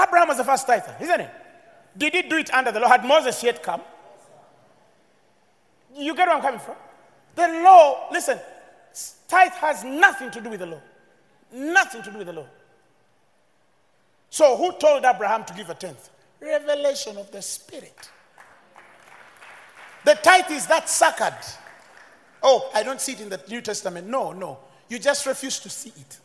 Abraham 0.01 0.29
was 0.29 0.39
the 0.39 0.45
first 0.45 0.67
tither, 0.67 0.95
isn't 1.01 1.21
it? 1.21 1.31
Did 1.97 2.15
he 2.15 2.23
do 2.23 2.37
it 2.37 2.53
under 2.53 2.73
the 2.73 2.81
law? 2.81 2.89
Had 2.89 3.05
Moses 3.05 3.43
yet 3.43 3.63
come? 3.63 3.81
You 5.97 6.15
get 6.15 6.27
where 6.27 6.37
I'm 6.37 6.43
coming 6.43 6.61
from? 6.61 6.75
The 7.37 7.49
law, 7.63 8.09
listen, 8.13 8.39
tithe 9.29 9.53
has 9.53 9.85
nothing 9.85 10.31
to 10.33 10.41
do 10.41 10.51
with 10.51 10.61
the 10.61 10.67
law. 10.67 10.81
Nothing 11.53 12.03
to 12.03 12.11
do 12.11 12.19
with 12.19 12.27
the 12.27 12.33
law. 12.33 12.47
So, 14.31 14.57
who 14.57 14.73
told 14.79 15.05
Abraham 15.05 15.45
to 15.45 15.55
give 15.55 15.71
a 15.71 15.75
tenth? 15.75 16.11
Revelation 16.41 17.17
of 17.17 17.31
the 17.31 17.41
Spirit. 17.41 18.11
The 20.05 20.15
tithe 20.15 20.51
is 20.51 20.67
that 20.67 20.87
suckered. 20.87 21.57
Oh, 22.47 22.71
I 22.75 22.83
don't 22.83 23.01
see 23.01 23.13
it 23.13 23.21
in 23.21 23.31
the 23.31 23.41
New 23.49 23.63
Testament. 23.63 24.07
No, 24.07 24.33
no. 24.33 24.59
You 24.91 24.99
just 24.99 25.25
refuse 25.25 25.59
to 25.61 25.71
see 25.71 25.89
it. 25.97 26.19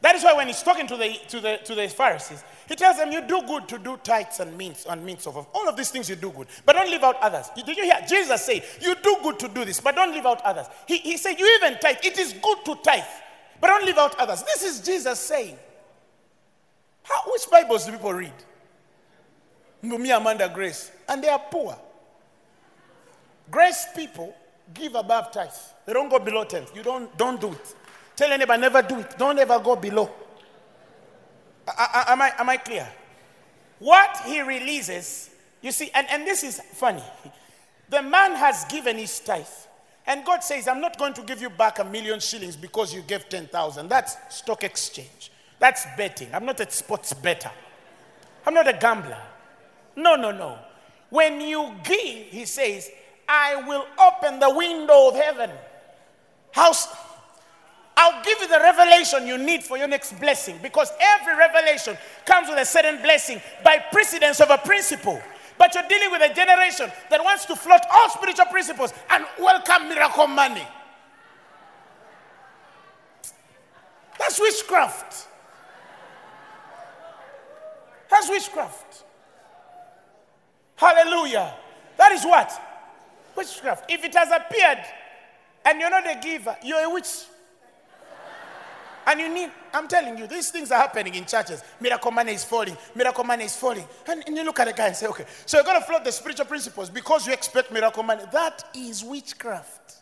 That 0.00 0.14
is 0.14 0.22
why 0.22 0.32
when 0.34 0.46
he's 0.46 0.62
talking 0.62 0.86
to 0.86 0.96
the, 0.96 1.14
to 1.28 1.40
the, 1.40 1.58
to 1.64 1.74
the 1.74 1.88
Pharisees, 1.88 2.44
he 2.68 2.76
tells 2.76 2.98
them, 2.98 3.10
You 3.10 3.20
do 3.26 3.42
good 3.48 3.66
to 3.66 3.78
do 3.78 3.96
tithes 4.04 4.38
and 4.38 4.56
means 4.56 4.86
and 4.88 5.04
means 5.04 5.26
of 5.26 5.36
all 5.36 5.68
of 5.68 5.76
these 5.76 5.90
things 5.90 6.08
you 6.08 6.14
do 6.14 6.30
good, 6.30 6.46
but 6.64 6.74
don't 6.74 6.88
leave 6.88 7.02
out 7.02 7.16
others. 7.20 7.50
Did 7.56 7.76
you 7.76 7.82
hear 7.82 7.98
Jesus 8.08 8.44
say, 8.44 8.62
You 8.80 8.94
do 9.02 9.16
good 9.24 9.40
to 9.40 9.48
do 9.48 9.64
this, 9.64 9.80
but 9.80 9.96
don't 9.96 10.14
leave 10.14 10.24
out 10.24 10.40
others? 10.42 10.66
He, 10.86 10.98
he 10.98 11.16
said, 11.16 11.32
You 11.40 11.58
even 11.60 11.80
tithe. 11.80 11.96
It 12.04 12.16
is 12.16 12.32
good 12.32 12.58
to 12.66 12.76
tithe, 12.76 13.02
but 13.60 13.66
don't 13.66 13.84
leave 13.84 13.98
out 13.98 14.14
others. 14.20 14.44
This 14.44 14.62
is 14.62 14.80
Jesus 14.80 15.18
saying. 15.18 15.58
How, 17.02 17.22
which 17.32 17.50
Bibles 17.50 17.86
do 17.86 17.92
people 17.92 18.12
read? 18.12 18.32
Me, 19.82 20.10
Amanda, 20.10 20.50
Grace. 20.52 20.90
And 21.08 21.22
they 21.22 21.28
are 21.28 21.42
poor. 21.50 21.76
Grace 23.50 23.86
people 23.94 24.34
give 24.74 24.94
above 24.94 25.32
tithe. 25.32 25.50
They 25.86 25.92
don't 25.92 26.08
go 26.08 26.18
below 26.18 26.44
10. 26.44 26.66
You 26.74 26.82
don't, 26.82 27.16
don't 27.16 27.40
do 27.40 27.52
it. 27.52 27.74
Tell 28.16 28.30
anybody, 28.30 28.60
never 28.60 28.82
do 28.82 29.00
it. 29.00 29.16
Don't 29.16 29.38
ever 29.38 29.58
go 29.60 29.76
below. 29.76 30.10
I, 31.66 32.04
I, 32.08 32.12
am, 32.12 32.22
I, 32.22 32.32
am 32.38 32.48
I 32.48 32.56
clear? 32.56 32.88
What 33.78 34.22
he 34.26 34.40
releases, 34.40 35.30
you 35.62 35.72
see, 35.72 35.90
and, 35.94 36.06
and 36.10 36.26
this 36.26 36.42
is 36.42 36.60
funny. 36.74 37.02
The 37.88 38.02
man 38.02 38.34
has 38.34 38.64
given 38.64 38.98
his 38.98 39.20
tithe. 39.20 39.46
And 40.06 40.24
God 40.24 40.42
says, 40.42 40.66
I'm 40.68 40.80
not 40.80 40.98
going 40.98 41.14
to 41.14 41.22
give 41.22 41.40
you 41.40 41.50
back 41.50 41.78
a 41.78 41.84
million 41.84 42.18
shillings 42.18 42.56
because 42.56 42.94
you 42.94 43.02
gave 43.02 43.28
10,000. 43.28 43.88
That's 43.88 44.16
stock 44.34 44.64
exchange. 44.64 45.30
That's 45.58 45.84
betting. 45.96 46.28
I'm 46.32 46.46
not 46.46 46.60
a 46.60 46.70
sports 46.70 47.12
better. 47.12 47.50
I'm 48.46 48.54
not 48.54 48.66
a 48.68 48.72
gambler. 48.72 49.20
No, 49.98 50.14
no, 50.14 50.30
no. 50.30 50.56
When 51.10 51.40
you 51.40 51.74
give, 51.82 52.28
he 52.28 52.44
says, 52.44 52.88
I 53.28 53.56
will 53.66 53.84
open 54.00 54.38
the 54.38 54.48
window 54.48 55.08
of 55.08 55.16
heaven. 55.16 55.50
House. 56.52 56.86
I'll 57.96 58.22
give 58.22 58.38
you 58.40 58.46
the 58.46 58.60
revelation 58.60 59.26
you 59.26 59.36
need 59.36 59.64
for 59.64 59.76
your 59.76 59.88
next 59.88 60.18
blessing 60.20 60.60
because 60.62 60.88
every 61.00 61.34
revelation 61.36 61.98
comes 62.24 62.48
with 62.48 62.58
a 62.58 62.64
certain 62.64 63.02
blessing 63.02 63.42
by 63.64 63.82
precedence 63.90 64.40
of 64.40 64.50
a 64.50 64.58
principle. 64.58 65.20
But 65.58 65.74
you're 65.74 65.88
dealing 65.88 66.12
with 66.12 66.30
a 66.30 66.32
generation 66.32 66.92
that 67.10 67.24
wants 67.24 67.44
to 67.46 67.56
float 67.56 67.80
all 67.92 68.08
spiritual 68.10 68.46
principles 68.46 68.94
and 69.10 69.26
welcome 69.40 69.88
miracle 69.88 70.28
money. 70.28 70.66
That's 74.16 74.38
witchcraft. 74.38 75.26
That's 78.08 78.30
witchcraft. 78.30 79.07
Hallelujah. 80.78 81.54
That 81.96 82.12
is 82.12 82.24
what? 82.24 82.52
Witchcraft. 83.36 83.90
If 83.90 84.04
it 84.04 84.14
has 84.14 84.28
appeared 84.30 84.78
and 85.64 85.80
you're 85.80 85.90
not 85.90 86.08
a 86.08 86.18
giver, 86.22 86.56
you're 86.64 86.84
a 86.84 86.88
witch. 86.88 87.24
And 89.04 89.20
you 89.20 89.28
need, 89.28 89.50
I'm 89.74 89.88
telling 89.88 90.16
you, 90.18 90.26
these 90.26 90.50
things 90.50 90.70
are 90.70 90.78
happening 90.78 91.14
in 91.14 91.24
churches. 91.24 91.62
Miracle 91.80 92.12
money 92.12 92.34
is 92.34 92.44
falling, 92.44 92.76
miracle 92.94 93.24
money 93.24 93.44
is 93.44 93.56
falling. 93.56 93.84
And, 94.06 94.22
and 94.26 94.36
you 94.36 94.44
look 94.44 94.60
at 94.60 94.68
the 94.68 94.72
guy 94.72 94.88
and 94.88 94.96
say, 94.96 95.06
okay, 95.06 95.24
so 95.46 95.56
you're 95.56 95.64
going 95.64 95.80
to 95.80 95.86
float 95.86 96.04
the 96.04 96.12
spiritual 96.12 96.46
principles 96.46 96.90
because 96.90 97.26
you 97.26 97.32
expect 97.32 97.72
miracle 97.72 98.02
money. 98.04 98.22
That 98.32 98.64
is 98.76 99.02
witchcraft. 99.02 99.94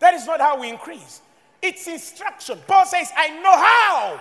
That 0.00 0.14
is 0.14 0.26
not 0.26 0.40
how 0.40 0.58
we 0.60 0.68
increase. 0.68 1.20
It's 1.60 1.86
instruction. 1.86 2.58
Paul 2.66 2.86
says, 2.86 3.10
I 3.16 3.28
know 3.40 3.56
how 3.56 4.20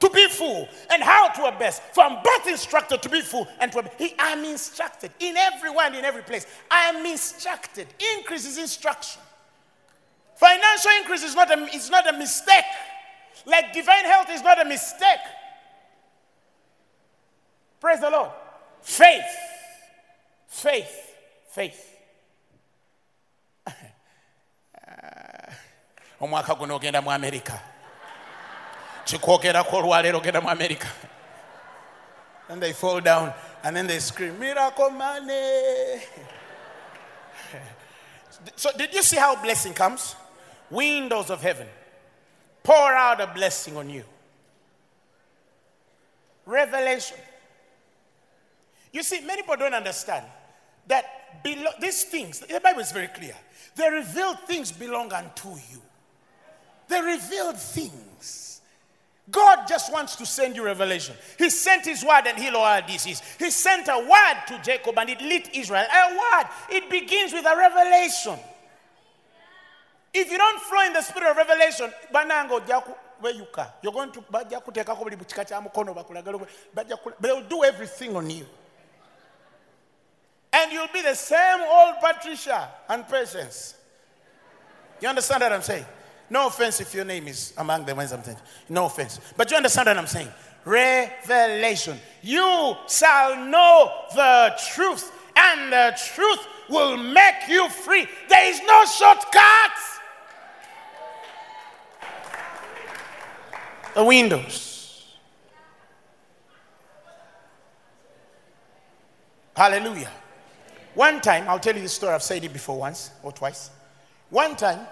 to 0.00 0.10
be 0.10 0.28
full 0.28 0.68
and 0.90 1.02
how 1.02 1.28
to 1.28 1.44
abase. 1.44 1.80
For 1.92 2.02
I'm 2.02 2.22
both 2.22 2.48
instructed 2.48 3.02
to 3.02 3.08
be 3.08 3.20
full 3.20 3.46
and 3.60 3.70
to 3.72 3.78
abase. 3.78 4.14
I'm 4.18 4.44
instructed 4.44 5.12
in 5.20 5.36
everyone, 5.36 5.94
in 5.94 6.04
every 6.04 6.22
place. 6.22 6.46
I 6.70 6.86
am 6.88 7.06
instructed. 7.06 7.86
Increase 8.18 8.46
is 8.46 8.58
instruction. 8.58 9.22
Financial 10.36 10.90
increase 11.00 11.22
is 11.22 11.34
not 11.36 11.50
a, 11.56 11.64
it's 11.72 11.88
not 11.88 12.12
a 12.12 12.18
mistake. 12.18 12.64
Like 13.46 13.72
divine 13.72 14.04
health 14.04 14.28
is 14.30 14.42
not 14.42 14.60
a 14.60 14.64
mistake. 14.64 15.20
Praise 17.80 18.00
the 18.00 18.10
Lord. 18.10 18.30
Faith. 18.80 19.24
Faith. 20.48 21.14
Faith. 21.50 21.88
Uh, 24.84 26.26
omwaka 26.26 26.54
mu 26.58 27.10
amerika 27.10 27.71
kikwogerako 29.04 29.76
olwaleero 29.76 30.18
ogenda 30.18 30.40
mu 30.40 30.50
amerika 30.50 30.88
and 32.48 32.62
they 32.62 32.72
fall 32.72 33.00
down 33.00 33.32
and 33.64 33.76
then 33.76 33.86
they 33.86 34.00
scream 34.00 34.38
miracle 34.38 34.90
money 34.90 36.00
so 38.56 38.70
did 38.76 38.94
you 38.94 39.02
see 39.02 39.16
how 39.16 39.36
blessing 39.36 39.74
comes 39.74 40.16
windows 40.72 41.30
of 41.30 41.40
heaven, 41.42 41.68
pour 42.62 42.92
out 42.94 43.20
a 43.20 43.26
blessing 43.28 43.76
on 43.76 43.90
you. 43.90 44.04
Revelation. 46.46 47.18
You 48.92 49.02
see, 49.02 49.20
many 49.20 49.42
people 49.42 49.56
don't 49.56 49.74
understand 49.74 50.24
that 50.88 51.04
these 51.80 52.04
things, 52.04 52.40
the 52.40 52.60
Bible 52.60 52.80
is 52.80 52.90
very 52.90 53.06
clear. 53.08 53.34
The 53.76 53.90
revealed 53.90 54.40
things 54.40 54.72
belong 54.72 55.12
unto 55.12 55.50
you. 55.50 55.80
The 56.88 57.02
revealed 57.02 57.58
things. 57.58 58.51
God 59.30 59.66
just 59.68 59.92
wants 59.92 60.16
to 60.16 60.26
send 60.26 60.56
you 60.56 60.64
revelation. 60.64 61.14
He 61.38 61.48
sent 61.48 61.84
his 61.84 62.04
word 62.04 62.22
and 62.26 62.36
healed 62.36 62.56
all 62.56 62.82
disease. 62.86 63.22
He 63.38 63.50
sent 63.50 63.88
a 63.88 63.98
word 63.98 64.42
to 64.48 64.60
Jacob 64.62 64.98
and 64.98 65.08
it 65.08 65.20
lit 65.20 65.54
Israel. 65.54 65.84
A 65.84 66.10
word. 66.10 66.46
It 66.70 66.90
begins 66.90 67.32
with 67.32 67.46
a 67.46 67.56
revelation. 67.56 68.38
If 70.12 70.30
you 70.30 70.38
don't 70.38 70.60
flow 70.60 70.84
in 70.86 70.92
the 70.92 71.02
spirit 71.02 71.30
of 71.30 71.36
revelation, 71.36 71.90
you 73.34 73.46
can. 73.54 73.66
You're 73.82 73.92
going 73.92 74.12
to 74.12 74.24
they'll 77.20 77.42
do 77.48 77.64
everything 77.64 78.16
on 78.16 78.28
you. 78.28 78.46
And 80.52 80.72
you'll 80.72 80.88
be 80.92 81.00
the 81.00 81.14
same 81.14 81.60
old 81.60 81.94
Patricia 82.00 82.68
and 82.88 83.08
patience. 83.08 83.76
You 85.00 85.08
understand 85.08 85.42
what 85.42 85.52
I'm 85.52 85.62
saying? 85.62 85.86
No 86.32 86.46
offense 86.46 86.80
if 86.80 86.94
your 86.94 87.04
name 87.04 87.28
is 87.28 87.52
among 87.58 87.84
the 87.84 87.94
ones 87.94 88.10
I'm 88.10 88.24
saying. 88.24 88.38
No 88.70 88.86
offense. 88.86 89.20
But 89.36 89.50
you 89.50 89.56
understand 89.58 89.86
what 89.86 89.98
I'm 89.98 90.06
saying? 90.06 90.28
Revelation. 90.64 92.00
You 92.22 92.74
shall 92.88 93.36
know 93.44 93.92
the 94.14 94.58
truth, 94.72 95.12
and 95.36 95.70
the 95.70 95.94
truth 96.14 96.38
will 96.70 96.96
make 96.96 97.48
you 97.48 97.68
free. 97.68 98.08
There 98.30 98.50
is 98.50 98.62
no 98.66 98.84
shortcuts. 98.86 99.90
the 103.94 104.02
windows. 104.02 105.04
Hallelujah. 109.54 110.10
One 110.94 111.20
time, 111.20 111.46
I'll 111.46 111.60
tell 111.60 111.76
you 111.76 111.82
the 111.82 111.90
story, 111.90 112.14
I've 112.14 112.22
said 112.22 112.42
it 112.42 112.54
before 112.54 112.78
once 112.78 113.10
or 113.22 113.32
twice. 113.32 113.68
One 114.30 114.56
time, 114.56 114.86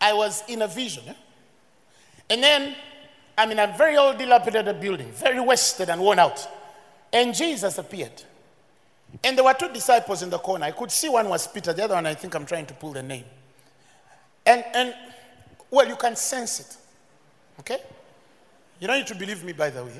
I 0.00 0.12
was 0.12 0.42
in 0.48 0.62
a 0.62 0.68
vision. 0.68 1.04
Eh? 1.08 1.14
And 2.30 2.42
then 2.42 2.74
I'm 3.38 3.50
in 3.50 3.58
a 3.58 3.74
very 3.76 3.96
old, 3.96 4.18
dilapidated 4.18 4.80
building, 4.80 5.10
very 5.12 5.40
wasted 5.40 5.90
and 5.90 6.00
worn 6.00 6.18
out. 6.18 6.46
And 7.12 7.34
Jesus 7.34 7.78
appeared. 7.78 8.22
And 9.22 9.36
there 9.36 9.44
were 9.44 9.54
two 9.54 9.72
disciples 9.72 10.22
in 10.22 10.30
the 10.30 10.38
corner. 10.38 10.66
I 10.66 10.72
could 10.72 10.90
see 10.90 11.08
one 11.08 11.28
was 11.28 11.46
Peter, 11.46 11.72
the 11.72 11.84
other 11.84 11.94
one, 11.94 12.06
I 12.06 12.14
think 12.14 12.34
I'm 12.34 12.46
trying 12.46 12.66
to 12.66 12.74
pull 12.74 12.92
the 12.92 13.02
name. 13.02 13.24
And, 14.44 14.64
and 14.74 14.94
well, 15.70 15.86
you 15.86 15.96
can 15.96 16.16
sense 16.16 16.60
it. 16.60 16.76
Okay? 17.60 17.78
You 18.80 18.86
don't 18.86 18.98
need 18.98 19.06
to 19.06 19.14
believe 19.14 19.42
me, 19.44 19.52
by 19.52 19.70
the 19.70 19.84
way. 19.84 19.92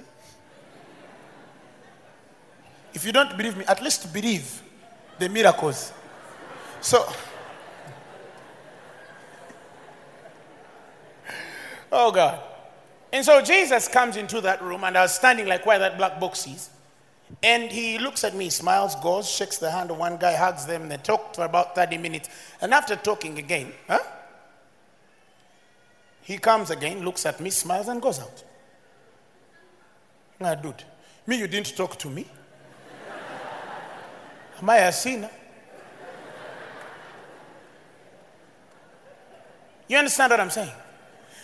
If 2.93 3.05
you 3.05 3.13
don't 3.13 3.37
believe 3.37 3.57
me, 3.57 3.65
at 3.67 3.83
least 3.83 4.13
believe 4.13 4.63
the 5.19 5.29
miracles. 5.29 5.93
So, 6.81 7.07
oh 11.93 12.11
God. 12.13 12.41
And 13.13 13.25
so 13.25 13.41
Jesus 13.41 13.89
comes 13.89 14.17
into 14.17 14.41
that 14.43 14.63
room, 14.63 14.85
and 14.85 14.97
I 14.97 15.03
was 15.03 15.15
standing 15.15 15.47
like 15.47 15.65
where 15.65 15.79
that 15.79 15.97
black 15.97 16.21
box 16.21 16.47
is. 16.47 16.71
And 17.43 17.71
he 17.71 17.99
looks 17.99 18.25
at 18.25 18.35
me, 18.35 18.51
smiles, 18.51 18.95
goes, 18.97 19.29
shakes 19.29 19.59
the 19.59 19.71
hand 19.71 19.91
of 19.91 19.97
one 19.97 20.17
guy, 20.17 20.35
hugs 20.37 20.67
them, 20.67 20.89
they 20.89 20.97
talk 20.97 21.35
for 21.35 21.45
about 21.45 21.75
30 21.75 21.99
minutes. 21.99 22.29
And 22.61 22.73
after 22.73 22.95
talking 22.97 23.39
again, 23.39 23.73
huh? 23.89 24.01
He 26.23 26.39
comes 26.39 26.71
again, 26.71 27.05
looks 27.05 27.25
at 27.27 27.41
me, 27.41 27.51
smiles, 27.51 27.89
and 27.89 28.01
goes 28.03 28.21
out. 28.21 28.45
Now, 30.41 30.55
dude, 30.55 30.85
me, 31.27 31.39
you 31.39 31.47
didn't 31.47 31.77
talk 31.77 31.99
to 31.99 32.11
me. 32.11 32.27
Am 34.61 34.71
I 34.71 34.79
a 34.79 34.93
sinner? 34.93 35.31
You 39.89 39.99
understand 39.99 40.31
what 40.31 40.41
I'm 40.41 40.51
saying? 40.51 40.73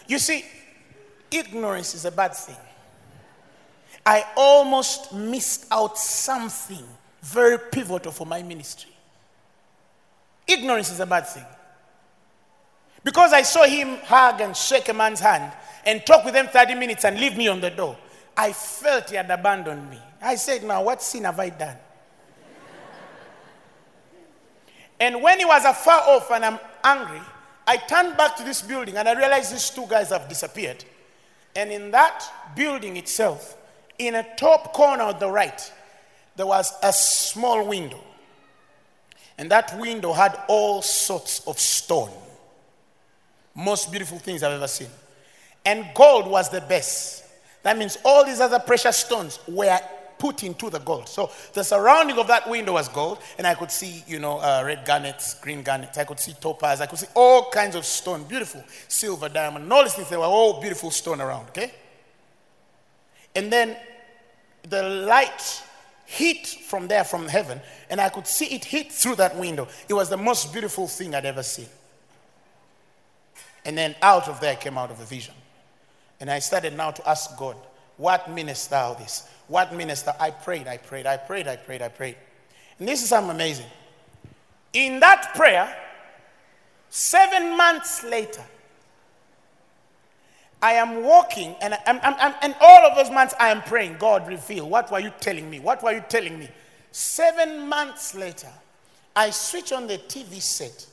You 0.07 0.19
see, 0.19 0.45
ignorance 1.31 1.95
is 1.95 2.05
a 2.05 2.11
bad 2.11 2.35
thing. 2.35 2.57
I 4.05 4.25
almost 4.37 5.13
missed 5.13 5.67
out 5.71 5.97
something 5.97 6.85
very 7.23 7.59
pivotal 7.59 8.11
for 8.13 8.27
my 8.27 8.43
ministry. 8.43 8.91
Ignorance 10.47 10.91
is 10.91 11.01
a 11.01 11.07
bad 11.07 11.27
thing. 11.29 11.45
Because 13.05 13.33
I 13.33 13.43
saw 13.43 13.65
him 13.65 13.97
hug 14.05 14.41
and 14.41 14.57
shake 14.57 14.89
a 14.89 14.93
man's 14.93 15.21
hand 15.21 15.53
and 15.85 16.05
talk 16.05 16.25
with 16.25 16.35
him 16.35 16.47
30 16.47 16.75
minutes 16.75 17.05
and 17.05 17.19
leave 17.19 17.37
me 17.37 17.49
on 17.49 17.61
the 17.61 17.71
door, 17.71 17.97
I 18.37 18.53
felt 18.53 19.11
he 19.11 19.17
had 19.17 19.31
abandoned 19.31 19.91
me. 19.91 19.99
I 20.21 20.37
said, 20.37 20.63
Now, 20.65 20.83
what 20.85 21.03
sin 21.03 21.25
have 21.25 21.39
I 21.39 21.51
done? 21.51 21.77
and 25.01 25.23
when 25.23 25.39
he 25.39 25.45
was 25.45 25.65
afar 25.65 26.01
off 26.01 26.31
and 26.31 26.45
I'm 26.45 26.59
angry, 26.85 27.21
I 27.67 27.77
turned 27.77 28.17
back 28.17 28.37
to 28.37 28.45
this 28.45 28.63
building 28.63 28.97
and 28.97 29.09
I 29.09 29.15
realized 29.15 29.53
these 29.53 29.71
two 29.71 29.87
guys 29.89 30.11
have 30.11 30.29
disappeared. 30.29 30.85
And 31.55 31.71
in 31.71 31.91
that 31.91 32.25
building 32.57 32.97
itself, 32.97 33.57
in 33.99 34.15
a 34.15 34.27
top 34.37 34.73
corner 34.73 35.05
on 35.05 35.19
the 35.19 35.31
right, 35.31 35.73
there 36.37 36.47
was 36.47 36.73
a 36.83 36.93
small 36.93 37.67
window. 37.67 38.01
And 39.39 39.51
that 39.51 39.79
window 39.79 40.13
had 40.13 40.39
all 40.49 40.83
sorts 40.83 41.47
of 41.47 41.59
stone 41.59 42.11
Most 43.55 43.91
beautiful 43.91 44.19
things 44.19 44.43
I've 44.43 44.53
ever 44.53 44.69
seen. 44.69 44.89
And 45.65 45.87
gold 45.95 46.27
was 46.27 46.49
the 46.49 46.61
best. 46.61 47.25
That 47.63 47.79
means 47.79 47.99
all 48.05 48.25
these 48.25 48.41
other 48.41 48.59
precious 48.59 48.97
stones 48.97 49.39
were 49.47 49.79
put 50.23 50.45
into 50.45 50.71
the 50.71 50.79
gold. 50.79 51.09
So 51.09 51.33
the 51.53 51.65
surrounding 51.65 52.17
of 52.17 52.29
that 52.29 52.49
window 52.49 52.75
was 52.75 52.89
gold, 52.89 53.19
and 53.39 53.45
I 53.45 53.55
could 53.55 53.73
see, 53.73 54.05
you 54.07 54.21
know, 54.21 54.39
uh, 54.39 54.63
red 54.65 54.85
garnets, 54.85 55.35
green 55.35 55.65
garnets. 55.65 55.99
I 55.99 56.05
could 56.05 56.21
see 56.21 56.33
topaz. 56.41 56.81
I 56.81 56.87
could 56.87 57.01
see 57.01 57.09
all 57.17 57.51
kinds 57.51 57.75
of 57.75 57.85
stone, 57.85 58.23
beautiful 58.23 58.63
silver, 58.87 59.29
diamond, 59.29 59.71
all 59.73 59.83
these 59.83 59.95
things. 59.95 60.09
They 60.09 60.17
were 60.17 60.23
all 60.23 60.61
beautiful 60.61 60.93
stone 60.93 61.21
around. 61.21 61.49
Okay. 61.49 61.73
And 63.35 63.53
then 63.53 63.77
the 64.69 64.85
light 64.85 65.61
hit 66.07 66.47
from 66.47 66.87
there, 66.87 67.03
from 67.03 67.27
heaven, 67.27 67.61
and 67.91 68.01
I 68.01 68.09
could 68.09 68.29
see 68.29 68.47
it 68.55 68.65
hit 68.65 68.93
through 68.93 69.17
that 69.17 69.37
window. 69.37 69.67
It 69.89 69.95
was 69.95 70.09
the 70.09 70.17
most 70.17 70.53
beautiful 70.53 70.87
thing 70.87 71.17
I'd 71.17 71.27
ever 71.27 71.43
seen. 71.43 71.69
And 73.65 73.77
then 73.77 73.97
out 74.01 74.29
of 74.29 74.39
there 74.39 74.55
came 74.55 74.79
out 74.79 74.93
of 74.93 75.01
the 75.01 75.05
vision. 75.05 75.35
And 76.21 76.31
I 76.31 76.39
started 76.39 76.77
now 76.77 76.93
to 76.93 77.09
ask 77.09 77.37
God, 77.37 77.57
what 77.97 78.31
meanest 78.31 78.71
thou 78.71 78.95
this? 78.95 79.29
What 79.53 79.75
minister? 79.75 80.15
I 80.19 80.31
prayed, 80.31 80.67
I 80.67 80.79
prayed, 80.79 81.05
I 81.05 81.19
prayed, 81.19 81.47
I 81.47 81.57
prayed, 81.57 81.83
I 81.83 81.89
prayed. 81.89 82.17
And 82.79 82.89
this 82.89 83.03
is 83.03 83.11
something 83.11 83.33
amazing. 83.35 83.67
In 84.73 84.99
that 85.01 85.35
prayer, 85.35 85.77
seven 86.89 87.55
months 87.55 88.03
later, 88.03 88.43
I 90.63 90.73
am 90.73 91.03
walking, 91.03 91.55
and, 91.61 91.77
I'm, 91.87 92.01
I'm, 92.03 92.15
I'm, 92.19 92.35
and 92.41 92.55
all 92.63 92.87
of 92.87 92.97
those 92.97 93.13
months 93.13 93.35
I 93.39 93.49
am 93.49 93.61
praying, 93.61 93.97
God, 93.99 94.27
reveal. 94.27 94.71
What 94.71 94.91
were 94.91 95.01
you 95.01 95.13
telling 95.21 95.51
me? 95.51 95.61
What 95.61 95.83
were 95.83 95.93
you 95.93 96.05
telling 96.09 96.39
me? 96.39 96.49
Seven 96.91 97.69
months 97.69 98.15
later, 98.15 98.49
I 99.15 99.29
switch 99.29 99.71
on 99.71 99.87
the 99.87 99.99
TV 99.99 100.41
set, 100.41 100.87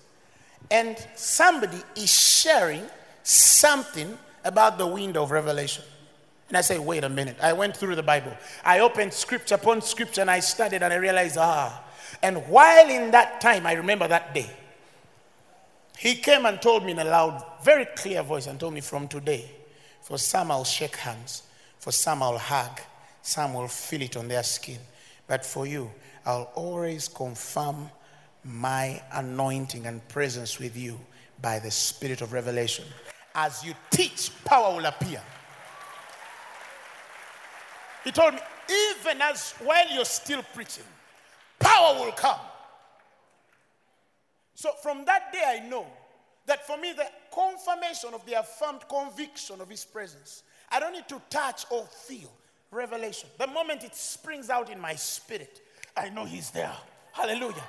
and 0.70 0.97
somebody 1.16 1.82
is 1.95 2.14
sharing 2.14 2.84
something 3.24 4.18
about 4.43 4.78
the 4.78 4.88
window 4.88 5.24
of 5.24 5.32
revelation. 5.32 5.86
And 6.50 6.58
I 6.58 6.62
say, 6.62 6.80
wait 6.80 7.04
a 7.04 7.10
minute. 7.10 7.38
I 7.41 7.54
went 7.54 7.78
through 7.78 7.95
the 7.95 8.04
Bible. 8.04 8.36
I 8.66 8.80
opened 8.80 9.14
scripture 9.14 9.56
upon 9.56 9.82
scripture 9.82 10.22
and 10.22 10.32
I 10.32 10.39
studied 10.39 10.82
and 10.82 10.91
I 10.91 10.97
realized, 10.97 11.38
ah. 11.38 11.84
And 12.24 12.47
while 12.47 12.89
in 12.89 13.12
that 13.12 13.39
time, 13.39 13.68
I 13.68 13.74
remember 13.74 14.08
that 14.08 14.34
day, 14.34 14.50
he 15.97 16.16
came 16.16 16.45
and 16.45 16.62
told 16.62 16.86
me 16.86 16.91
in 16.93 17.00
a 17.00 17.04
loud, 17.04 17.43
very 17.64 17.86
clear 17.86 18.24
voice 18.24 18.47
and 18.47 18.60
told 18.60 18.74
me 18.74 18.82
from 18.82 19.08
today, 19.08 19.52
for 20.02 20.18
some 20.18 20.50
I'll 20.50 20.64
shake 20.64 20.95
hands, 20.95 21.43
for 21.78 21.91
some 21.91 22.24
I'll 22.24 22.38
hug, 22.38 22.82
some 23.22 23.54
will 23.54 23.68
feel 23.68 24.02
it 24.02 24.18
on 24.18 24.28
their 24.28 24.43
skin. 24.43 24.80
But 25.28 25.45
for 25.45 25.68
you, 25.68 25.91
I'll 26.26 26.52
always 26.56 27.08
confirm 27.08 27.91
my 28.43 29.02
anointing 29.12 29.86
and 29.86 30.06
presence 30.08 30.58
with 30.58 30.76
you 30.76 31.00
by 31.41 31.60
the 31.60 31.70
spirit 31.70 32.22
of 32.22 32.34
revelation. 32.34 32.86
As 33.36 33.64
you 33.64 33.74
teach, 33.91 34.32
power 34.45 34.76
will 34.76 34.86
appear. 34.86 35.22
He 38.04 38.12
told 38.12 38.34
me, 38.34 38.39
even 38.70 39.22
as 39.22 39.54
while 39.64 39.89
you're 39.91 40.06
still 40.06 40.43
preaching, 40.54 40.84
power 41.60 41.95
will 41.95 42.12
come. 42.12 42.39
So 44.56 44.72
from 44.82 45.06
that 45.06 45.32
day, 45.32 45.43
I 45.45 45.68
know 45.68 45.86
that 46.45 46.66
for 46.66 46.78
me, 46.78 46.93
the 46.93 47.08
confirmation 47.34 48.14
of 48.14 48.26
the 48.26 48.39
affirmed 48.39 48.82
conviction 48.89 49.62
of 49.62 49.70
His 49.70 49.86
presence, 49.86 50.43
I 50.72 50.80
don't 50.80 50.93
need 50.93 51.08
to 51.10 51.22
touch 51.30 51.66
or 51.70 51.86
feel 51.86 52.32
revelation. 52.72 53.30
The 53.38 53.47
moment 53.47 53.84
it 53.84 53.95
springs 53.95 54.50
out 54.50 54.70
in 54.70 54.80
my 54.80 54.95
spirit, 54.95 55.62
I 55.95 56.10
know 56.10 56.26
He's 56.26 56.52
there. 56.52 56.74
Hallelujah. 57.12 57.64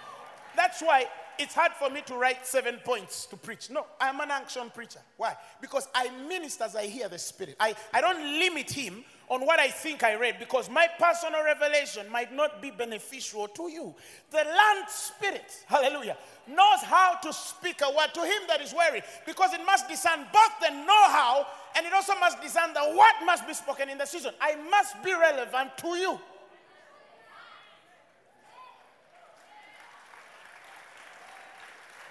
That's 0.56 0.80
why 0.82 1.06
it's 1.38 1.54
hard 1.54 1.72
for 1.72 1.90
me 1.90 2.02
to 2.06 2.14
write 2.14 2.46
seven 2.46 2.78
points 2.84 3.26
to 3.26 3.36
preach. 3.36 3.70
No, 3.70 3.86
I'm 4.00 4.20
an 4.20 4.30
action 4.30 4.70
preacher. 4.74 5.00
Why? 5.16 5.34
Because 5.60 5.88
I 5.94 6.10
minister 6.28 6.64
as 6.64 6.76
I 6.76 6.86
hear 6.86 7.08
the 7.08 7.18
Spirit. 7.18 7.56
I, 7.58 7.74
I 7.94 8.00
don't 8.00 8.38
limit 8.38 8.70
Him 8.70 9.04
on 9.30 9.46
what 9.46 9.60
I 9.60 9.68
think 9.68 10.02
I 10.02 10.16
read 10.16 10.40
because 10.40 10.68
my 10.68 10.88
personal 10.98 11.44
revelation 11.44 12.10
might 12.10 12.34
not 12.34 12.60
be 12.60 12.72
beneficial 12.72 13.46
to 13.46 13.70
you. 13.70 13.94
The 14.32 14.38
land 14.38 14.88
spirit, 14.88 15.64
hallelujah, 15.66 16.16
knows 16.48 16.82
how 16.82 17.14
to 17.22 17.32
speak 17.32 17.80
a 17.80 17.96
word 17.96 18.12
to 18.14 18.22
him 18.22 18.42
that 18.48 18.60
is 18.60 18.74
weary 18.74 19.02
because 19.24 19.54
it 19.54 19.64
must 19.64 19.88
discern 19.88 20.26
both 20.32 20.60
the 20.60 20.70
know 20.70 21.04
how 21.10 21.46
and 21.76 21.86
it 21.86 21.92
also 21.92 22.14
must 22.18 22.42
discern 22.42 22.74
the 22.74 22.80
what 22.80 23.14
must 23.24 23.46
be 23.46 23.54
spoken 23.54 23.88
in 23.88 23.98
the 23.98 24.04
season. 24.04 24.34
I 24.40 24.56
must 24.68 25.00
be 25.04 25.12
relevant 25.12 25.78
to 25.78 25.88
you. 25.96 26.18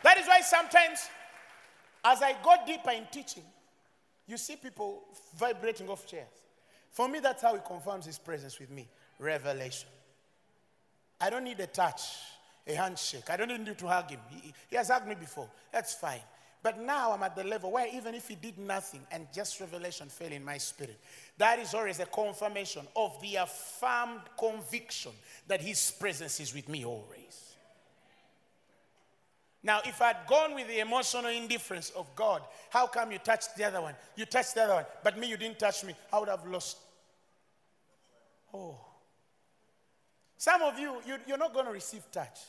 That 0.03 0.17
is 0.17 0.25
why 0.25 0.39
sometimes, 0.39 1.09
as 2.05 2.21
I 2.21 2.33
go 2.41 2.55
deeper 2.65 2.91
in 2.91 3.05
teaching, 3.11 3.43
you 4.25 4.37
see 4.37 4.55
people 4.55 5.03
vibrating 5.37 5.89
off 5.89 6.07
chairs. 6.07 6.38
For 6.91 7.07
me, 7.07 7.19
that's 7.19 7.41
how 7.41 7.53
he 7.55 7.61
confirms 7.65 8.05
his 8.05 8.17
presence 8.17 8.59
with 8.59 8.69
me 8.69 8.87
revelation. 9.19 9.89
I 11.21 11.29
don't 11.29 11.43
need 11.43 11.59
a 11.59 11.67
touch, 11.67 12.01
a 12.65 12.73
handshake. 12.73 13.29
I 13.29 13.37
don't 13.37 13.49
need 13.49 13.67
you 13.67 13.73
to 13.73 13.87
hug 13.87 14.09
him. 14.09 14.19
He, 14.29 14.53
he 14.69 14.75
has 14.77 14.89
hugged 14.89 15.07
me 15.07 15.15
before. 15.15 15.49
That's 15.71 15.93
fine. 15.93 16.21
But 16.61 16.79
now 16.79 17.13
I'm 17.13 17.23
at 17.23 17.35
the 17.35 17.43
level 17.43 17.71
where 17.71 17.87
even 17.93 18.15
if 18.15 18.27
he 18.27 18.35
did 18.35 18.57
nothing 18.57 19.01
and 19.11 19.27
just 19.33 19.59
revelation 19.61 20.07
fell 20.07 20.31
in 20.31 20.43
my 20.43 20.57
spirit, 20.57 20.99
that 21.37 21.59
is 21.59 21.73
always 21.73 21.99
a 21.99 22.05
confirmation 22.05 22.85
of 22.95 23.19
the 23.21 23.37
affirmed 23.37 24.21
conviction 24.37 25.13
that 25.47 25.61
his 25.61 25.91
presence 25.91 26.39
is 26.39 26.53
with 26.53 26.67
me 26.67 26.85
always. 26.85 27.48
Now, 29.61 29.81
if 29.83 30.01
I'd 30.01 30.25
gone 30.27 30.55
with 30.55 30.67
the 30.67 30.79
emotional 30.79 31.31
indifference 31.31 31.89
of 31.91 32.07
God, 32.15 32.41
how 32.69 32.87
come 32.87 33.11
you 33.11 33.17
touched 33.17 33.57
the 33.57 33.65
other 33.65 33.81
one? 33.81 33.93
You 34.15 34.25
touched 34.25 34.55
the 34.55 34.63
other 34.63 34.75
one, 34.75 34.85
but 35.03 35.17
me, 35.17 35.27
you 35.27 35.37
didn't 35.37 35.59
touch 35.59 35.83
me. 35.83 35.93
I 36.13 36.19
would 36.19 36.29
have 36.29 36.47
lost. 36.47 36.77
Oh. 38.53 38.79
Some 40.37 40.61
of 40.61 40.79
you, 40.79 40.95
you 41.05 41.17
you're 41.27 41.37
not 41.37 41.53
going 41.53 41.65
to 41.65 41.71
receive 41.73 42.09
touch. 42.11 42.39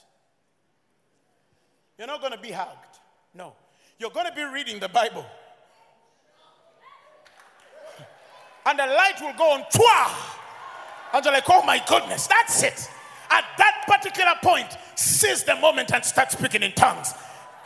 You're 1.99 2.07
not 2.07 2.21
going 2.21 2.33
to 2.33 2.39
be 2.39 2.53
hugged. 2.53 2.99
No. 3.35 3.55
You're 3.99 4.11
going 4.11 4.27
to 4.27 4.33
be 4.33 4.45
reading 4.45 4.79
the 4.79 4.89
Bible. 4.89 5.27
And 8.65 8.79
the 8.79 8.87
light 8.87 9.21
will 9.21 9.35
go 9.37 9.53
on, 9.53 9.65
twa! 9.73 10.17
And 11.13 11.25
you're 11.25 11.35
like, 11.35 11.45
oh 11.49 11.63
my 11.65 11.83
goodness, 11.89 12.27
that's 12.29 12.63
it. 12.63 12.89
At 13.31 13.45
that 13.59 13.70
particular 13.87 14.33
point, 14.43 14.77
seize 14.95 15.45
the 15.45 15.57
moment 15.57 15.93
and 15.93 16.05
start 16.05 16.33
speaking 16.33 16.63
in 16.63 16.73
tongues. 16.73 17.15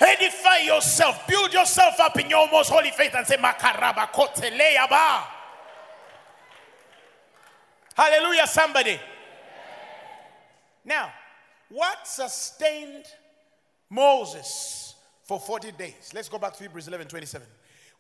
Edify 0.01 0.59
yourself, 0.65 1.27
build 1.27 1.53
yourself 1.53 2.01
up 2.01 2.19
in 2.19 2.29
your 2.29 2.51
most 2.51 2.71
holy 2.71 2.91
faith 2.91 3.15
and 3.15 3.27
say, 3.27 3.37
Makaraba 3.37 4.11
koteleyaba. 4.13 5.25
Hallelujah, 7.95 8.47
somebody. 8.47 8.99
Now, 10.85 11.13
what 11.69 12.07
sustained 12.07 13.05
Moses 13.89 14.95
for 15.23 15.39
40 15.39 15.73
days? 15.73 16.11
Let's 16.13 16.29
go 16.29 16.39
back 16.39 16.55
to 16.57 16.63
Hebrews 16.65 16.89
11 16.89 17.07
27. 17.07 17.47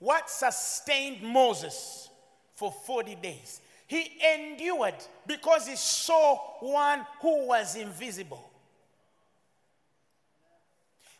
What 0.00 0.28
sustained 0.28 1.22
Moses 1.22 2.08
for 2.54 2.72
40 2.72 3.14
days? 3.16 3.60
He 3.87 4.18
endured 4.35 4.95
because 5.26 5.66
he 5.66 5.76
saw 5.76 6.37
one 6.61 7.07
who 7.20 7.47
was 7.47 7.76
invisible. 7.76 8.51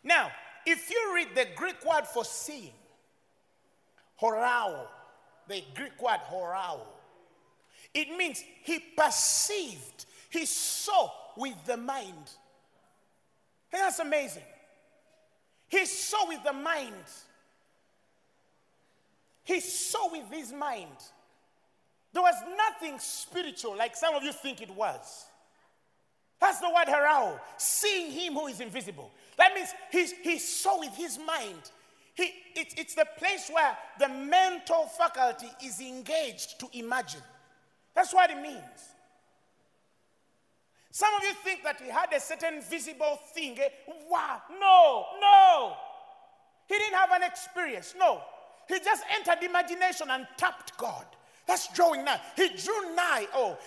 Now, 0.03 0.31
if 0.65 0.89
you 0.89 1.11
read 1.13 1.29
the 1.35 1.47
Greek 1.55 1.83
word 1.85 2.05
for 2.07 2.25
seeing, 2.25 2.73
horao, 4.21 4.87
the 5.47 5.63
Greek 5.75 6.01
word 6.01 6.19
horao, 6.29 6.79
it 7.93 8.15
means 8.17 8.43
he 8.63 8.79
perceived, 8.79 10.05
he 10.29 10.45
saw 10.45 11.09
with 11.37 11.55
the 11.65 11.77
mind. 11.77 12.29
And 13.71 13.81
that's 13.81 13.99
amazing. 13.99 14.43
He 15.67 15.85
saw 15.85 16.27
with 16.27 16.43
the 16.43 16.53
mind. 16.53 16.93
He 19.43 19.59
saw 19.59 20.11
with 20.11 20.31
his 20.31 20.51
mind. 20.51 20.97
There 22.15 22.23
was 22.23 22.35
nothing 22.55 22.97
spiritual 22.97 23.75
like 23.75 23.93
some 23.93 24.15
of 24.15 24.23
you 24.23 24.31
think 24.31 24.61
it 24.61 24.73
was. 24.73 25.25
That's 26.39 26.59
the 26.59 26.69
word 26.69 26.87
horao, 26.87 27.41
seeing 27.57 28.09
him 28.09 28.35
who 28.35 28.47
is 28.47 28.61
invisible. 28.61 29.11
That 29.37 29.53
means 29.53 29.67
he's, 29.91 30.13
he 30.23 30.39
saw 30.39 30.79
with 30.79 30.95
his 30.95 31.19
mind. 31.19 31.59
He, 32.13 32.31
it, 32.55 32.73
it's 32.77 32.95
the 32.95 33.05
place 33.17 33.51
where 33.51 33.77
the 33.99 34.07
mental 34.07 34.85
faculty 34.97 35.49
is 35.61 35.81
engaged 35.81 36.57
to 36.61 36.69
imagine. 36.71 37.21
That's 37.93 38.13
what 38.13 38.31
it 38.31 38.41
means. 38.41 38.63
Some 40.91 41.13
of 41.15 41.23
you 41.23 41.33
think 41.43 41.63
that 41.63 41.81
he 41.81 41.89
had 41.89 42.13
a 42.13 42.21
certain 42.21 42.61
visible 42.61 43.19
thing. 43.33 43.59
Eh? 43.59 43.67
Wow, 44.09 44.41
no, 44.57 45.05
no. 45.19 45.73
He 46.69 46.75
didn't 46.75 46.95
have 46.95 47.11
an 47.11 47.23
experience. 47.23 47.93
No. 47.99 48.21
He 48.69 48.79
just 48.79 49.03
entered 49.13 49.43
imagination 49.43 50.07
and 50.09 50.25
tapped 50.37 50.77
God. 50.77 51.05
That's 51.47 51.71
drawing 51.73 52.03
nigh. 52.03 52.19
He 52.35 52.49
drew 52.49 52.95
nigh. 52.95 53.27
Oh, 53.33 53.57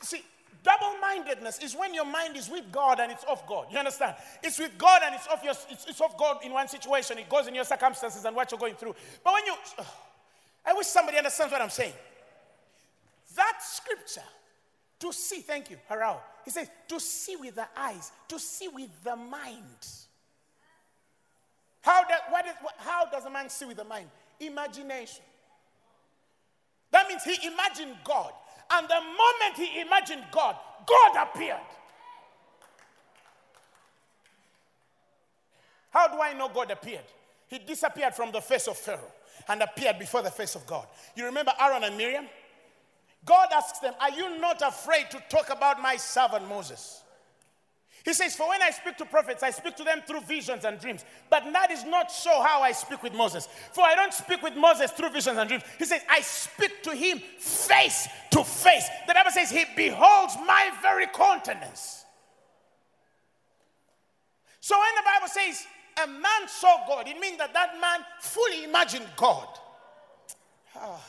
see, 0.00 0.22
Double 0.64 0.98
mindedness 0.98 1.58
is 1.58 1.76
when 1.76 1.92
your 1.92 2.06
mind 2.06 2.38
is 2.38 2.48
with 2.48 2.72
God 2.72 2.98
and 2.98 3.12
it's 3.12 3.22
off 3.24 3.46
God. 3.46 3.66
You 3.70 3.78
understand? 3.78 4.16
It's 4.42 4.58
with 4.58 4.76
God 4.78 5.02
and 5.04 5.14
it's 5.14 5.28
off, 5.28 5.44
your, 5.44 5.52
it's, 5.70 5.84
it's 5.86 6.00
off 6.00 6.16
God 6.16 6.38
in 6.42 6.52
one 6.52 6.68
situation. 6.68 7.18
It 7.18 7.28
goes 7.28 7.46
in 7.46 7.54
your 7.54 7.64
circumstances 7.64 8.24
and 8.24 8.34
what 8.34 8.50
you're 8.50 8.58
going 8.58 8.74
through. 8.74 8.94
But 9.22 9.34
when 9.34 9.44
you, 9.44 9.54
I 10.64 10.72
wish 10.72 10.86
somebody 10.86 11.18
understands 11.18 11.52
what 11.52 11.60
I'm 11.60 11.68
saying. 11.68 11.92
That 13.36 13.58
scripture, 13.60 14.22
to 15.00 15.12
see, 15.12 15.40
thank 15.40 15.68
you, 15.68 15.76
Horao. 15.90 16.16
He 16.46 16.50
says, 16.50 16.70
to 16.88 16.98
see 16.98 17.36
with 17.36 17.56
the 17.56 17.66
eyes, 17.76 18.10
to 18.28 18.38
see 18.38 18.68
with 18.68 18.88
the 19.04 19.16
mind. 19.16 19.86
How, 21.82 22.04
does, 22.04 22.20
what 22.30 22.46
is, 22.46 22.54
how 22.78 23.04
does 23.04 23.26
a 23.26 23.30
man 23.30 23.50
see 23.50 23.66
with 23.66 23.76
the 23.76 23.84
mind? 23.84 24.08
Imagination. 24.40 25.24
That 26.94 27.08
means 27.08 27.24
he 27.24 27.48
imagined 27.48 27.96
God. 28.04 28.30
And 28.70 28.86
the 28.88 29.00
moment 29.00 29.56
he 29.56 29.80
imagined 29.80 30.22
God, 30.30 30.54
God 30.86 31.26
appeared. 31.28 31.58
How 35.90 36.06
do 36.06 36.20
I 36.20 36.34
know 36.34 36.48
God 36.48 36.70
appeared? 36.70 37.02
He 37.48 37.58
disappeared 37.58 38.14
from 38.14 38.30
the 38.30 38.40
face 38.40 38.68
of 38.68 38.76
Pharaoh 38.76 39.10
and 39.48 39.60
appeared 39.60 39.98
before 39.98 40.22
the 40.22 40.30
face 40.30 40.54
of 40.54 40.64
God. 40.68 40.86
You 41.16 41.24
remember 41.24 41.52
Aaron 41.60 41.82
and 41.82 41.96
Miriam? 41.96 42.26
God 43.24 43.48
asks 43.52 43.80
them, 43.80 43.94
Are 44.00 44.10
you 44.10 44.38
not 44.38 44.62
afraid 44.64 45.10
to 45.10 45.22
talk 45.28 45.50
about 45.50 45.82
my 45.82 45.96
servant 45.96 46.48
Moses? 46.48 47.02
He 48.04 48.12
says, 48.12 48.36
For 48.36 48.48
when 48.48 48.62
I 48.62 48.70
speak 48.70 48.98
to 48.98 49.06
prophets, 49.06 49.42
I 49.42 49.50
speak 49.50 49.76
to 49.76 49.84
them 49.84 50.02
through 50.06 50.20
visions 50.20 50.64
and 50.64 50.78
dreams. 50.78 51.04
But 51.30 51.44
that 51.52 51.70
is 51.70 51.84
not 51.84 52.12
so 52.12 52.42
how 52.42 52.60
I 52.60 52.72
speak 52.72 53.02
with 53.02 53.14
Moses. 53.14 53.48
For 53.72 53.82
I 53.82 53.94
don't 53.94 54.12
speak 54.12 54.42
with 54.42 54.56
Moses 54.56 54.90
through 54.90 55.10
visions 55.10 55.38
and 55.38 55.48
dreams. 55.48 55.64
He 55.78 55.86
says, 55.86 56.02
I 56.10 56.20
speak 56.20 56.82
to 56.82 56.94
him 56.94 57.18
face 57.38 58.06
to 58.32 58.44
face. 58.44 58.88
The 59.06 59.14
Bible 59.14 59.30
says, 59.30 59.50
He 59.50 59.64
beholds 59.74 60.36
my 60.46 60.70
very 60.82 61.06
countenance. 61.06 62.04
So 64.60 64.78
when 64.78 64.94
the 64.96 65.02
Bible 65.04 65.28
says, 65.28 65.66
a 66.02 66.06
man 66.06 66.48
saw 66.48 66.86
God, 66.86 67.06
it 67.06 67.18
means 67.18 67.38
that 67.38 67.52
that 67.52 67.78
man 67.80 68.00
fully 68.20 68.64
imagined 68.64 69.06
God. 69.16 69.46
Ah. 70.74 71.00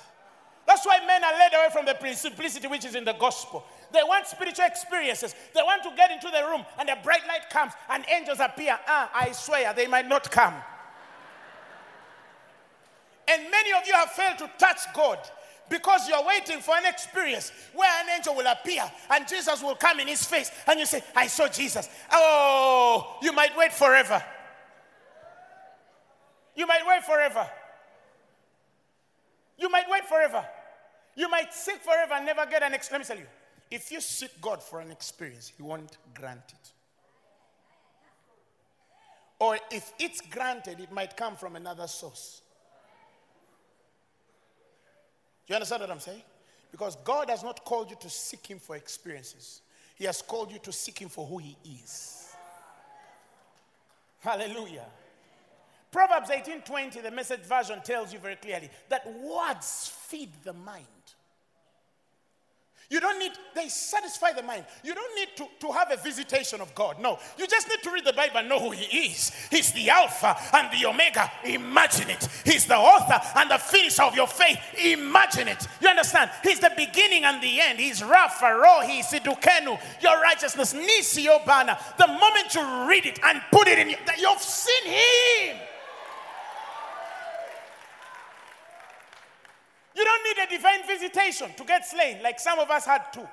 That's 0.68 0.86
why 0.86 1.00
men 1.06 1.24
are 1.24 1.34
led 1.34 1.54
away 1.54 1.70
from 1.72 1.86
the 1.86 2.14
simplicity 2.16 2.68
which 2.68 2.86
is 2.86 2.96
in 2.96 3.06
the 3.06 3.14
gospel. 3.14 3.66
They 3.96 4.04
want 4.04 4.28
spiritual 4.28 4.66
experiences. 4.66 5.34
They 5.54 5.62
want 5.62 5.82
to 5.84 5.92
get 5.96 6.12
into 6.12 6.30
the 6.30 6.44
room 6.50 6.66
and 6.78 6.90
a 6.90 6.98
bright 7.02 7.26
light 7.28 7.50
comes 7.50 7.72
and 7.90 8.04
angels 8.14 8.40
appear. 8.42 8.78
Ah, 8.88 9.10
I 9.14 9.32
swear 9.32 9.74
they 9.74 9.88
might 9.88 10.08
not 10.08 10.30
come. 10.30 10.54
And 13.28 13.50
many 13.50 13.72
of 13.72 13.88
you 13.88 13.94
have 13.94 14.12
failed 14.12 14.38
to 14.40 14.52
touch 14.58 14.80
God 14.94 15.18
because 15.70 16.10
you're 16.10 16.26
waiting 16.26 16.60
for 16.60 16.76
an 16.76 16.86
experience 16.86 17.54
where 17.74 17.90
an 18.04 18.10
angel 18.18 18.36
will 18.36 18.46
appear 18.46 18.84
and 19.12 19.26
Jesus 19.28 19.64
will 19.64 19.76
come 19.76 20.02
in 20.02 20.10
his 20.10 20.26
face 20.26 20.52
and 20.68 20.78
you 20.78 20.86
say, 20.86 21.02
I 21.16 21.28
saw 21.28 21.48
Jesus. 21.48 21.88
Oh, 22.12 23.18
you 23.22 23.32
might 23.32 23.56
wait 23.58 23.72
forever. 23.72 24.22
You 26.54 26.68
might 26.68 26.86
wait 26.86 27.04
forever. 27.06 27.50
You 29.58 29.70
might 29.70 29.90
wait 29.90 30.04
forever. 30.06 30.46
You 31.16 31.30
might 31.30 31.54
seek 31.54 31.78
forever 31.78 32.14
and 32.16 32.26
never 32.26 32.46
get 32.46 32.62
an 32.62 32.74
experience. 32.74 33.10
Let 33.10 33.20
me 33.20 33.24
tell 33.24 33.32
you. 33.32 33.45
If 33.72 33.92
you 33.92 34.00
seek 34.00 34.40
God 34.42 34.62
for 34.62 34.80
an 34.80 34.92
experience, 34.92 35.52
He 35.56 35.64
won't 35.64 35.98
grant 36.14 36.44
it. 36.50 36.72
Or 39.40 39.58
if 39.72 39.92
it's 40.00 40.22
granted, 40.22 40.80
it 40.80 40.92
might 40.92 41.18
come 41.18 41.36
from 41.36 41.56
another 41.56 41.88
source. 41.88 42.42
Do 45.46 45.52
you 45.52 45.56
understand 45.56 45.82
what 45.82 45.92
I'm 45.92 46.00
saying? 46.00 46.22
Because 46.72 46.96
God 46.98 47.30
has 47.30 47.44
not 47.44 47.64
called 47.64 47.90
you 47.90 47.98
to 48.02 48.10
seek 48.10 48.48
Him 48.48 48.60
for 48.60 48.76
experiences, 48.76 49.62
He 49.96 50.06
has 50.06 50.22
called 50.22 50.52
you 50.52 50.60
to 50.60 50.72
seek 50.72 51.00
Him 51.00 51.10
for 51.10 51.26
who 51.26 51.38
He 51.38 51.58
is. 51.64 52.34
Hallelujah. 54.20 54.86
Proverbs 55.92 56.30
18:20, 56.30 57.02
the 57.02 57.12
message 57.12 57.42
version 57.42 57.82
tells 57.82 58.12
you 58.12 58.20
very 58.20 58.36
clearly 58.36 58.70
that 58.90 59.08
words 59.22 59.94
feed 60.08 60.30
the 60.44 60.52
mind. 60.52 60.86
You 62.90 63.00
don't 63.00 63.18
need, 63.18 63.32
they 63.56 63.68
satisfy 63.68 64.32
the 64.34 64.44
mind. 64.44 64.66
You 64.84 64.94
don't 64.94 65.16
need 65.16 65.30
to, 65.38 65.48
to 65.62 65.72
have 65.72 65.92
a 65.92 65.98
visitation 65.98 66.62
of 66.62 66.76
God. 66.76 67.00
No. 67.00 67.18
You 67.38 67.48
just 67.48 67.68
need 67.68 67.82
to 67.82 67.92
read 67.92 68.06
the 68.06 68.14
Bible 68.14 68.38
and 68.38 68.50
know 68.50 68.60
who 68.60 68.72
He 68.72 69.08
is. 69.08 69.32
He's 69.50 69.72
the 69.72 69.90
Alpha 69.90 70.36
and 70.54 70.70
the 70.72 70.88
Omega. 70.88 71.32
Imagine 71.46 72.12
it. 72.12 72.28
He's 72.44 72.66
the 72.66 72.78
author 72.78 73.20
and 73.40 73.50
the 73.50 73.58
finisher 73.58 74.04
of 74.04 74.16
your 74.16 74.28
faith. 74.28 74.60
Imagine 74.84 75.48
it. 75.48 75.68
You 75.82 75.90
understand? 75.90 76.30
He's 76.44 76.60
the 76.60 76.72
beginning 76.78 77.24
and 77.24 77.42
the 77.42 77.60
end. 77.60 77.80
He's 77.80 78.02
Rapha, 78.02 78.62
Rohi, 78.64 79.02
Tsidkenu, 79.04 79.80
your 80.02 80.22
righteousness, 80.22 80.74
Nissi, 80.74 81.26
Obana. 81.26 81.80
The 81.98 82.08
moment 82.08 82.54
you 82.54 82.88
read 82.88 83.08
it 83.08 83.20
and 83.24 83.42
put 83.52 83.68
it 83.68 83.80
in, 83.80 83.90
you, 83.90 83.98
you've 84.20 84.42
seen 84.42 84.92
Him. 84.92 85.58
You 89.96 90.04
don't 90.04 90.24
need 90.24 90.44
a 90.44 90.58
divine 90.58 90.86
visitation 90.86 91.52
to 91.56 91.64
get 91.64 91.86
slain, 91.86 92.22
like 92.22 92.40
some 92.40 92.60
of 92.60 92.70
us 92.70 92.86
had 92.86 93.14
to. 93.14 93.30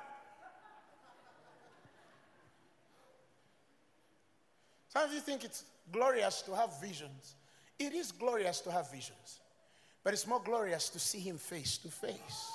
Some 4.89 5.05
of 5.05 5.13
you 5.13 5.21
think 5.21 5.45
it's 5.45 5.65
glorious 5.91 6.43
to 6.43 6.55
have 6.55 6.81
visions. 6.81 7.35
It 7.79 7.93
is 7.95 8.13
glorious 8.13 8.61
to 8.61 8.71
have 8.71 8.93
visions, 8.93 9.41
but 10.05 10.13
it's 10.13 10.27
more 10.27 10.41
glorious 10.45 10.89
to 10.91 11.01
see 11.01 11.19
Him 11.19 11.39
face 11.39 11.79
to 11.79 11.89
face. 11.89 12.53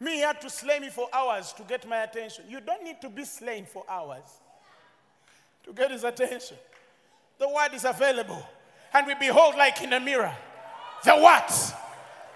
Me, 0.00 0.16
he 0.16 0.20
had 0.20 0.40
to 0.40 0.50
slay 0.50 0.78
me 0.78 0.90
for 0.90 1.08
hours 1.12 1.52
to 1.54 1.62
get 1.62 1.88
my 1.88 2.02
attention. 2.02 2.44
You 2.48 2.60
don't 2.60 2.82
need 2.82 3.00
to 3.00 3.08
be 3.08 3.24
slain 3.24 3.64
for 3.64 3.82
hours 3.88 4.40
to 5.64 5.72
get 5.72 5.90
his 5.90 6.04
attention. 6.04 6.58
The 7.38 7.48
word 7.48 7.72
is 7.72 7.84
available, 7.84 8.46
and 8.92 9.06
we 9.06 9.14
behold 9.14 9.54
like 9.56 9.80
in 9.80 9.92
a 9.94 10.00
mirror 10.00 10.36
the 11.06 11.16
what? 11.16 11.74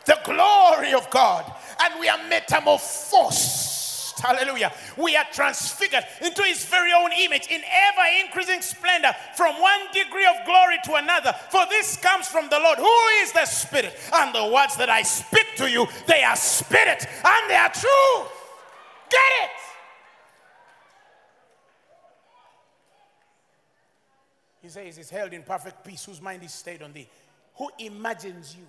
The 0.06 0.18
glory 0.24 0.94
of 0.94 1.10
God. 1.10 1.52
And 1.82 2.00
we 2.00 2.08
are 2.08 2.18
metamorphosed. 2.28 4.20
Hallelujah. 4.20 4.72
We 4.96 5.16
are 5.16 5.24
transfigured 5.32 6.04
into 6.22 6.42
his 6.42 6.64
very 6.66 6.92
own 6.92 7.10
image 7.12 7.48
in 7.50 7.60
ever 7.62 8.24
increasing 8.24 8.60
splendor 8.62 9.12
from 9.34 9.60
one 9.60 9.80
degree 9.92 10.26
of 10.26 10.46
glory 10.46 10.76
to 10.84 10.94
another. 10.94 11.34
For 11.50 11.64
this 11.70 11.96
comes 11.96 12.28
from 12.28 12.48
the 12.50 12.58
Lord, 12.58 12.78
who 12.78 12.96
is 13.22 13.32
the 13.32 13.44
Spirit. 13.46 13.96
And 14.12 14.34
the 14.34 14.46
words 14.52 14.76
that 14.76 14.90
I 14.90 15.02
speak 15.02 15.56
to 15.56 15.70
you, 15.70 15.86
they 16.06 16.22
are 16.22 16.36
spirit 16.36 17.06
and 17.24 17.50
they 17.50 17.56
are 17.56 17.70
truth. 17.70 18.28
Get 19.10 19.32
it? 19.42 19.50
He 24.62 24.68
says, 24.68 24.96
He's 24.96 25.10
held 25.10 25.32
in 25.32 25.42
perfect 25.42 25.82
peace, 25.82 26.04
whose 26.04 26.20
mind 26.20 26.44
is 26.44 26.52
stayed 26.52 26.82
on 26.82 26.92
thee 26.92 27.08
who 27.56 27.70
imagines 27.78 28.56
you. 28.58 28.66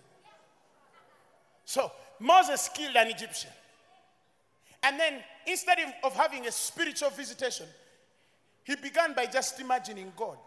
So 1.66 1.92
Moses 2.20 2.70
killed 2.74 2.96
an 2.96 3.08
Egyptian. 3.08 3.52
And 4.84 5.00
then 5.00 5.22
instead 5.46 5.78
of 6.04 6.14
having 6.16 6.48
a 6.48 6.52
spiritual 6.52 7.10
visitation, 7.12 7.68
he 8.64 8.76
began 8.76 9.14
by 9.14 9.26
just 9.26 9.60
imagining 9.60 10.12
God. 10.16 10.38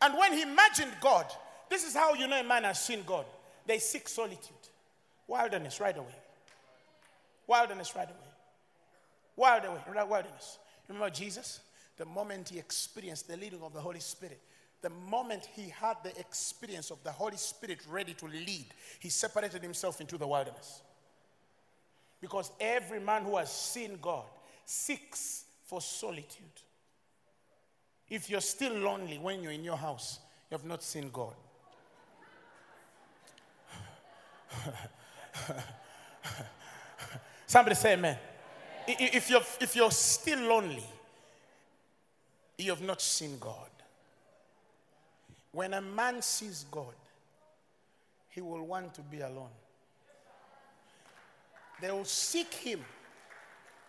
And 0.00 0.16
when 0.16 0.32
he 0.32 0.42
imagined 0.42 0.92
God, 1.00 1.26
this 1.68 1.84
is 1.84 1.94
how 1.94 2.14
you 2.14 2.26
know 2.26 2.40
a 2.40 2.44
man 2.44 2.64
has 2.64 2.84
seen 2.84 3.02
God. 3.06 3.24
They 3.66 3.78
seek 3.78 4.08
solitude, 4.08 4.56
wilderness 5.26 5.80
right 5.80 5.96
away. 5.96 6.14
Wilderness 7.46 7.94
right 7.94 8.08
away. 8.08 8.16
Wild 9.36 9.64
away, 9.64 9.80
wilderness. 10.08 10.58
Remember 10.88 11.10
Jesus? 11.10 11.60
The 11.96 12.04
moment 12.04 12.48
he 12.48 12.58
experienced 12.58 13.28
the 13.28 13.36
leading 13.36 13.62
of 13.62 13.72
the 13.72 13.80
Holy 13.80 14.00
Spirit, 14.00 14.40
the 14.82 14.90
moment 14.90 15.48
he 15.54 15.68
had 15.68 15.96
the 16.02 16.18
experience 16.18 16.90
of 16.90 17.02
the 17.02 17.10
Holy 17.10 17.36
Spirit 17.36 17.80
ready 17.88 18.14
to 18.14 18.26
lead, 18.26 18.66
he 19.00 19.08
separated 19.08 19.62
himself 19.62 20.00
into 20.00 20.18
the 20.18 20.26
wilderness. 20.26 20.82
Because 22.20 22.50
every 22.60 23.00
man 23.00 23.22
who 23.22 23.36
has 23.36 23.52
seen 23.52 23.98
God 24.00 24.24
seeks 24.64 25.44
for 25.64 25.80
solitude. 25.80 26.44
If 28.08 28.30
you're 28.30 28.40
still 28.40 28.74
lonely 28.74 29.18
when 29.18 29.42
you're 29.42 29.52
in 29.52 29.64
your 29.64 29.76
house, 29.76 30.20
you 30.50 30.56
have 30.56 30.64
not 30.66 30.82
seen 30.82 31.10
God. 31.12 31.34
Somebody 37.46 37.74
say 37.74 37.94
amen. 37.94 38.16
If 38.86 39.28
you're, 39.28 39.42
if 39.60 39.74
you're 39.74 39.90
still 39.90 40.38
lonely, 40.40 40.84
you 42.58 42.70
have 42.70 42.82
not 42.82 43.02
seen 43.02 43.38
God. 43.38 43.70
When 45.56 45.72
a 45.72 45.80
man 45.80 46.20
sees 46.20 46.66
God, 46.70 46.92
he 48.28 48.42
will 48.42 48.66
want 48.66 48.92
to 48.92 49.00
be 49.00 49.20
alone. 49.20 49.56
They 51.80 51.90
will 51.90 52.04
seek 52.04 52.52
him. 52.52 52.80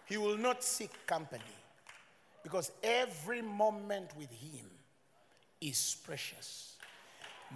He 0.05 0.15
will 0.15 0.37
not 0.37 0.63
seek 0.63 0.91
company 1.05 1.43
because 2.41 2.71
every 2.81 3.41
moment 3.41 4.11
with 4.17 4.31
him 4.31 4.65
is 5.59 5.97
precious. 6.05 6.77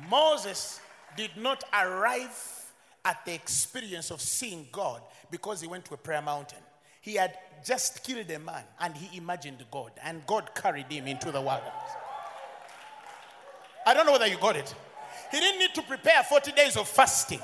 Moses 0.09 0.81
did 1.15 1.31
not 1.37 1.63
arrive 1.73 2.65
at 3.05 3.23
the 3.25 3.33
experience 3.33 4.11
of 4.11 4.19
seeing 4.19 4.67
God 4.73 5.01
because 5.31 5.61
he 5.61 5.69
went 5.69 5.85
to 5.85 5.93
a 5.93 5.97
prayer 5.97 6.21
mountain. 6.21 6.59
He 6.99 7.13
had 7.13 7.37
just 7.65 8.03
killed 8.03 8.29
a 8.29 8.39
man 8.39 8.65
and 8.81 8.93
he 8.93 9.17
imagined 9.17 9.63
God, 9.71 9.93
and 10.03 10.27
God 10.27 10.53
carried 10.53 10.91
him 10.91 11.07
into 11.07 11.31
the 11.31 11.39
wilderness. 11.39 12.00
I 13.91 13.93
don't 13.93 14.05
know 14.05 14.13
whether 14.13 14.27
you 14.27 14.37
got 14.37 14.55
it. 14.55 14.73
He 15.31 15.39
didn't 15.39 15.59
need 15.59 15.75
to 15.75 15.81
prepare 15.81 16.23
40 16.23 16.53
days 16.53 16.77
of 16.77 16.87
fasting. 16.87 17.41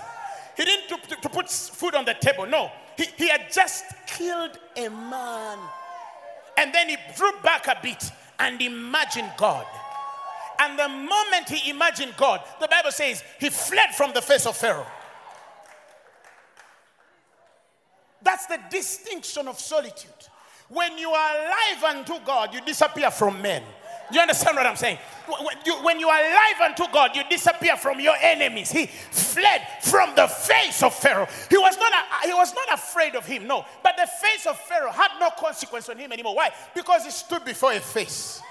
He 0.55 0.63
didn't 0.63 0.87
to, 0.87 1.15
to, 1.15 1.21
to 1.21 1.29
put 1.29 1.49
food 1.49 1.93
on 1.93 2.05
the 2.05 2.13
table. 2.13 2.45
No. 2.45 2.71
He, 2.95 3.05
he 3.17 3.27
had 3.27 3.51
just 3.51 3.83
killed 4.07 4.57
a 4.77 4.89
man. 4.89 5.59
And 6.57 6.73
then 6.73 6.87
he 6.87 6.95
drew 7.17 7.31
back 7.43 7.67
a 7.67 7.77
bit 7.83 8.11
and 8.39 8.61
imagined 8.61 9.29
God. 9.35 9.65
And 10.59 10.79
the 10.79 10.87
moment 10.87 11.49
he 11.49 11.69
imagined 11.69 12.13
God, 12.15 12.41
the 12.61 12.67
Bible 12.69 12.91
says 12.91 13.23
he 13.41 13.49
fled 13.49 13.93
from 13.93 14.13
the 14.13 14.21
face 14.21 14.45
of 14.45 14.55
Pharaoh. 14.55 14.87
That's 18.21 18.45
the 18.45 18.59
distinction 18.71 19.49
of 19.49 19.59
solitude. 19.59 20.11
When 20.69 20.97
you 20.97 21.09
are 21.09 21.35
alive 21.35 21.97
unto 21.97 22.25
God, 22.25 22.53
you 22.53 22.61
disappear 22.61 23.11
from 23.11 23.41
men. 23.41 23.63
You 24.11 24.21
understand 24.21 24.55
what 24.55 24.65
I'm 24.65 24.75
saying? 24.75 24.97
When 25.83 25.99
you, 25.99 26.07
are 26.07 26.19
alive 26.19 26.61
unto 26.63 26.91
God, 26.91 27.15
you 27.15 27.23
disappear 27.29 27.75
from 27.75 27.99
your 27.99 28.15
enemies. 28.21 28.71
He 28.71 28.85
fled 28.85 29.61
from 29.81 30.15
the 30.15 30.27
face 30.27 30.81
of 30.81 30.93
Pharaoh. 30.93 31.27
He 31.49 31.57
was 31.57 31.77
not, 31.77 31.91
a, 31.91 32.27
he 32.27 32.33
was 32.33 32.53
not 32.53 32.73
afraid 32.73 33.15
of 33.15 33.25
him, 33.25 33.47
no. 33.47 33.65
But 33.83 33.97
the 33.97 34.07
face 34.07 34.45
of 34.45 34.57
Pharaoh 34.57 34.91
had 34.91 35.11
no 35.19 35.29
consequence 35.37 35.89
on 35.89 35.97
him 35.97 36.11
anymore. 36.13 36.35
Why? 36.35 36.51
Because 36.73 37.03
he 37.03 37.11
stood 37.11 37.43
before 37.43 37.73
a 37.73 37.79
face. 37.79 38.41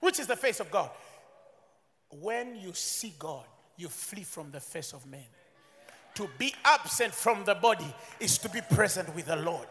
Which 0.00 0.18
is 0.18 0.26
the 0.26 0.36
face 0.36 0.58
of 0.58 0.70
God. 0.70 0.90
When 2.20 2.56
you 2.56 2.72
see 2.74 3.14
God, 3.18 3.44
you 3.76 3.88
flee 3.88 4.24
from 4.24 4.50
the 4.50 4.60
face 4.60 4.92
of 4.92 5.06
men. 5.06 5.26
To 6.14 6.28
be 6.38 6.52
absent 6.64 7.14
from 7.14 7.44
the 7.44 7.54
body 7.54 7.94
is 8.18 8.36
to 8.38 8.48
be 8.48 8.60
present 8.60 9.14
with 9.14 9.26
the 9.26 9.36
Lord. 9.36 9.68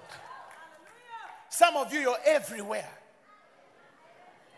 Some 1.49 1.75
of 1.75 1.91
you, 1.91 1.99
you're 1.99 2.17
everywhere. 2.25 2.87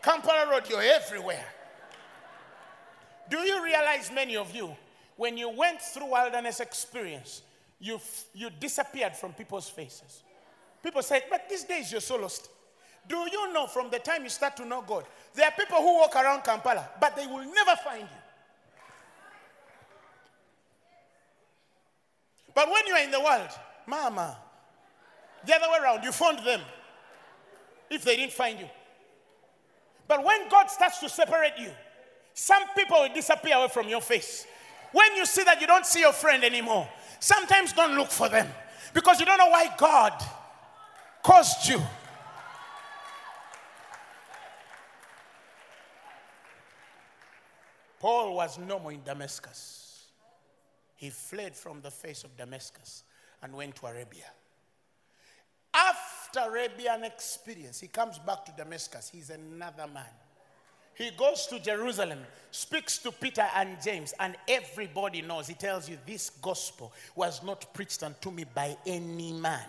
Kampala 0.02 0.50
Road, 0.50 0.64
you're 0.68 0.82
everywhere. 0.82 1.46
Do 3.30 3.38
you 3.38 3.62
realize, 3.62 4.10
many 4.12 4.36
of 4.36 4.54
you, 4.54 4.76
when 5.16 5.36
you 5.38 5.48
went 5.48 5.80
through 5.80 6.10
wilderness 6.10 6.60
experience, 6.60 7.42
you, 7.78 8.00
you 8.34 8.50
disappeared 8.50 9.16
from 9.16 9.32
people's 9.32 9.68
faces? 9.68 10.22
People 10.82 11.02
said, 11.02 11.22
but 11.30 11.48
these 11.48 11.64
days 11.64 11.92
you're 11.92 12.00
so 12.00 12.16
lost. 12.16 12.48
Do 13.08 13.16
you 13.30 13.52
know 13.52 13.66
from 13.66 13.90
the 13.90 14.00
time 14.00 14.24
you 14.24 14.28
start 14.28 14.56
to 14.56 14.64
know 14.64 14.82
God, 14.86 15.04
there 15.34 15.46
are 15.46 15.52
people 15.52 15.78
who 15.78 15.98
walk 15.98 16.14
around 16.16 16.42
Kampala, 16.42 16.88
but 17.00 17.16
they 17.16 17.26
will 17.26 17.44
never 17.44 17.76
find 17.82 18.02
you. 18.02 18.18
But 22.54 22.68
when 22.70 22.86
you 22.86 22.94
are 22.94 23.02
in 23.02 23.10
the 23.10 23.20
world, 23.20 23.48
mama, 23.86 24.36
the 25.46 25.54
other 25.54 25.66
way 25.70 25.78
around, 25.82 26.04
you 26.04 26.12
found 26.12 26.44
them 26.44 26.60
if 27.90 28.04
they 28.04 28.16
didn't 28.16 28.32
find 28.32 28.58
you. 28.58 28.68
But 30.08 30.24
when 30.24 30.48
God 30.48 30.70
starts 30.70 30.98
to 31.00 31.08
separate 31.08 31.54
you, 31.58 31.70
some 32.34 32.62
people 32.76 33.00
will 33.00 33.14
disappear 33.14 33.56
away 33.56 33.68
from 33.68 33.88
your 33.88 34.00
face. 34.00 34.46
When 34.92 35.14
you 35.16 35.26
see 35.26 35.44
that 35.44 35.60
you 35.60 35.66
don't 35.66 35.86
see 35.86 36.00
your 36.00 36.12
friend 36.12 36.44
anymore, 36.44 36.88
sometimes 37.20 37.72
don't 37.72 37.96
look 37.96 38.10
for 38.10 38.28
them 38.28 38.48
because 38.92 39.20
you 39.20 39.26
don't 39.26 39.38
know 39.38 39.48
why 39.48 39.74
God 39.78 40.12
caused 41.22 41.68
you. 41.68 41.80
Paul 48.00 48.34
was 48.34 48.58
no 48.58 48.80
more 48.80 48.92
in 48.92 49.02
Damascus. 49.04 50.06
He 50.96 51.10
fled 51.10 51.56
from 51.56 51.80
the 51.80 51.90
face 51.90 52.24
of 52.24 52.36
Damascus 52.36 53.04
and 53.42 53.54
went 53.54 53.76
to 53.76 53.86
Arabia. 53.86 54.24
After 55.72 56.11
Arabian 56.36 57.04
experience, 57.04 57.80
he 57.80 57.88
comes 57.88 58.18
back 58.18 58.44
to 58.46 58.52
Damascus. 58.56 59.10
He's 59.12 59.30
another 59.30 59.86
man. 59.92 60.04
He 60.94 61.10
goes 61.10 61.46
to 61.46 61.58
Jerusalem, 61.58 62.18
speaks 62.50 62.98
to 62.98 63.12
Peter 63.12 63.46
and 63.56 63.76
James, 63.82 64.12
and 64.20 64.36
everybody 64.46 65.22
knows. 65.22 65.48
He 65.48 65.54
tells 65.54 65.88
you, 65.88 65.98
This 66.06 66.30
gospel 66.30 66.92
was 67.14 67.42
not 67.42 67.72
preached 67.72 68.02
unto 68.02 68.30
me 68.30 68.44
by 68.44 68.76
any 68.86 69.32
man. 69.32 69.64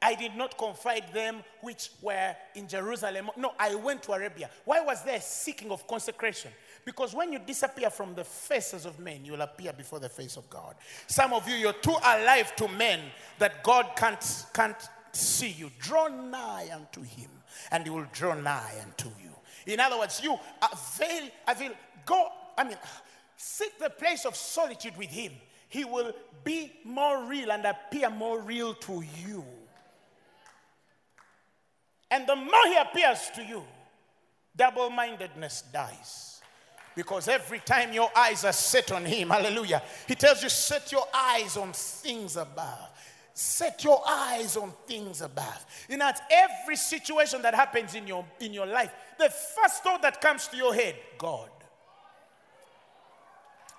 I 0.00 0.14
did 0.14 0.36
not 0.36 0.58
confide 0.58 1.04
them 1.14 1.42
which 1.62 1.90
were 2.02 2.36
in 2.54 2.68
Jerusalem. 2.68 3.30
No, 3.36 3.52
I 3.58 3.74
went 3.74 4.02
to 4.02 4.12
Arabia. 4.12 4.50
Why 4.66 4.80
was 4.80 5.02
there 5.02 5.20
seeking 5.20 5.70
of 5.70 5.86
consecration? 5.86 6.50
Because 6.84 7.14
when 7.14 7.32
you 7.32 7.38
disappear 7.38 7.88
from 7.88 8.14
the 8.14 8.24
faces 8.24 8.84
of 8.84 8.98
men, 9.00 9.24
you'll 9.24 9.40
appear 9.40 9.72
before 9.72 10.00
the 10.00 10.10
face 10.10 10.36
of 10.36 10.48
God. 10.50 10.74
Some 11.06 11.32
of 11.32 11.48
you, 11.48 11.54
you're 11.54 11.72
too 11.72 11.96
alive 12.04 12.54
to 12.56 12.68
men 12.68 13.00
that 13.38 13.62
God 13.62 13.92
can't, 13.96 14.46
can't 14.52 14.76
see 15.14 15.48
you. 15.48 15.70
Draw 15.78 16.08
nigh 16.08 16.68
unto 16.72 17.02
him, 17.02 17.30
and 17.70 17.84
he 17.84 17.90
will 17.90 18.06
draw 18.12 18.34
nigh 18.34 18.74
unto 18.82 19.08
you. 19.22 19.30
In 19.66 19.80
other 19.80 19.98
words, 19.98 20.20
you 20.22 20.38
avail, 20.60 21.30
avail, 21.48 21.72
go, 22.04 22.28
I 22.56 22.64
mean, 22.64 22.76
seek 23.36 23.78
the 23.78 23.90
place 23.90 24.24
of 24.24 24.36
solitude 24.36 24.96
with 24.96 25.10
him. 25.10 25.32
He 25.68 25.84
will 25.84 26.12
be 26.44 26.72
more 26.84 27.24
real 27.24 27.50
and 27.50 27.64
appear 27.64 28.10
more 28.10 28.40
real 28.40 28.74
to 28.74 29.02
you. 29.26 29.44
And 32.10 32.26
the 32.26 32.36
more 32.36 32.66
he 32.66 32.76
appears 32.76 33.30
to 33.34 33.44
you, 33.44 33.64
double 34.56 34.90
mindedness 34.90 35.64
dies. 35.72 36.42
Because 36.94 37.26
every 37.26 37.58
time 37.58 37.92
your 37.92 38.08
eyes 38.16 38.44
are 38.44 38.52
set 38.52 38.92
on 38.92 39.04
him, 39.04 39.30
hallelujah, 39.30 39.82
he 40.06 40.14
tells 40.14 40.42
you, 40.44 40.48
set 40.48 40.92
your 40.92 41.06
eyes 41.12 41.56
on 41.56 41.72
things 41.72 42.36
above. 42.36 42.90
Set 43.36 43.82
your 43.82 44.00
eyes 44.06 44.56
on 44.56 44.72
things 44.86 45.20
above. 45.20 45.66
In 45.88 45.98
that 45.98 46.20
every 46.30 46.76
situation 46.76 47.42
that 47.42 47.52
happens 47.52 47.96
in 47.96 48.06
your, 48.06 48.24
in 48.38 48.54
your 48.54 48.64
life, 48.66 48.92
the 49.18 49.28
first 49.28 49.82
thought 49.82 50.02
that 50.02 50.20
comes 50.20 50.46
to 50.48 50.56
your 50.56 50.72
head, 50.72 50.94
God. 51.18 51.50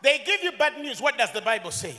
They 0.03 0.21
give 0.25 0.43
you 0.43 0.51
bad 0.51 0.77
news. 0.79 1.01
What 1.01 1.17
does 1.17 1.31
the 1.31 1.41
Bible 1.41 1.71
say? 1.71 1.95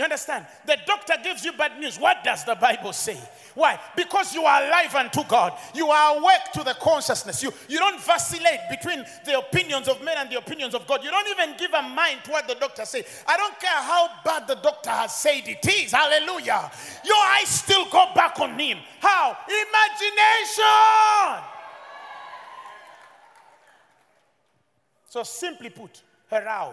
You 0.00 0.04
understand? 0.04 0.46
The 0.64 0.78
doctor 0.86 1.12
gives 1.22 1.44
you 1.44 1.52
bad 1.52 1.78
news. 1.78 2.00
What 2.00 2.24
does 2.24 2.42
the 2.46 2.54
Bible 2.54 2.94
say? 2.94 3.18
Why? 3.54 3.78
Because 3.94 4.34
you 4.34 4.44
are 4.44 4.64
alive 4.64 4.94
unto 4.94 5.22
God. 5.28 5.52
You 5.74 5.88
are 5.90 6.16
awake 6.16 6.52
to 6.54 6.64
the 6.64 6.72
consciousness. 6.80 7.42
You, 7.42 7.52
you 7.68 7.78
don't 7.78 8.00
vacillate 8.00 8.60
between 8.70 9.04
the 9.26 9.36
opinions 9.36 9.88
of 9.88 10.02
men 10.02 10.14
and 10.16 10.30
the 10.30 10.38
opinions 10.38 10.74
of 10.74 10.86
God. 10.86 11.04
You 11.04 11.10
don't 11.10 11.28
even 11.28 11.54
give 11.58 11.74
a 11.74 11.82
mind 11.82 12.20
to 12.24 12.30
what 12.30 12.48
the 12.48 12.54
doctor 12.54 12.86
says. 12.86 13.04
I 13.28 13.36
don't 13.36 13.60
care 13.60 13.68
how 13.68 14.08
bad 14.24 14.48
the 14.48 14.54
doctor 14.54 14.88
has 14.88 15.14
said 15.14 15.42
it 15.44 15.66
is. 15.68 15.92
Hallelujah. 15.92 16.72
Your 17.04 17.22
eyes 17.26 17.48
still 17.48 17.84
go 17.90 18.06
back 18.14 18.40
on 18.40 18.58
him. 18.58 18.78
How? 19.00 19.36
Imagination. 19.44 20.64
So 25.10 25.24
simply 25.24 25.68
put, 25.68 26.00
Horao, 26.32 26.72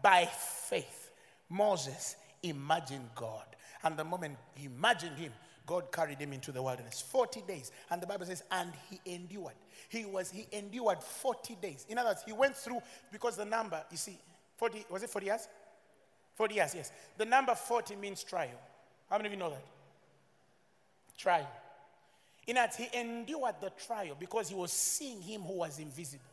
by 0.00 0.26
faith, 0.26 1.10
Moses 1.50 2.14
imagined 2.42 3.08
God. 3.14 3.44
And 3.82 3.96
the 3.96 4.04
moment 4.04 4.36
he 4.54 4.66
imagined 4.66 5.16
him, 5.16 5.32
God 5.66 5.92
carried 5.92 6.18
him 6.18 6.32
into 6.32 6.50
the 6.50 6.62
wilderness 6.62 7.02
40 7.02 7.42
days. 7.46 7.70
And 7.90 8.00
the 8.00 8.06
Bible 8.06 8.24
says, 8.24 8.42
and 8.50 8.72
he 8.88 9.00
endured. 9.14 9.52
He 9.90 10.04
was 10.06 10.30
he 10.30 10.46
endured 10.52 11.02
40 11.02 11.56
days. 11.56 11.86
In 11.88 11.98
other 11.98 12.10
words, 12.10 12.22
he 12.26 12.32
went 12.32 12.56
through 12.56 12.80
because 13.12 13.36
the 13.36 13.44
number, 13.44 13.82
you 13.90 13.98
see, 13.98 14.18
40 14.56 14.86
was 14.90 15.02
it 15.02 15.10
40 15.10 15.26
years? 15.26 15.48
40 16.34 16.54
years, 16.54 16.74
yes. 16.74 16.92
The 17.16 17.26
number 17.26 17.54
40 17.54 17.96
means 17.96 18.24
trial. 18.24 18.48
How 19.10 19.18
many 19.18 19.28
of 19.28 19.32
you 19.32 19.38
know 19.38 19.50
that? 19.50 19.64
Trial. 21.16 21.48
In 22.46 22.54
that 22.54 22.74
he 22.74 22.88
endured 22.98 23.56
the 23.60 23.70
trial 23.70 24.16
because 24.18 24.48
he 24.48 24.54
was 24.54 24.72
seeing 24.72 25.20
him 25.20 25.42
who 25.42 25.54
was 25.54 25.78
invisible. 25.78 26.24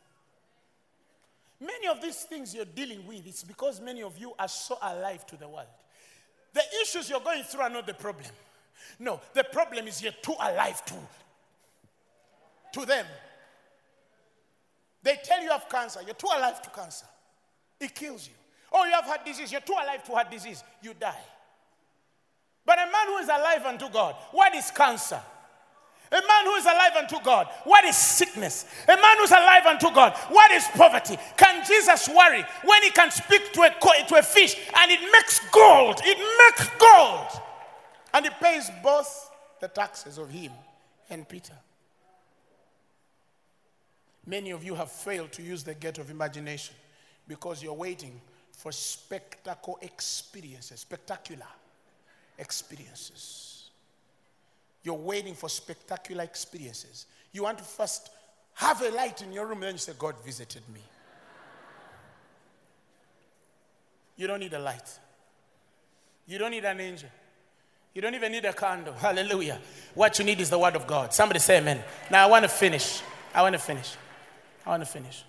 Many 1.59 1.87
of 1.87 2.01
these 2.01 2.23
things 2.23 2.53
you're 2.53 2.65
dealing 2.65 3.05
with, 3.07 3.25
it's 3.25 3.43
because 3.43 3.81
many 3.81 4.03
of 4.03 4.17
you 4.17 4.33
are 4.37 4.47
so 4.47 4.77
alive 4.81 5.25
to 5.27 5.37
the 5.37 5.47
world. 5.47 5.67
The 6.55 6.63
issues 6.81 7.09
you're 7.09 7.19
going 7.19 7.43
through 7.43 7.61
are 7.61 7.69
not 7.69 7.85
the 7.85 7.93
problem. 7.93 8.31
No, 8.97 9.19
the 9.33 9.43
problem 9.43 9.87
is 9.87 10.01
you're 10.01 10.13
too 10.13 10.35
alive 10.39 10.83
to, 10.85 10.93
to 12.71 12.85
them. 12.85 13.05
They 15.03 15.19
tell 15.21 15.43
you 15.43 15.49
have 15.49 15.67
cancer, 15.69 15.99
you're 16.05 16.15
too 16.15 16.29
alive 16.33 16.61
to 16.61 16.69
cancer. 16.69 17.05
It 17.79 17.93
kills 17.93 18.27
you. 18.27 18.33
Oh, 18.71 18.85
you 18.85 18.91
have 18.91 19.03
heart 19.03 19.25
disease, 19.25 19.51
you're 19.51 19.61
too 19.61 19.73
alive 19.73 20.05
to 20.05 20.13
heart 20.13 20.31
disease, 20.31 20.63
you 20.81 20.93
die. 20.97 21.13
But 22.65 22.79
a 22.79 22.85
man 22.85 23.07
who 23.07 23.17
is 23.17 23.27
alive 23.27 23.65
unto 23.65 23.89
God, 23.89 24.15
what 24.31 24.55
is 24.55 24.71
cancer? 24.71 25.21
A 26.11 26.15
man 26.15 26.45
who 26.45 26.55
is 26.55 26.65
alive 26.65 26.95
unto 26.97 27.19
God, 27.23 27.47
what 27.63 27.83
is 27.85 27.95
sickness? 27.95 28.65
A 28.87 28.95
man 28.95 29.17
who's 29.17 29.31
alive 29.31 29.65
unto 29.65 29.91
God, 29.91 30.13
what 30.29 30.51
is 30.51 30.65
poverty? 30.75 31.17
Can 31.35 31.65
Jesus 31.65 32.07
worry 32.07 32.45
when 32.63 32.83
he 32.83 32.91
can 32.91 33.11
speak 33.11 33.51
to 33.53 33.61
a, 33.61 34.05
to 34.07 34.15
a 34.15 34.23
fish 34.23 34.55
and 34.77 34.91
it 34.91 34.99
makes 35.11 35.39
gold? 35.51 35.99
It 36.03 36.17
makes 36.17 36.69
gold. 36.77 37.41
And 38.13 38.25
he 38.25 38.31
pays 38.41 38.69
both 38.83 39.31
the 39.59 39.67
taxes 39.67 40.17
of 40.17 40.29
him 40.29 40.51
and 41.09 41.27
Peter. 41.27 41.53
Many 44.25 44.51
of 44.51 44.63
you 44.63 44.75
have 44.75 44.91
failed 44.91 45.31
to 45.33 45.43
use 45.43 45.63
the 45.63 45.75
gate 45.75 45.97
of 45.97 46.09
imagination 46.09 46.75
because 47.27 47.61
you're 47.61 47.73
waiting 47.73 48.19
for 48.51 48.71
spectacle 48.71 49.77
experiences, 49.81 50.79
spectacular 50.79 51.45
experiences. 52.37 53.54
You're 54.85 54.93
waiting 54.93 55.33
for 55.33 55.49
spectacular 55.49 56.23
experiences. 56.23 57.07
You 57.31 57.41
want 57.43 57.57
to 57.57 57.63
first 57.63 58.11
have 58.53 58.83
a 58.83 58.89
light 58.91 59.23
in 59.23 59.33
your 59.33 59.47
room, 59.47 59.57
and 59.57 59.63
then 59.63 59.73
you 59.73 59.79
say, 59.79 59.93
God 59.97 60.13
visited 60.23 60.61
me. 60.71 60.79
You 64.15 64.27
don't 64.27 64.39
need 64.39 64.53
a 64.53 64.59
light. 64.59 64.87
You 66.27 66.37
don't 66.37 66.51
need 66.51 66.65
an 66.65 66.79
angel. 66.79 67.09
You 67.95 68.01
don't 68.01 68.13
even 68.13 68.31
need 68.31 68.45
a 68.45 68.53
candle. 68.53 68.93
Hallelujah. 68.93 69.59
What 69.95 70.19
you 70.19 70.25
need 70.25 70.39
is 70.39 70.51
the 70.51 70.59
word 70.59 70.75
of 70.75 70.85
God. 70.85 71.13
Somebody 71.13 71.39
say 71.39 71.57
amen. 71.57 71.83
Now 72.11 72.27
I 72.27 72.29
want 72.29 72.43
to 72.43 72.49
finish. 72.49 73.01
I 73.33 73.41
want 73.41 73.53
to 73.53 73.59
finish. 73.59 73.95
I 74.65 74.69
want 74.69 74.83
to 74.83 74.89
finish. 74.89 75.23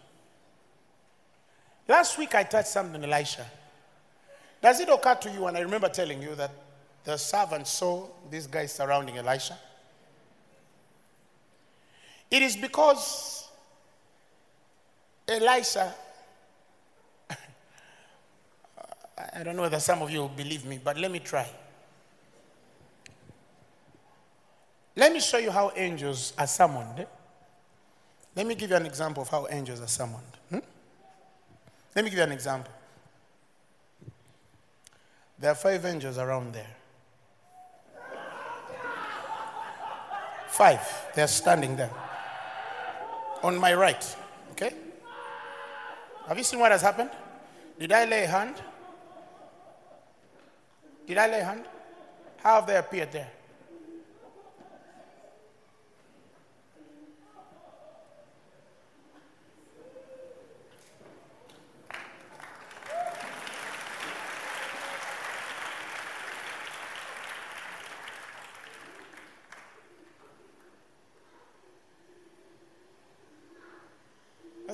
Last 1.89 2.19
week 2.19 2.35
I 2.35 2.43
touched 2.43 2.69
something 2.69 3.03
Elisha. 3.03 3.47
Does 4.61 4.81
it 4.81 4.89
occur 4.91 5.15
to 5.15 5.31
you, 5.31 5.47
and 5.47 5.57
I 5.57 5.61
remember 5.61 5.89
telling 5.89 6.21
you 6.21 6.35
that 6.35 6.51
the 7.07 7.17
servant 7.17 7.67
saw 7.69 8.05
these 8.29 8.49
guys 8.49 8.73
surrounding 8.73 9.17
Elisha? 9.17 9.57
It 12.29 12.43
is 12.43 12.57
because 12.57 13.49
Elisha, 15.29 15.95
I 19.35 19.43
don't 19.45 19.55
know 19.55 19.63
whether 19.63 19.79
some 19.79 20.03
of 20.03 20.11
you 20.11 20.19
will 20.19 20.29
believe 20.29 20.67
me, 20.67 20.81
but 20.83 20.99
let 20.99 21.13
me 21.13 21.21
try. 21.21 21.49
Let 24.97 25.13
me 25.13 25.21
show 25.21 25.39
you 25.39 25.53
how 25.53 25.71
angels 25.77 26.33
are 26.37 26.49
summoned. 26.49 27.07
Let 28.35 28.47
me 28.47 28.57
give 28.57 28.71
you 28.71 28.77
an 28.77 28.87
example 28.87 29.23
of 29.23 29.29
how 29.29 29.47
angels 29.49 29.81
are 29.81 29.87
summoned. 29.87 30.25
Hmm? 30.51 30.59
Let 31.95 32.05
me 32.05 32.11
give 32.11 32.19
you 32.19 32.25
an 32.25 32.33
example. 32.33 32.73
There 35.39 35.53
are 35.53 35.55
five 35.55 35.85
angels 35.85 36.19
around 36.19 36.53
there. 36.53 36.75
Five. 40.49 40.81
They're 41.15 41.29
standing 41.29 41.77
there. 41.77 41.91
On 43.43 43.59
my 43.59 43.75
right. 43.75 44.17
Okay? 44.53 44.73
Have 46.29 46.39
you 46.39 46.45
seen 46.45 46.59
what 46.59 46.73
has 46.73 46.83
happened? 46.83 47.11
Did 47.79 47.93
I 47.93 48.05
lay 48.05 48.25
a 48.25 48.27
hand? 48.27 48.55
Did 51.07 51.19
I 51.19 51.27
lay 51.29 51.41
a 51.41 51.45
hand? 51.45 51.65
How 52.39 52.57
have 52.57 52.67
they 52.67 52.77
appeared 52.77 53.13
there? 53.13 53.31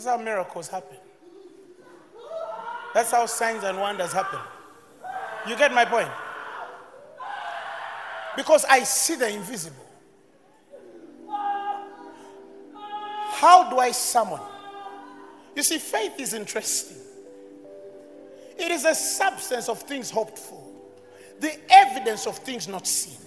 That's 0.02 0.16
how 0.16 0.24
miracles 0.24 0.66
happen. 0.66 0.96
That's 2.92 3.12
how 3.12 3.24
signs 3.26 3.62
and 3.62 3.78
wonders 3.78 4.12
happen. 4.12 4.40
You 5.48 5.56
get 5.56 5.72
my 5.72 5.84
point? 5.84 6.08
Because 8.36 8.64
I 8.64 8.82
see 8.82 9.14
the 9.14 9.32
invisible. 9.32 9.76
How 13.30 13.70
do 13.70 13.78
I 13.78 13.92
summon? 13.92 14.40
You 15.54 15.62
see, 15.62 15.78
faith 15.78 16.18
is 16.18 16.34
interesting. 16.34 16.96
It 18.58 18.72
is 18.72 18.84
a 18.84 18.96
substance 18.96 19.68
of 19.68 19.82
things 19.82 20.10
hoped 20.10 20.36
for, 20.36 20.60
the 21.38 21.56
evidence 21.70 22.26
of 22.26 22.38
things 22.38 22.66
not 22.66 22.88
seen. 22.88 23.18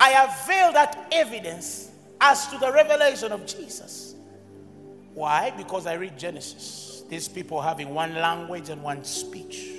I 0.00 0.24
avail 0.24 0.72
that 0.72 1.06
evidence 1.12 1.90
as 2.18 2.46
to 2.46 2.56
the 2.56 2.72
revelation 2.72 3.30
of 3.30 3.44
Jesus. 3.44 4.13
Why? 5.14 5.52
Because 5.56 5.86
I 5.86 5.94
read 5.94 6.18
Genesis. 6.18 7.04
These 7.08 7.28
people 7.28 7.60
having 7.60 7.94
one 7.94 8.14
language 8.14 8.68
and 8.68 8.82
one 8.82 9.04
speech. 9.04 9.70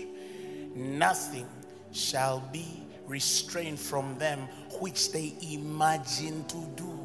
Nothing 0.74 1.48
shall 1.92 2.40
be 2.52 2.84
restrained 3.06 3.80
from 3.80 4.18
them 4.18 4.48
which 4.80 5.12
they 5.12 5.34
imagine 5.52 6.46
to 6.46 6.58
do. 6.76 7.00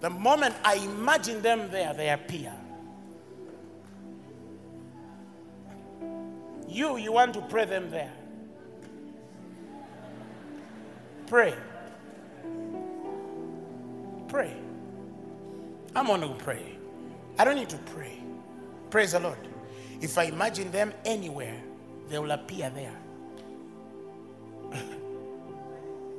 The 0.00 0.10
moment 0.10 0.54
I 0.64 0.76
imagine 0.76 1.42
them 1.42 1.70
there, 1.70 1.92
they 1.92 2.10
appear. 2.10 2.52
You, 6.68 6.96
you 6.96 7.12
want 7.12 7.34
to 7.34 7.40
pray 7.42 7.64
them 7.64 7.90
there. 7.90 8.12
Pray. 11.26 11.54
Pray. 14.28 14.56
I'm 15.94 16.06
going 16.06 16.20
to 16.20 16.28
pray. 16.44 16.76
I 17.38 17.44
don't 17.44 17.56
need 17.56 17.70
to 17.70 17.78
pray. 17.78 18.20
Praise 18.90 19.12
the 19.12 19.20
Lord. 19.20 19.38
If 20.00 20.18
I 20.18 20.24
imagine 20.24 20.70
them 20.70 20.92
anywhere, 21.04 21.56
they 22.08 22.18
will 22.18 22.30
appear 22.30 22.70
there. 22.70 22.96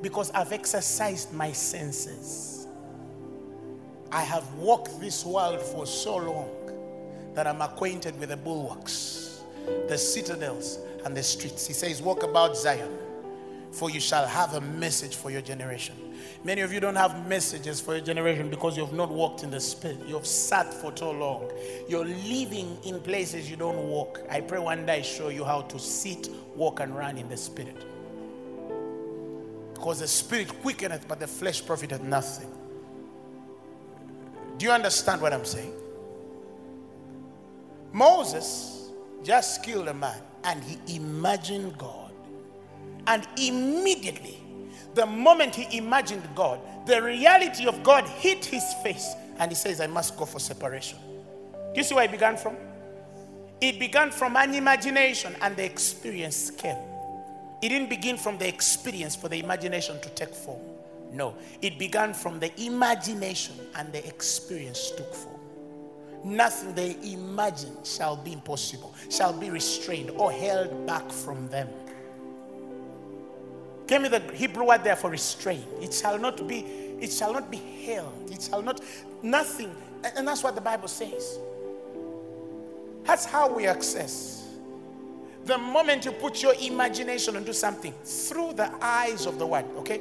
because 0.02 0.32
I've 0.32 0.52
exercised 0.52 1.34
my 1.34 1.52
senses. 1.52 2.68
I 4.12 4.22
have 4.22 4.52
walked 4.56 5.00
this 5.00 5.26
world 5.26 5.62
for 5.62 5.86
so 5.86 6.18
long 6.18 6.50
that 7.34 7.48
I'm 7.48 7.62
acquainted 7.62 8.20
with 8.20 8.30
the 8.30 8.38
bulwarks, 8.38 9.42
the 9.88 9.98
citadels, 9.98 10.80
and 11.06 11.16
the 11.16 11.24
streets. 11.24 11.66
He 11.66 11.74
says, 11.74 12.02
Walk 12.02 12.24
about 12.24 12.58
Zion, 12.58 12.98
for 13.72 13.90
you 13.90 14.00
shall 14.00 14.28
have 14.28 14.54
a 14.56 14.62
message 14.62 15.16
for 15.16 15.32
your 15.32 15.42
generation. 15.42 15.96
Many 16.44 16.62
of 16.62 16.74
you 16.74 16.80
don't 16.80 16.96
have 16.96 17.28
messages 17.28 17.80
for 17.80 17.96
your 17.96 18.04
generation 18.04 18.50
because 18.50 18.76
you 18.76 18.84
have 18.84 18.96
not 18.96 19.12
walked 19.12 19.44
in 19.44 19.52
the 19.52 19.60
spirit. 19.60 20.00
You 20.08 20.16
have 20.16 20.26
sat 20.26 20.74
for 20.74 20.92
too 20.92 21.06
long. 21.06 21.52
You're 21.88 22.06
living 22.06 22.80
in 22.84 23.00
places 23.00 23.50
you 23.50 23.56
don't 23.56 23.78
walk. 23.78 24.22
I 24.28 24.42
pray 24.42 24.58
one 24.58 24.88
day 24.88 25.00
I 25.00 25.02
show 25.04 25.30
you 25.30 25.46
how 25.46 25.62
to 25.62 25.78
sit, 25.78 26.30
walk, 26.56 26.80
and 26.80 26.96
run 26.96 27.20
in 27.20 27.30
the 27.30 27.38
spirit. 27.38 27.86
Because 29.76 30.00
the 30.00 30.08
spirit 30.08 30.48
quickeneth, 30.64 31.08
but 31.08 31.20
the 31.20 31.28
flesh 31.28 31.64
profiteth 31.64 32.02
nothing. 32.02 32.50
Do 34.58 34.66
you 34.66 34.72
understand 34.72 35.22
what 35.22 35.34
I'm 35.34 35.46
saying? 35.46 35.74
Moses 37.94 38.90
just 39.24 39.64
killed 39.64 39.90
a 39.90 39.94
man 39.94 40.22
and 40.44 40.64
he 40.64 40.96
imagined 40.96 41.78
God. 41.78 42.12
And 43.06 43.28
immediately 43.38 44.41
the 44.96 45.06
moment 45.06 45.56
he 45.56 45.78
imagined 45.78 46.28
God, 46.36 46.60
the 46.86 47.02
reality 47.02 47.66
of 47.66 47.82
God 47.84 48.08
hit 48.08 48.44
his 48.46 48.64
face 48.84 49.14
and 49.40 49.50
he 49.52 49.56
says, 49.56 49.80
I 49.82 49.88
must 49.88 50.18
go 50.18 50.26
for 50.26 50.40
separation. 50.40 51.00
Do 51.54 51.78
you 51.80 51.84
see 51.84 51.96
where 51.96 52.06
it 52.06 52.12
began 52.12 52.38
from? 52.38 52.56
It 53.62 53.80
began 53.80 54.12
from 54.12 54.36
an 54.36 54.54
imagination 54.54 55.36
and 55.42 55.56
the 55.56 55.64
experience 55.64 56.52
came. 56.52 56.78
It 57.62 57.70
didn't 57.70 57.90
begin 57.90 58.18
from 58.18 58.38
the 58.38 58.48
experience 58.48 59.16
for 59.16 59.30
the 59.30 59.38
imagination 59.38 60.02
to 60.02 60.10
take 60.10 60.34
form. 60.34 60.60
No, 61.14 61.36
it 61.62 61.78
began 61.78 62.14
from 62.14 62.40
the 62.40 62.52
imagination 62.62 63.56
and 63.76 63.92
the 63.94 64.06
experience 64.08 64.92
took 64.92 65.14
form. 65.14 65.40
Nothing 66.24 66.74
they 66.74 66.98
imagine 67.04 67.76
shall 67.84 68.16
be 68.16 68.34
impossible, 68.34 68.94
shall 69.10 69.34
be 69.34 69.50
restrained 69.50 70.12
or 70.12 70.32
held 70.32 70.86
back 70.86 71.10
from 71.12 71.48
them. 71.50 71.68
Give 73.92 74.02
me 74.02 74.08
the 74.08 74.22
Hebrew 74.34 74.68
word 74.68 74.86
there 74.86 74.96
for 74.96 75.10
restraint. 75.10 75.66
It 75.82 75.94
shall 75.94 76.18
not 76.18 76.48
be, 76.48 76.60
it 77.02 77.12
shall 77.12 77.34
not 77.34 77.52
be 77.52 77.58
held. 77.58 78.32
It 78.32 78.42
shall 78.42 78.62
not, 78.62 78.80
nothing. 79.22 79.76
And 80.16 80.26
that's 80.26 80.46
what 80.46 80.56
the 80.56 80.62
Bible 80.62 80.88
says. 80.88 81.38
That's 83.04 83.26
how 83.26 83.54
we 83.54 83.68
access. 83.68 84.48
The 85.44 85.58
moment 85.58 86.06
you 86.06 86.14
put 86.14 86.42
your 86.42 86.54
imagination 86.62 87.36
into 87.36 87.54
something 87.54 87.94
through 88.06 88.54
the 88.54 88.72
eyes 88.82 89.26
of 89.26 89.38
the 89.38 89.46
word, 89.46 89.66
okay? 89.80 90.00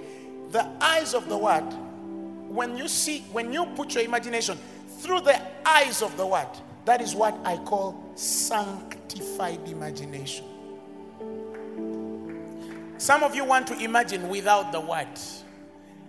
The 0.52 0.68
eyes 0.80 1.12
of 1.12 1.28
the 1.28 1.36
word, 1.36 1.66
when 2.46 2.76
you 2.76 2.86
see, 2.86 3.22
when 3.32 3.52
you 3.52 3.66
put 3.74 3.96
your 3.96 4.04
imagination 4.04 4.56
through 5.00 5.22
the 5.22 5.42
eyes 5.66 6.00
of 6.00 6.16
the 6.16 6.28
word, 6.28 6.46
that 6.84 7.00
is 7.00 7.16
what 7.16 7.36
I 7.44 7.56
call 7.56 8.00
sanctified 8.14 9.68
imagination. 9.68 10.44
Some 13.00 13.22
of 13.22 13.34
you 13.34 13.46
want 13.46 13.66
to 13.68 13.78
imagine 13.82 14.28
without 14.28 14.72
the 14.72 14.80
word. 14.80 15.08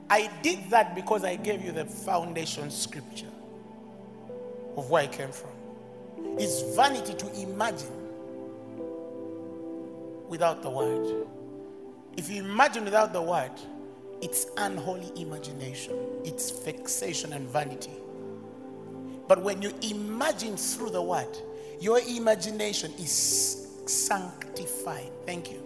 I 0.10 0.30
did 0.44 0.70
that 0.72 0.94
because 0.94 1.24
I 1.24 1.38
gave 1.38 1.64
you 1.64 1.72
the 1.72 1.86
foundation 1.86 2.70
scripture 2.70 3.32
of 4.76 4.90
where 4.90 5.04
I 5.04 5.08
came 5.08 5.32
from. 5.32 5.52
It's 6.38 6.62
vanity 6.76 7.14
to 7.14 7.42
imagine 7.42 7.94
without 10.28 10.62
the 10.62 10.70
word. 10.70 11.28
If 12.18 12.30
you 12.30 12.44
imagine 12.44 12.84
without 12.84 13.14
the 13.14 13.22
word, 13.22 13.54
it's 14.22 14.48
unholy 14.58 15.14
imagination, 15.16 15.96
it's 16.26 16.52
vexation 16.52 17.32
and 17.32 17.48
vanity. 17.48 17.94
But 19.30 19.42
when 19.42 19.62
you 19.62 19.74
imagine 19.82 20.58
through 20.58 20.90
the 20.90 21.02
word, 21.02 21.38
Your 21.82 22.00
imagination 22.08 22.94
is 23.00 23.61
sanctified. 23.92 25.12
Thank 25.26 25.52
you. 25.52 25.62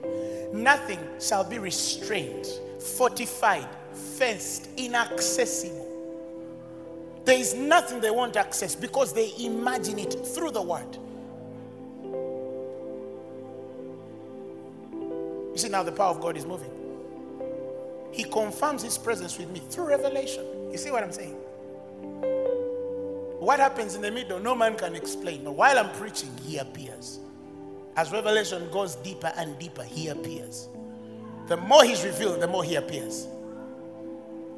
Nothing 0.54 1.00
shall 1.20 1.44
be 1.44 1.60
restrained, 1.60 2.48
fortified, 2.80 3.68
fenced, 3.94 4.70
inaccessible. 4.78 5.84
There 7.26 7.40
is 7.40 7.54
nothing 7.56 8.02
they 8.02 8.12
won't 8.12 8.38
access 8.38 8.76
because 8.76 9.14
they 9.14 9.34
imagine 9.40 9.98
it 10.00 10.14
through 10.14 10.52
the 10.52 10.62
word. 10.62 10.98
You 15.52 15.58
see, 15.58 15.70
now 15.70 15.84
the 15.84 15.92
power 15.92 16.12
of 16.12 16.22
God 16.22 16.38
is 16.38 16.46
moving. 16.46 16.70
He 18.12 18.24
confirms 18.24 18.84
his 18.84 18.98
presence 18.98 19.38
with 19.38 19.50
me 19.50 19.62
through 19.70 19.88
revelation. 19.90 20.46
You 20.72 20.78
see 20.78 20.92
what 20.92 21.04
I'm 21.04 21.12
saying? 21.12 21.36
What 23.40 23.60
happens 23.60 23.96
in 23.96 24.02
the 24.02 24.12
middle, 24.12 24.40
no 24.40 24.56
man 24.56 24.76
can 24.76 24.96
explain. 24.96 25.44
But 25.44 25.54
while 25.54 25.78
I'm 25.78 25.92
preaching, 25.92 26.32
he 26.46 26.58
appears. 26.58 27.20
As 27.96 28.12
revelation 28.12 28.70
goes 28.72 28.96
deeper 28.96 29.32
and 29.38 29.58
deeper, 29.58 29.84
he 29.84 30.10
appears. 30.10 30.68
The 31.48 31.58
more 31.58 31.84
he's 31.84 32.04
revealed, 32.04 32.42
the 32.42 32.48
more 32.48 32.64
he 32.64 32.76
appears. 32.76 33.28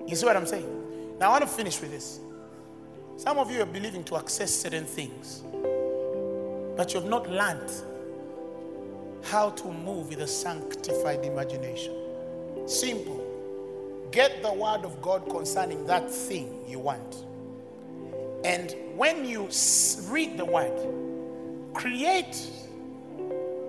You 0.08 0.16
see 0.16 0.26
what 0.26 0.38
I'm 0.38 0.46
saying? 0.46 1.18
Now 1.20 1.28
I 1.28 1.40
want 1.40 1.44
to 1.44 1.50
finish 1.50 1.80
with 1.82 1.92
this. 1.92 2.20
Some 3.18 3.38
of 3.38 3.52
you 3.52 3.62
are 3.62 3.66
believing 3.66 4.04
to 4.06 4.18
access 4.18 4.54
certain 4.54 4.86
things, 4.86 5.44
but 6.78 6.94
you 6.94 7.00
have 7.00 7.10
not 7.10 7.30
learned 7.30 7.72
how 9.24 9.50
to 9.50 9.68
move 9.72 10.10
with 10.10 10.22
a 10.22 10.28
sanctified 10.28 11.26
imagination. 11.26 11.94
Simple. 12.66 13.24
Get 14.12 14.42
the 14.42 14.54
word 14.54 14.86
of 14.86 15.02
God 15.02 15.28
concerning 15.30 15.86
that 15.88 16.10
thing 16.10 16.64
you 16.68 16.80
want. 16.80 17.26
And 18.46 18.74
when 18.96 19.26
you 19.26 19.50
read 20.08 20.38
the 20.38 20.46
word, 20.46 20.72
create 21.74 22.50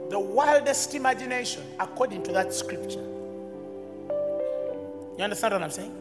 the 0.09 0.19
wildest 0.19 0.95
imagination 0.95 1.63
according 1.79 2.23
to 2.25 2.33
that 2.33 2.53
scripture. 2.53 3.05
You 5.17 5.25
understand 5.25 5.53
what 5.55 5.63
I'm 5.63 5.71
saying? 5.71 5.95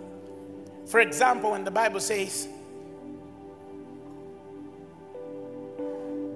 For 0.86 1.00
example, 1.00 1.52
when 1.52 1.64
the 1.64 1.72
Bible 1.72 2.00
says, 2.00 2.48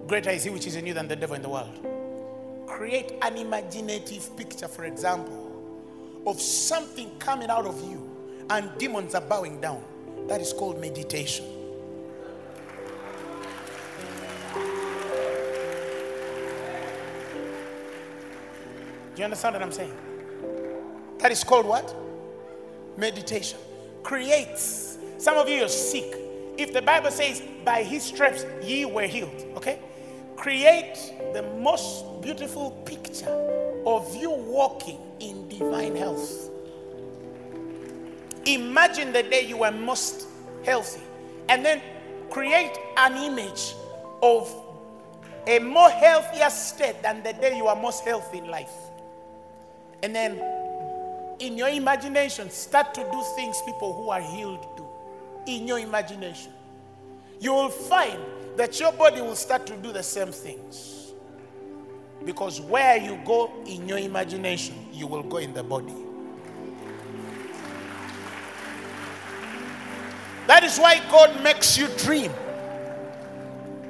Greater 0.08 0.32
is 0.32 0.44
he 0.44 0.50
which 0.50 0.68
is 0.68 0.76
in 0.76 0.86
you 0.86 0.94
than 0.94 1.08
the 1.08 1.16
devil 1.16 1.38
in 1.38 1.42
the 1.42 1.48
world. 1.48 1.72
Create 2.68 3.14
an 3.22 3.38
imaginative 3.38 4.36
picture, 4.36 4.68
for 4.68 4.84
example, 4.84 6.22
of 6.28 6.42
something 6.42 7.10
coming 7.18 7.50
out 7.50 7.66
of 7.66 7.82
you 7.90 8.10
and 8.50 8.70
demons 8.78 9.16
are 9.16 9.22
bowing 9.22 9.62
down. 9.62 9.82
That 10.28 10.42
is 10.42 10.52
called 10.52 10.82
meditation. 10.82 11.46
Do 19.16 19.20
you 19.20 19.26
understand 19.26 19.54
what 19.54 19.64
I'm 19.64 19.72
saying? 19.72 19.96
That 21.20 21.32
is 21.32 21.44
called 21.44 21.66
what? 21.66 21.94
Meditation. 22.98 23.60
Creates. 24.04 24.98
Some 25.18 25.38
of 25.38 25.50
you 25.50 25.64
are 25.64 25.70
sick. 25.70 26.16
If 26.58 26.74
the 26.74 26.82
Bible 26.82 27.12
says, 27.12 27.42
by 27.66 27.84
his 27.84 28.04
stripes 28.04 28.46
ye 28.62 28.86
were 28.86 29.08
healed, 29.08 29.46
okay? 29.56 29.80
Create 30.36 31.14
the 31.34 31.44
most 31.60 32.22
beautiful 32.22 32.72
picture 32.86 33.30
of 33.86 34.16
you 34.16 34.32
walking 34.32 35.00
in 35.20 35.48
divine 35.48 35.96
health. 35.96 36.50
Imagine 38.46 39.12
the 39.14 39.24
day 39.24 39.46
you 39.46 39.58
were 39.58 39.72
most 39.72 40.28
healthy, 40.64 41.02
and 41.50 41.64
then 41.64 41.82
create 42.30 42.78
an 42.98 43.16
image 43.18 43.76
of 44.24 44.52
a 45.48 45.60
more 45.60 45.90
healthier 45.90 46.50
state 46.50 47.02
than 47.04 47.22
the 47.24 47.34
day 47.34 47.56
you 47.56 47.68
are 47.68 47.76
most 47.76 48.04
healthy 48.04 48.40
in 48.40 48.48
life. 48.48 48.72
And 50.04 50.16
then 50.16 50.42
in 51.40 51.58
your 51.58 51.70
imagination, 51.70 52.50
start 52.50 52.94
to 52.94 53.02
do 53.12 53.24
things 53.36 53.62
people 53.66 53.94
who 53.94 54.10
are 54.10 54.22
healed 54.22 54.66
do. 54.78 54.86
In 55.48 55.68
your 55.68 55.80
imagination, 55.80 56.52
you 57.40 57.54
will 57.54 57.70
find 57.70 58.20
that 58.58 58.80
your 58.80 58.92
body 58.92 59.22
will 59.22 59.36
start 59.36 59.66
to 59.68 59.76
do 59.78 59.92
the 59.92 60.04
same 60.04 60.32
things. 60.32 61.14
Because 62.24 62.62
where 62.62 62.98
you 62.98 63.20
go 63.26 63.52
in 63.66 63.88
your 63.88 63.98
imagination, 63.98 64.76
you 64.94 65.08
will 65.08 65.24
go 65.24 65.38
in 65.38 65.54
the 65.54 65.64
body. 65.64 65.96
That 70.46 70.64
is 70.64 70.78
why 70.78 71.00
God 71.10 71.42
makes 71.44 71.78
you 71.78 71.88
dream. 71.98 72.32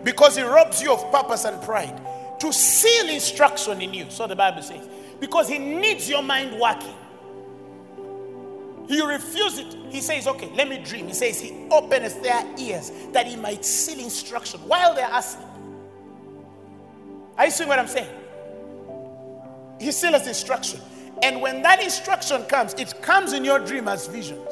Because 0.04 0.38
He 0.38 0.44
robs 0.44 0.82
you 0.82 0.94
of 0.94 1.12
purpose 1.12 1.44
and 1.44 1.62
pride 1.64 2.00
to 2.40 2.54
seal 2.54 3.10
instruction 3.10 3.82
in 3.82 3.94
you. 3.94 4.06
So 4.10 4.28
the 4.28 4.36
Bible 4.36 4.62
says. 4.62 4.88
Because 5.22 5.48
He 5.48 5.58
needs 5.58 6.10
your 6.10 6.22
mind 6.22 6.60
working. 6.60 6.94
He 8.90 9.02
refuses 9.02 9.60
it. 9.60 9.76
He 9.90 10.02
says, 10.02 10.28
Okay, 10.28 10.52
let 10.54 10.68
me 10.68 10.80
dream. 10.80 11.08
He 11.08 11.14
says, 11.14 11.40
He 11.40 11.68
openeth 11.72 12.22
their 12.22 12.46
ears 12.58 12.92
that 13.14 13.26
He 13.26 13.38
might 13.38 13.64
seal 13.64 14.00
instruction 14.00 14.60
while 14.62 14.94
they're 14.94 15.10
asleep. 15.14 15.48
Are 17.38 17.46
you 17.46 17.52
seeing 17.52 17.70
what 17.70 17.80
I'm 17.80 17.88
saying? 17.88 18.10
He 19.80 19.92
seals 19.92 20.28
instruction. 20.28 20.80
And 21.24 21.42
when 21.42 21.62
that 21.64 21.82
instruction 21.82 22.44
comes, 22.46 22.74
it 22.76 23.02
comes 23.02 23.34
in 23.34 23.44
your 23.44 23.60
dream 23.60 23.88
as 23.88 24.08
visions. 24.08 24.52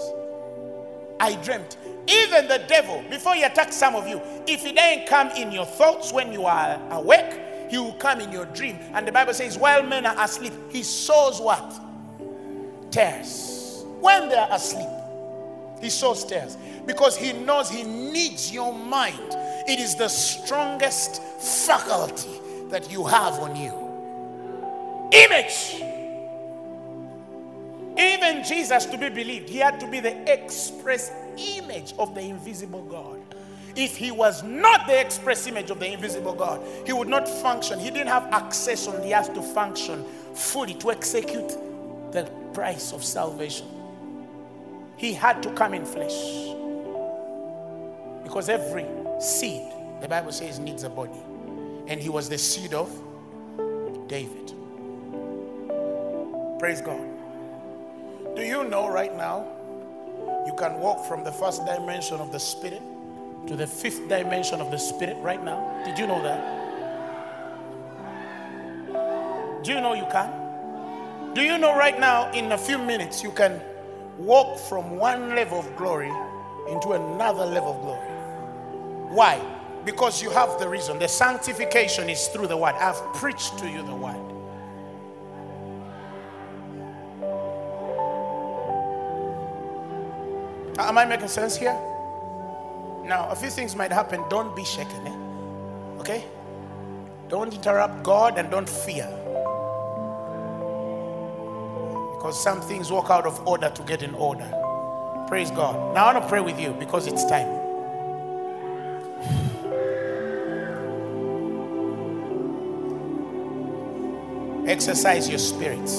I 1.20 1.36
dreamt. 1.44 1.78
Even 2.08 2.48
the 2.48 2.64
devil, 2.68 3.04
before 3.10 3.36
he 3.36 3.44
attacks 3.44 3.76
some 3.76 3.96
of 3.96 4.08
you, 4.08 4.22
if 4.48 4.62
he 4.62 4.72
doesn't 4.72 5.08
come 5.08 5.30
in 5.32 5.52
your 5.52 5.66
thoughts 5.66 6.12
when 6.12 6.32
you 6.32 6.46
are 6.46 6.82
awake, 6.92 7.40
he 7.70 7.78
will 7.78 7.94
come 7.94 8.20
in 8.20 8.32
your 8.32 8.46
dream. 8.46 8.78
And 8.94 9.08
the 9.08 9.12
Bible 9.12 9.34
says, 9.34 9.58
while 9.58 9.84
men 9.84 10.06
are 10.06 10.24
asleep, 10.24 10.54
he 10.70 10.84
sows 10.84 11.40
what? 11.40 11.74
Tears. 12.92 13.84
When 14.00 14.30
they 14.30 14.36
are 14.36 14.52
asleep, 14.52 14.88
he 15.82 15.90
sows 15.90 16.26
tears 16.26 16.58
because 16.86 17.16
he 17.16 17.34
knows 17.34 17.70
he 17.70 17.84
needs 17.84 18.52
your 18.52 18.74
mind. 18.74 19.36
It 19.68 19.80
is 19.80 19.96
the 19.96 20.08
strongest 20.08 21.22
faculty 21.68 22.40
that 22.70 22.92
you 22.92 23.06
have 23.06 23.34
on 23.36 23.56
you. 23.56 23.74
Image. 25.12 25.84
Even 27.98 28.44
Jesus, 28.44 28.86
to 28.86 28.98
be 28.98 29.10
believed, 29.10 29.50
he 29.50 29.58
had 29.58 29.80
to 29.80 29.88
be 29.88 30.00
the 30.00 30.32
express 30.32 31.12
image 31.38 31.94
of 32.00 32.16
the 32.16 32.22
invisible 32.22 32.84
God. 32.84 33.19
If 33.76 33.96
he 33.96 34.12
was 34.12 34.44
not 34.44 34.88
the 34.88 35.00
express 35.00 35.48
image 35.48 35.70
of 35.70 35.80
the 35.80 35.92
invisible 35.92 36.34
God, 36.34 36.62
he 36.86 36.94
would 36.94 37.08
not 37.08 37.28
function. 37.28 37.80
He 37.80 37.90
didn't 37.90 38.08
have 38.08 38.26
access 38.32 38.88
on 38.88 39.02
the 39.02 39.16
earth 39.16 39.34
to 39.34 39.42
function 39.42 40.04
fully, 40.34 40.74
to 40.76 40.92
execute 40.92 41.50
the 42.12 42.30
price 42.54 42.92
of 42.94 43.04
salvation. 43.04 43.68
He 44.98 45.14
had 45.14 45.42
to 45.44 45.52
come 45.54 45.74
in 45.74 45.86
flesh. 45.86 46.56
Because 48.24 48.50
every 48.50 48.86
seed, 49.20 49.64
the 50.02 50.08
Bible 50.08 50.32
says, 50.32 50.60
needs 50.60 50.84
a 50.84 50.90
body. 50.90 51.20
And 51.88 52.00
he 52.00 52.10
was 52.10 52.30
the 52.30 52.38
seed 52.38 52.74
of 52.74 52.90
David. 54.08 54.54
Praise 56.60 56.82
God. 56.82 57.00
Do 58.36 58.42
you 58.44 58.64
know 58.66 58.90
right 58.90 59.16
now 59.16 59.48
you 60.46 60.54
can 60.56 60.80
walk 60.80 61.06
from 61.06 61.24
the 61.24 61.32
first 61.32 61.66
dimension 61.66 62.18
of 62.18 62.32
the 62.32 62.40
spirit 62.40 62.82
to 63.48 63.56
the 63.56 63.68
fifth 63.68 64.08
dimension 64.10 64.62
of 64.62 64.72
the 64.72 64.78
spirit 64.78 65.18
right 65.22 65.44
now? 65.44 65.84
Did 65.86 65.98
you 65.98 66.08
know 66.08 66.22
that? 66.24 66.60
Do 69.64 69.72
you 69.72 69.82
know 69.82 69.94
you 69.94 70.06
can? 70.12 71.34
Do 71.34 71.42
you 71.42 71.58
know 71.58 71.76
right 71.76 72.00
now, 72.00 72.32
in 72.32 72.52
a 72.52 72.58
few 72.58 72.78
minutes, 72.78 73.22
you 73.24 73.32
can 73.32 73.62
walk 74.18 74.58
from 74.58 74.98
one 74.98 75.36
level 75.36 75.60
of 75.60 75.76
glory 75.76 76.12
into 76.70 76.94
another 76.94 77.46
level 77.46 77.74
of 77.74 77.82
glory? 77.82 79.14
Why? 79.14 79.40
Because 79.86 80.22
you 80.22 80.30
have 80.32 80.60
the 80.60 80.68
reason. 80.68 81.00
The 81.00 81.08
sanctification 81.08 82.10
is 82.10 82.28
through 82.28 82.48
the 82.48 82.58
word. 82.58 82.76
I've 82.76 83.02
preached 83.14 83.58
to 83.60 83.70
you 83.70 83.84
the 83.84 83.96
word. 83.96 84.16
Am 90.80 90.98
I 90.98 91.06
making 91.06 91.28
sense 91.28 91.58
here? 91.58 91.78
Now, 93.10 93.28
a 93.30 93.36
few 93.36 93.50
things 93.50 93.76
might 93.76 93.92
happen. 93.92 94.24
Don't 94.30 94.56
be 94.56 94.64
shaken. 94.64 95.08
Eh? 95.08 96.00
Okay? 96.00 96.24
Don't 97.28 97.52
interrupt 97.52 98.04
God 98.04 98.38
and 98.38 98.52
don't 98.52 98.70
fear. 98.70 99.08
Because 102.14 102.40
some 102.40 102.62
things 102.62 102.92
walk 102.92 103.10
out 103.10 103.26
of 103.26 103.48
order 103.48 103.72
to 103.72 103.82
get 103.82 104.04
in 104.04 104.14
order. 104.14 104.48
Praise 105.28 105.50
God. 105.50 105.96
Now, 105.96 106.06
I 106.06 106.14
want 106.14 106.24
to 106.24 106.30
pray 106.30 106.40
with 106.40 106.60
you 106.60 106.74
because 106.74 107.08
it's 107.08 107.26
time. 107.26 107.50
Exercise 114.68 115.28
your 115.28 115.40
spirits. 115.40 115.94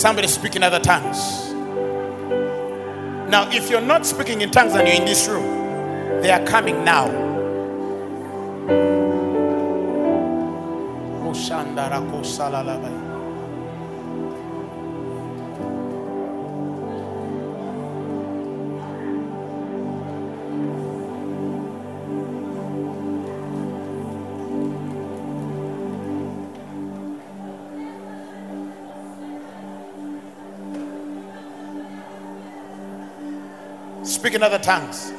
Somebody 0.00 0.28
speak 0.28 0.54
in 0.54 0.62
other 0.62 0.78
tongues. 0.78 1.55
Now, 3.28 3.50
if 3.50 3.68
you're 3.68 3.80
not 3.80 4.06
speaking 4.06 4.40
in 4.40 4.50
tongues 4.52 4.74
and 4.74 4.86
you're 4.86 4.96
in 4.96 5.04
this 5.04 5.26
room, 5.26 6.22
they 6.22 6.30
are 6.30 6.44
coming 6.46 6.84
now. 6.84 7.06
Speak 34.26 34.34
in 34.34 34.42
other 34.42 34.58
tongues. 34.58 35.12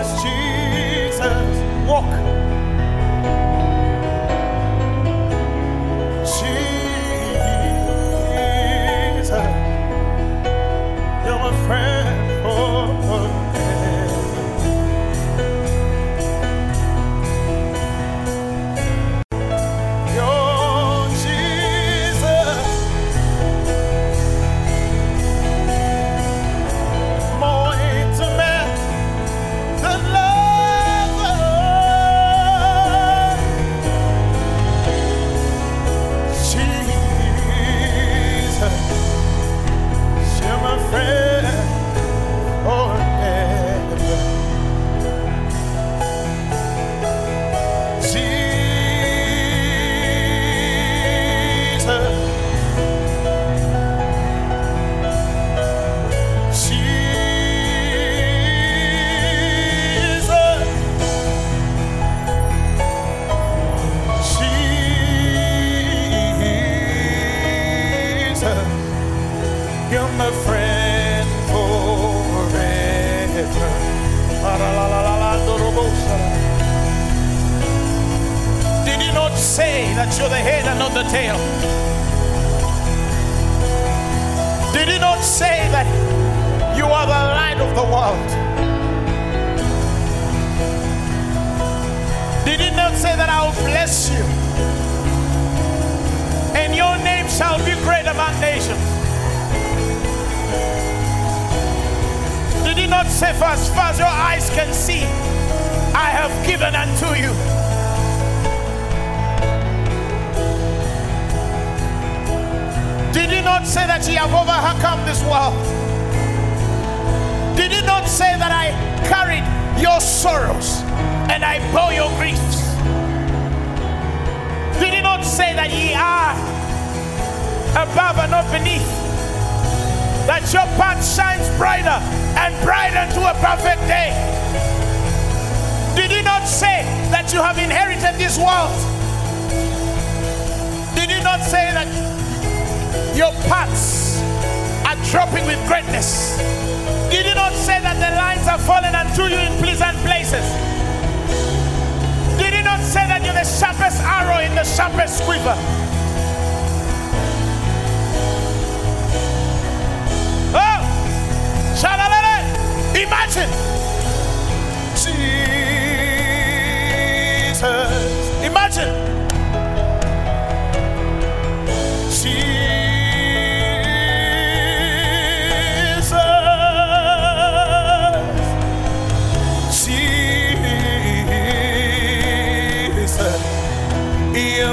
is 0.00 0.22
Jesus. 0.22 1.88
Walk. 1.88 2.37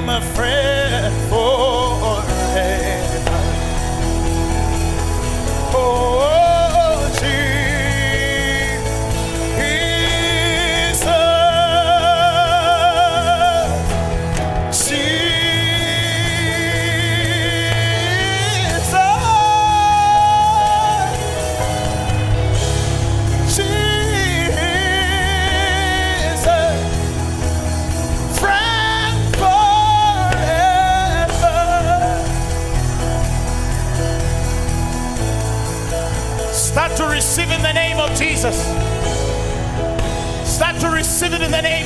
My 0.04 0.20
friend 0.20 0.85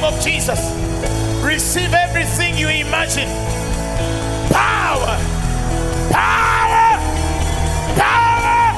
of 0.10 0.20
Jesus. 0.22 0.60
Receive 1.44 1.94
everything 1.94 2.58
you 2.58 2.68
imagine. 2.68 3.30
Power. 4.52 5.16
Power. 6.10 6.98
Power. 7.96 8.74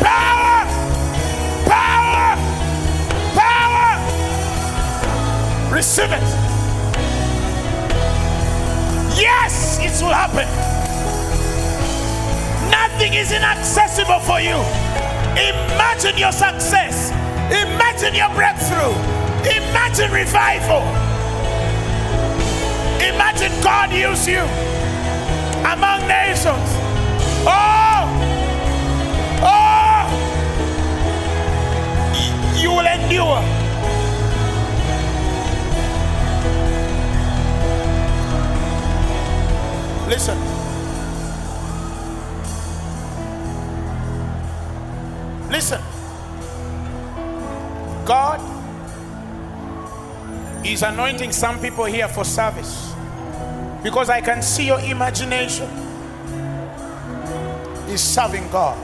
Power. 0.00 0.66
Power. 1.70 2.36
Power. 3.38 3.90
Receive 5.72 6.10
it. 6.10 6.28
Yes, 9.16 9.78
it 9.80 10.02
will 10.04 10.12
happen. 10.12 10.48
Nothing 12.68 13.14
is 13.14 13.30
inaccessible 13.30 14.20
for 14.20 14.40
you. 14.40 14.56
Imagine 15.38 16.18
your 16.18 16.32
success. 16.32 17.10
Imagine 17.52 18.14
your 18.16 18.30
breakthrough. 18.34 19.11
Imagine 19.44 20.12
revival. 20.12 20.82
Imagine 23.02 23.52
God 23.62 23.92
use 23.92 24.28
you 24.28 24.42
among 25.66 26.06
nations. 26.06 26.70
Oh, 27.44 28.06
oh, 29.42 30.02
you 32.56 32.70
will 32.70 32.86
endure. 32.86 33.42
Listen. 40.08 40.38
Listen. 45.50 45.80
God 48.04 48.51
is 50.72 50.82
anointing 50.82 51.32
some 51.32 51.60
people 51.60 51.84
here 51.84 52.08
for 52.08 52.24
service 52.24 52.92
because 53.82 54.08
I 54.08 54.20
can 54.20 54.42
see 54.42 54.66
your 54.66 54.80
imagination 54.80 55.68
is 57.88 58.00
serving 58.00 58.48
God. 58.50 58.78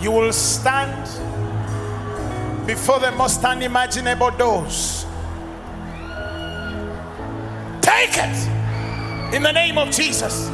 You 0.00 0.12
will 0.12 0.32
stand 0.32 1.04
before 2.66 3.00
the 3.00 3.10
most 3.12 3.44
unimaginable 3.44 4.30
doors. 4.30 5.04
Take 7.80 8.16
it 8.16 9.34
in 9.34 9.42
the 9.42 9.52
name 9.52 9.78
of 9.78 9.90
Jesus. 9.90 10.48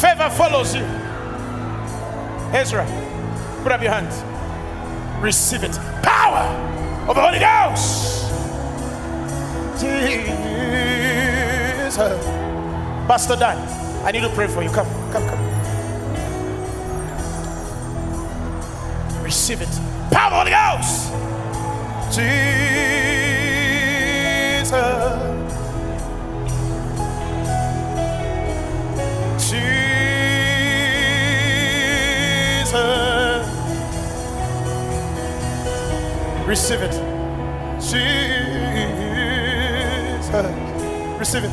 Favor 0.00 0.30
follows 0.30 0.74
you. 0.74 0.84
Ezra, 2.54 2.86
put 3.62 3.72
up 3.72 3.82
your 3.82 3.90
hands. 3.90 4.27
Receive 5.20 5.64
it. 5.64 5.76
Power 6.02 6.46
of 7.08 7.16
the 7.16 7.22
Holy 7.22 7.38
Ghost. 7.40 8.30
Jesus. 9.80 10.38
Pastor 13.08 13.36
Dan, 13.36 13.58
I 14.04 14.12
need 14.12 14.20
to 14.20 14.28
pray 14.30 14.46
for 14.46 14.62
you. 14.62 14.70
Come, 14.70 14.86
come, 15.12 15.26
come. 15.28 15.38
Receive 19.24 19.60
it. 19.60 19.68
Power 20.12 20.32
of 20.32 20.46
the 20.46 20.50
Holy 20.50 20.52
Ghost. 20.52 21.12
Jesus. 24.60 25.37
Receive 36.48 36.80
it. 36.80 36.92
Jesus. 37.78 37.98
Receive 41.18 41.44
it. 41.44 41.50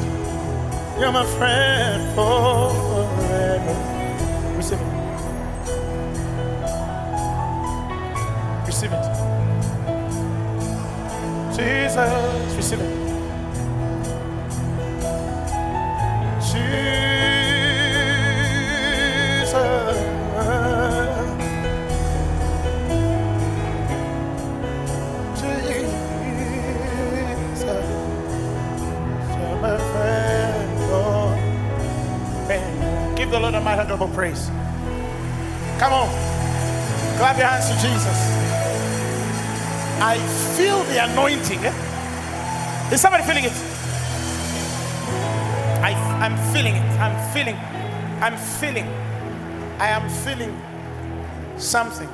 You're 0.97 1.11
my 1.11 1.25
friend 1.25 2.15
forever. 2.15 3.75
Receive 4.55 4.79
it. 4.79 4.87
Receive 8.65 8.93
it. 8.93 9.05
Jesus. 11.57 12.55
Receive 12.55 12.79
it. 12.79 13.14
Clap 37.35 37.37
your 37.37 37.47
hands 37.47 37.67
to 37.67 37.75
Jesus. 37.85 38.17
I 40.01 40.17
feel 40.55 40.81
the 40.85 41.03
anointing. 41.03 41.59
eh? 41.65 42.93
Is 42.93 43.01
somebody 43.01 43.23
feeling 43.23 43.43
it? 43.43 43.51
I, 45.83 45.91
I'm 46.21 46.37
feeling 46.53 46.75
it. 46.75 46.99
I'm 46.99 47.33
feeling. 47.33 47.57
I'm 48.21 48.37
feeling. 48.37 48.87
I 49.79 49.89
am 49.89 50.09
feeling 50.23 50.57
something. 51.57 52.07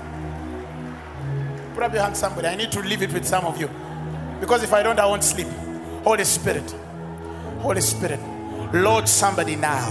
Put 1.76 1.84
up 1.84 1.93
your 1.93 2.02
hand, 2.02 2.18
somebody. 2.18 2.48
I 2.48 2.56
need 2.56 2.72
to 2.72 2.80
leave 2.80 3.03
it 3.03 3.14
with 3.14 3.27
some 3.27 3.45
of 3.45 3.61
you. 3.61 3.69
Because 4.39 4.64
if 4.64 4.73
I 4.73 4.81
don't, 4.81 4.99
I 4.99 5.06
won't 5.06 5.23
sleep. 5.23 5.48
Holy 6.03 6.23
Spirit. 6.23 6.72
Holy 7.60 7.81
Spirit. 7.81 8.19
Lord, 8.73 9.07
somebody 9.07 9.56
now. 9.56 9.88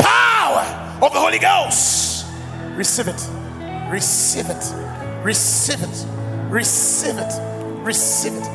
Power 0.00 0.98
of 1.00 1.12
the 1.12 1.20
Holy 1.20 1.38
Ghost. 1.38 2.26
Receive 2.74 3.06
it. 3.06 3.39
Receive 3.90 4.48
it. 4.48 4.74
Receive 5.24 5.82
it. 5.82 6.06
Receive 6.48 7.18
it. 7.18 7.32
Receive 7.84 8.34
it. 8.34 8.46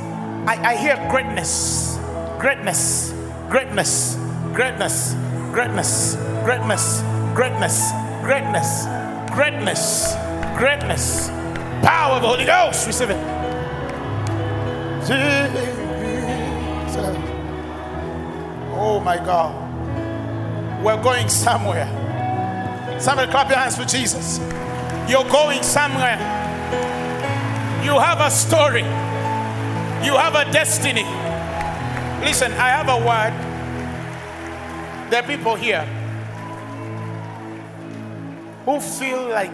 I, 0.48 0.72
I 0.72 0.76
hear 0.78 0.96
greatness. 1.10 1.98
Greatness. 2.40 3.14
Greatness. 3.50 4.16
Greatness. 4.54 5.14
Greatness. 5.52 6.16
Greatness. 6.46 7.02
Greatness. 7.36 7.92
Greatness. 8.24 8.86
Greatness. 9.34 10.16
Greatness. 10.58 11.30
Power 11.84 12.16
of 12.16 12.22
the 12.22 12.28
Holy 12.30 12.46
Ghost. 12.46 12.88
Receive 12.88 13.10
it. 13.10 13.36
Oh 18.74 19.02
my 19.04 19.18
God. 19.18 19.64
We're 20.82 21.02
going 21.04 21.28
somewhere. 21.28 21.88
Somebody 23.00 23.30
clap 23.30 23.50
your 23.50 23.58
hands 23.58 23.76
for 23.76 23.84
Jesus. 23.84 24.40
You're 25.08 25.30
going 25.30 25.62
somewhere. 25.62 26.18
You 27.84 28.00
have 28.00 28.20
a 28.22 28.32
story. 28.32 28.82
You 30.04 30.14
have 30.18 30.34
a 30.34 30.52
destiny. 30.52 31.04
Listen, 32.26 32.52
I 32.54 32.70
have 32.70 32.90
a 32.90 32.98
word. 32.98 33.34
There 35.12 35.22
are 35.24 35.28
people 35.28 35.54
here 35.54 35.86
who 38.66 38.80
feel 38.80 39.30
like 39.30 39.54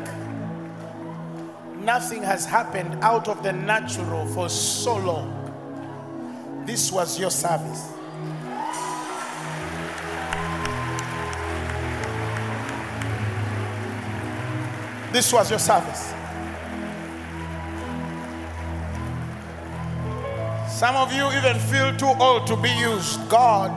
nothing 1.83 2.23
has 2.23 2.45
happened 2.45 3.03
out 3.03 3.27
of 3.27 3.43
the 3.43 3.51
natural 3.51 4.25
for 4.27 4.47
so 4.47 4.95
long. 4.95 6.63
This 6.65 6.93
was 6.93 7.19
your 7.19 7.31
service. 7.31 8.00
This 15.11 15.33
was 15.33 15.49
your 15.49 15.59
service. 15.59 16.13
Some 20.69 20.95
of 20.95 21.11
you 21.13 21.27
even 21.33 21.59
feel 21.59 21.95
too 21.97 22.13
old 22.19 22.47
to 22.47 22.55
be 22.55 22.69
used. 22.69 23.29
God, 23.29 23.71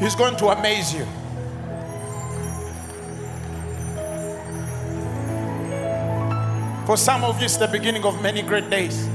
He's 0.00 0.16
going 0.16 0.36
to 0.36 0.48
amaze 0.48 0.92
you. 0.92 1.06
For 6.84 6.96
some 6.96 7.22
of 7.22 7.38
you, 7.38 7.44
it's 7.44 7.56
the 7.56 7.68
beginning 7.68 8.04
of 8.04 8.20
many 8.20 8.42
great 8.42 8.68
days. 8.70 9.06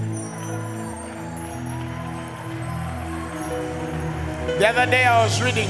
The 4.58 4.68
other 4.70 4.90
day, 4.90 5.04
I 5.04 5.24
was 5.24 5.42
reading, 5.42 5.70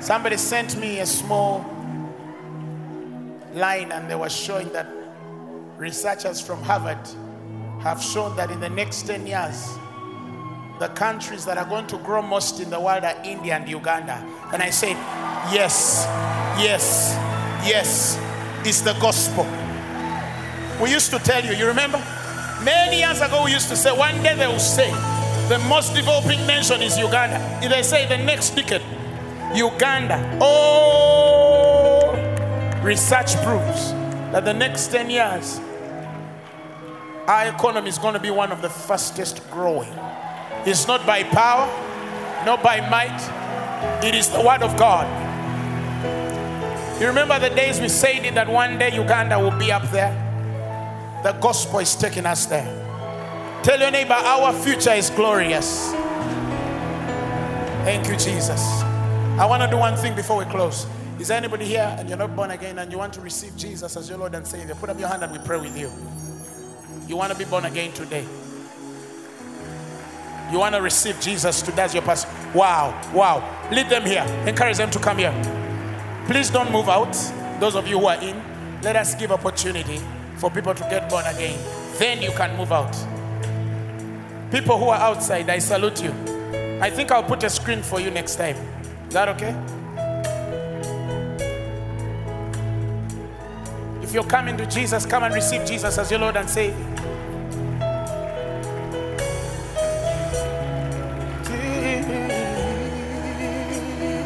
somebody 0.00 0.38
sent 0.38 0.76
me 0.76 1.00
a 1.00 1.06
small 1.06 1.77
line, 3.58 3.92
and 3.92 4.10
they 4.10 4.14
were 4.14 4.30
showing 4.30 4.68
that 4.70 4.86
researchers 5.76 6.40
from 6.40 6.62
Harvard 6.62 6.98
have 7.80 8.02
shown 8.02 8.34
that 8.36 8.50
in 8.50 8.60
the 8.60 8.68
next 8.68 9.02
10 9.02 9.26
years, 9.26 9.68
the 10.78 10.88
countries 10.88 11.44
that 11.44 11.58
are 11.58 11.64
going 11.64 11.86
to 11.88 11.98
grow 11.98 12.22
most 12.22 12.60
in 12.60 12.70
the 12.70 12.80
world 12.80 13.04
are 13.04 13.16
India 13.24 13.54
and 13.54 13.68
Uganda. 13.68 14.24
And 14.52 14.62
I 14.62 14.70
said, 14.70 14.96
Yes, 15.52 16.04
yes, 16.58 17.14
yes, 17.66 18.18
it's 18.66 18.80
the 18.80 18.92
gospel. 18.94 19.46
We 20.80 20.90
used 20.90 21.10
to 21.10 21.18
tell 21.18 21.44
you, 21.44 21.52
you 21.52 21.66
remember? 21.66 21.98
Many 22.62 22.98
years 22.98 23.20
ago, 23.20 23.44
we 23.44 23.52
used 23.52 23.68
to 23.68 23.76
say, 23.76 23.96
one 23.96 24.22
day 24.22 24.34
they 24.34 24.46
will 24.46 24.58
say, 24.58 24.90
the 25.48 25.58
most 25.68 25.94
developing 25.94 26.44
nation 26.46 26.82
is 26.82 26.98
Uganda. 26.98 27.38
If 27.62 27.70
they 27.70 27.82
say 27.82 28.06
the 28.06 28.18
next 28.18 28.50
decade, 28.50 28.82
Uganda. 29.54 30.38
Oh, 30.40 31.27
research 32.88 33.36
proves 33.42 33.92
that 34.32 34.46
the 34.46 34.54
next 34.54 34.86
10 34.86 35.10
years, 35.10 35.60
our 37.28 37.48
economy 37.48 37.90
is 37.90 37.98
going 37.98 38.14
to 38.14 38.20
be 38.20 38.30
one 38.30 38.50
of 38.50 38.62
the 38.62 38.70
fastest 38.70 39.48
growing. 39.50 39.92
It's 40.64 40.88
not 40.88 41.04
by 41.04 41.22
power, 41.22 41.66
not 42.46 42.62
by 42.62 42.80
might, 42.88 43.20
it 44.02 44.14
is 44.14 44.30
the 44.30 44.40
word 44.40 44.62
of 44.62 44.74
God. 44.78 45.06
You 46.98 47.06
remember 47.08 47.38
the 47.38 47.50
days 47.50 47.78
we 47.78 47.90
said 47.90 48.24
it 48.24 48.34
that 48.34 48.48
one 48.48 48.78
day 48.78 48.94
Uganda 48.94 49.38
will 49.38 49.56
be 49.58 49.70
up 49.70 49.88
there? 49.90 50.14
The 51.22 51.32
gospel 51.32 51.80
is 51.80 51.94
taking 51.94 52.24
us 52.24 52.46
there. 52.46 52.66
Tell 53.62 53.78
your 53.78 53.90
neighbor, 53.90 54.14
our 54.14 54.50
future 54.54 54.94
is 54.94 55.10
glorious. 55.10 55.92
Thank 57.84 58.08
you, 58.08 58.16
Jesus. 58.16 58.62
I 59.38 59.44
want 59.46 59.62
to 59.62 59.68
do 59.68 59.76
one 59.76 59.94
thing 59.96 60.14
before 60.16 60.38
we 60.38 60.46
close. 60.46 60.86
Is 61.18 61.28
there 61.28 61.36
anybody 61.36 61.64
here 61.64 61.96
and 61.98 62.08
you're 62.08 62.16
not 62.16 62.36
born 62.36 62.52
again 62.52 62.78
and 62.78 62.92
you 62.92 62.98
want 62.98 63.12
to 63.14 63.20
receive 63.20 63.56
Jesus 63.56 63.96
as 63.96 64.08
your 64.08 64.18
Lord 64.18 64.34
and 64.36 64.46
Savior? 64.46 64.74
Put 64.76 64.90
up 64.90 65.00
your 65.00 65.08
hand 65.08 65.24
and 65.24 65.32
we 65.32 65.38
pray 65.38 65.58
with 65.58 65.76
you. 65.76 65.90
You 67.08 67.16
want 67.16 67.32
to 67.32 67.38
be 67.38 67.44
born 67.44 67.64
again 67.64 67.92
today? 67.92 68.24
You 70.52 70.60
want 70.60 70.76
to 70.76 70.80
receive 70.80 71.20
Jesus 71.20 71.60
today 71.60 71.82
as 71.82 71.92
your 71.92 72.04
pastor? 72.04 72.30
Wow, 72.54 72.98
wow. 73.12 73.68
Lead 73.72 73.90
them 73.90 74.04
here. 74.04 74.22
Encourage 74.46 74.76
them 74.76 74.90
to 74.92 74.98
come 75.00 75.18
here. 75.18 75.32
Please 76.26 76.50
don't 76.50 76.70
move 76.70 76.88
out. 76.88 77.12
Those 77.58 77.74
of 77.74 77.88
you 77.88 77.98
who 77.98 78.06
are 78.06 78.22
in, 78.22 78.40
let 78.82 78.94
us 78.94 79.16
give 79.16 79.32
opportunity 79.32 80.00
for 80.36 80.50
people 80.50 80.72
to 80.72 80.82
get 80.84 81.10
born 81.10 81.26
again. 81.26 81.58
Then 81.98 82.22
you 82.22 82.30
can 82.30 82.56
move 82.56 82.70
out. 82.70 82.92
People 84.52 84.78
who 84.78 84.88
are 84.88 85.00
outside, 85.00 85.50
I 85.50 85.58
salute 85.58 86.00
you. 86.00 86.12
I 86.80 86.90
think 86.90 87.10
I'll 87.10 87.24
put 87.24 87.42
a 87.42 87.50
screen 87.50 87.82
for 87.82 87.98
you 87.98 88.10
next 88.12 88.36
time. 88.36 88.56
Is 89.08 89.14
that 89.14 89.28
okay? 89.30 89.56
If 94.08 94.14
you're 94.14 94.24
coming 94.24 94.56
to 94.56 94.64
Jesus, 94.64 95.04
come 95.04 95.24
and 95.24 95.34
receive 95.34 95.66
Jesus 95.66 95.98
as 95.98 96.10
your 96.10 96.20
Lord 96.20 96.34
and 96.38 96.48
Savior. 96.48 96.74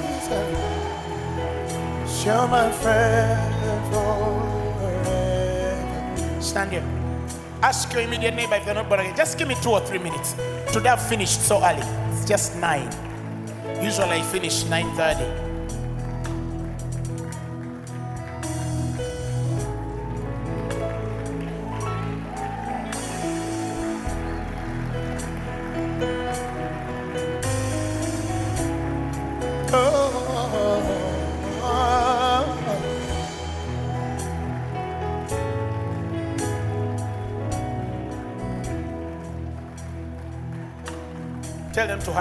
Jesus, 0.06 0.54
You're 2.24 2.46
my 2.46 2.70
friend 2.70 3.90
forever. 3.90 5.20
Stand 6.40 6.70
here. 6.70 6.84
Ask 7.60 7.92
your 7.92 8.02
immediate 8.02 8.36
neighbor 8.36 8.54
if 8.54 8.64
they're 8.64 8.74
not 8.74 8.88
born 8.88 9.00
again. 9.00 9.16
Just 9.16 9.36
give 9.36 9.48
me 9.48 9.56
two 9.60 9.70
or 9.70 9.80
three 9.80 9.98
minutes. 9.98 10.36
Today 10.72 10.90
I've 10.90 11.02
finished 11.08 11.42
so 11.42 11.60
early. 11.60 11.82
It's 12.12 12.24
just 12.24 12.54
nine. 12.58 12.88
Usually 13.82 14.20
I 14.20 14.22
finish 14.22 14.62
9:30. 14.62 15.41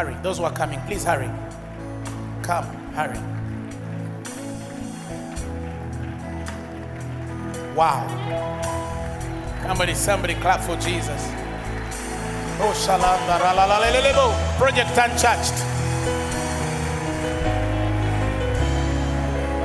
Hurry. 0.01 0.15
Those 0.23 0.37
who 0.39 0.43
are 0.45 0.53
coming, 0.53 0.79
please 0.81 1.03
hurry. 1.03 1.29
Come, 2.41 2.65
hurry. 2.93 3.19
Wow. 7.75 8.07
Somebody, 9.63 9.93
somebody 9.93 10.33
clap 10.35 10.61
for 10.61 10.75
Jesus. 10.77 11.27
Oh. 12.63 12.73
Project 14.57 14.97
Unchurched. 14.97 15.53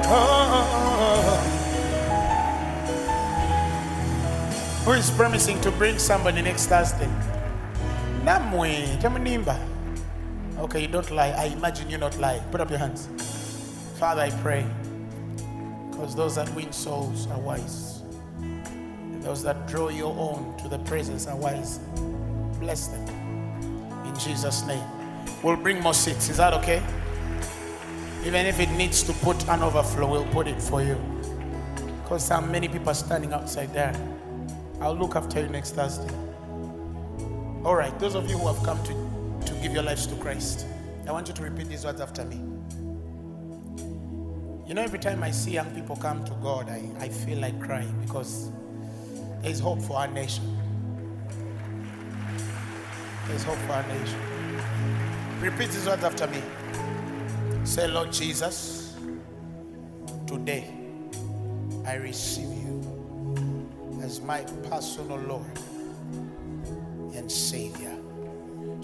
Oh, 0.09 0.13
oh, 0.13 0.71
oh, 1.03 1.55
who 4.85 4.93
is 4.93 5.11
promising 5.11 5.61
to 5.63 5.71
bring 5.73 5.99
somebody 5.99 6.43
next 6.43 6.67
Thursday? 6.67 7.09
Namwe, 8.23 8.97
Tamunimba. 9.01 9.66
Okay, 10.77 10.85
you 10.85 10.93
don't 10.93 11.11
lie. 11.11 11.31
I 11.31 11.45
imagine 11.47 11.89
you 11.89 11.97
not 11.97 12.19
lie. 12.19 12.39
Put 12.51 12.61
up 12.61 12.69
your 12.69 12.79
hands. 12.79 13.09
Father, 13.99 14.21
I 14.21 14.31
pray 14.43 14.67
Because 15.91 16.15
those 16.15 16.35
that 16.35 16.55
win 16.55 16.71
souls 16.71 17.27
are 17.29 17.41
wise. 17.41 18.03
And 18.43 19.23
those 19.23 19.43
that 19.45 19.67
draw 19.67 19.89
your 19.89 20.15
own 20.19 20.55
to 20.59 20.69
the 20.69 20.79
presence 20.81 21.27
are 21.29 21.35
wise. 21.35 21.81
Bless 22.61 22.89
them. 22.89 23.09
In 24.05 24.19
Jesus' 24.19 24.67
name. 24.67 24.85
We'll 25.43 25.57
bring 25.57 25.81
more 25.81 25.95
seats. 25.95 26.29
Is 26.29 26.37
that 26.37 26.53
okay? 26.53 26.83
Even 28.27 28.45
if 28.45 28.61
it 28.61 28.71
needs 28.73 29.03
to 29.05 29.15
put 29.15 29.49
an 29.49 29.63
overflow, 29.63 30.11
we'll 30.11 30.27
put 30.27 30.47
it 30.47 30.61
for 30.61 30.83
you. 30.83 31.01
Because 32.03 32.29
how 32.29 32.43
many 32.43 32.69
people 32.69 32.91
are 32.91 32.95
standing 32.95 33.33
outside 33.33 33.73
there. 33.73 33.95
I'll 34.83 34.95
look 34.95 35.17
after 35.17 35.41
you 35.41 35.49
next 35.49 35.71
Thursday. 35.71 36.15
All 37.65 37.75
right, 37.75 37.99
those 37.99 38.15
of 38.15 38.29
you 38.29 38.37
who 38.37 38.53
have 38.53 38.63
come 38.63 38.85
to, 38.85 39.06
to 39.47 39.55
give 39.55 39.73
your 39.73 39.83
lives 39.83 40.07
to 40.09 40.15
Christ, 40.17 40.67
I 41.07 41.13
want 41.13 41.29
you 41.29 41.35
to 41.35 41.43
repeat 41.43 41.69
these 41.69 41.85
words 41.85 42.01
after 42.01 42.25
me. 42.25 42.37
You 44.67 44.75
know, 44.75 44.83
every 44.83 44.99
time 44.99 45.23
I 45.23 45.31
see 45.31 45.53
young 45.53 45.73
people 45.75 45.95
come 45.95 46.25
to 46.25 46.33
God, 46.43 46.69
I, 46.69 46.91
I 46.99 47.09
feel 47.09 47.39
like 47.39 47.61
crying 47.61 47.95
because 48.03 48.51
there's 49.43 49.61
hope 49.61 49.81
for 49.81 49.99
our 49.99 50.09
nation. 50.09 50.59
There's 53.29 53.45
hope 53.45 53.59
for 53.59 53.73
our 53.75 53.87
nation. 53.87 54.19
Repeat 55.41 55.71
these 55.71 55.87
words 55.87 56.03
after 56.03 56.27
me. 56.27 56.43
Say, 57.65 57.87
Lord 57.87 58.13
Jesus, 58.13 58.97
today 60.27 60.75
I 61.87 61.95
receive 61.95 62.49
you 62.49 63.69
as 64.03 64.21
my 64.21 64.41
personal 64.69 65.19
Lord 65.19 65.59
and 67.15 67.31
Savior. 67.31 67.97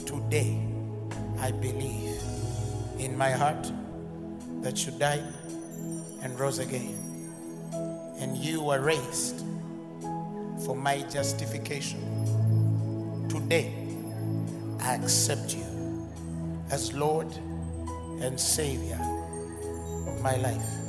Today 0.07 0.61
I 1.39 1.51
believe 1.51 2.21
in 2.99 3.17
my 3.17 3.31
heart 3.31 3.71
that 4.63 4.87
you 4.87 4.93
died 4.93 5.25
and 6.23 6.39
rose 6.39 6.59
again. 6.59 6.99
And 8.19 8.37
you 8.37 8.63
were 8.63 8.81
raised 8.81 9.45
for 10.65 10.77
my 10.77 11.03
justification. 11.03 12.01
Today, 13.29 13.75
I 14.81 14.95
accept 14.95 15.55
you 15.57 16.09
as 16.71 16.93
Lord 16.93 17.27
and 18.21 18.39
Savior 18.39 19.01
of 20.07 20.23
my 20.23 20.37
life. 20.37 20.82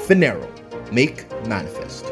Phaneroo, 0.07 0.49
make 0.93 1.29
manifest. 1.45 2.10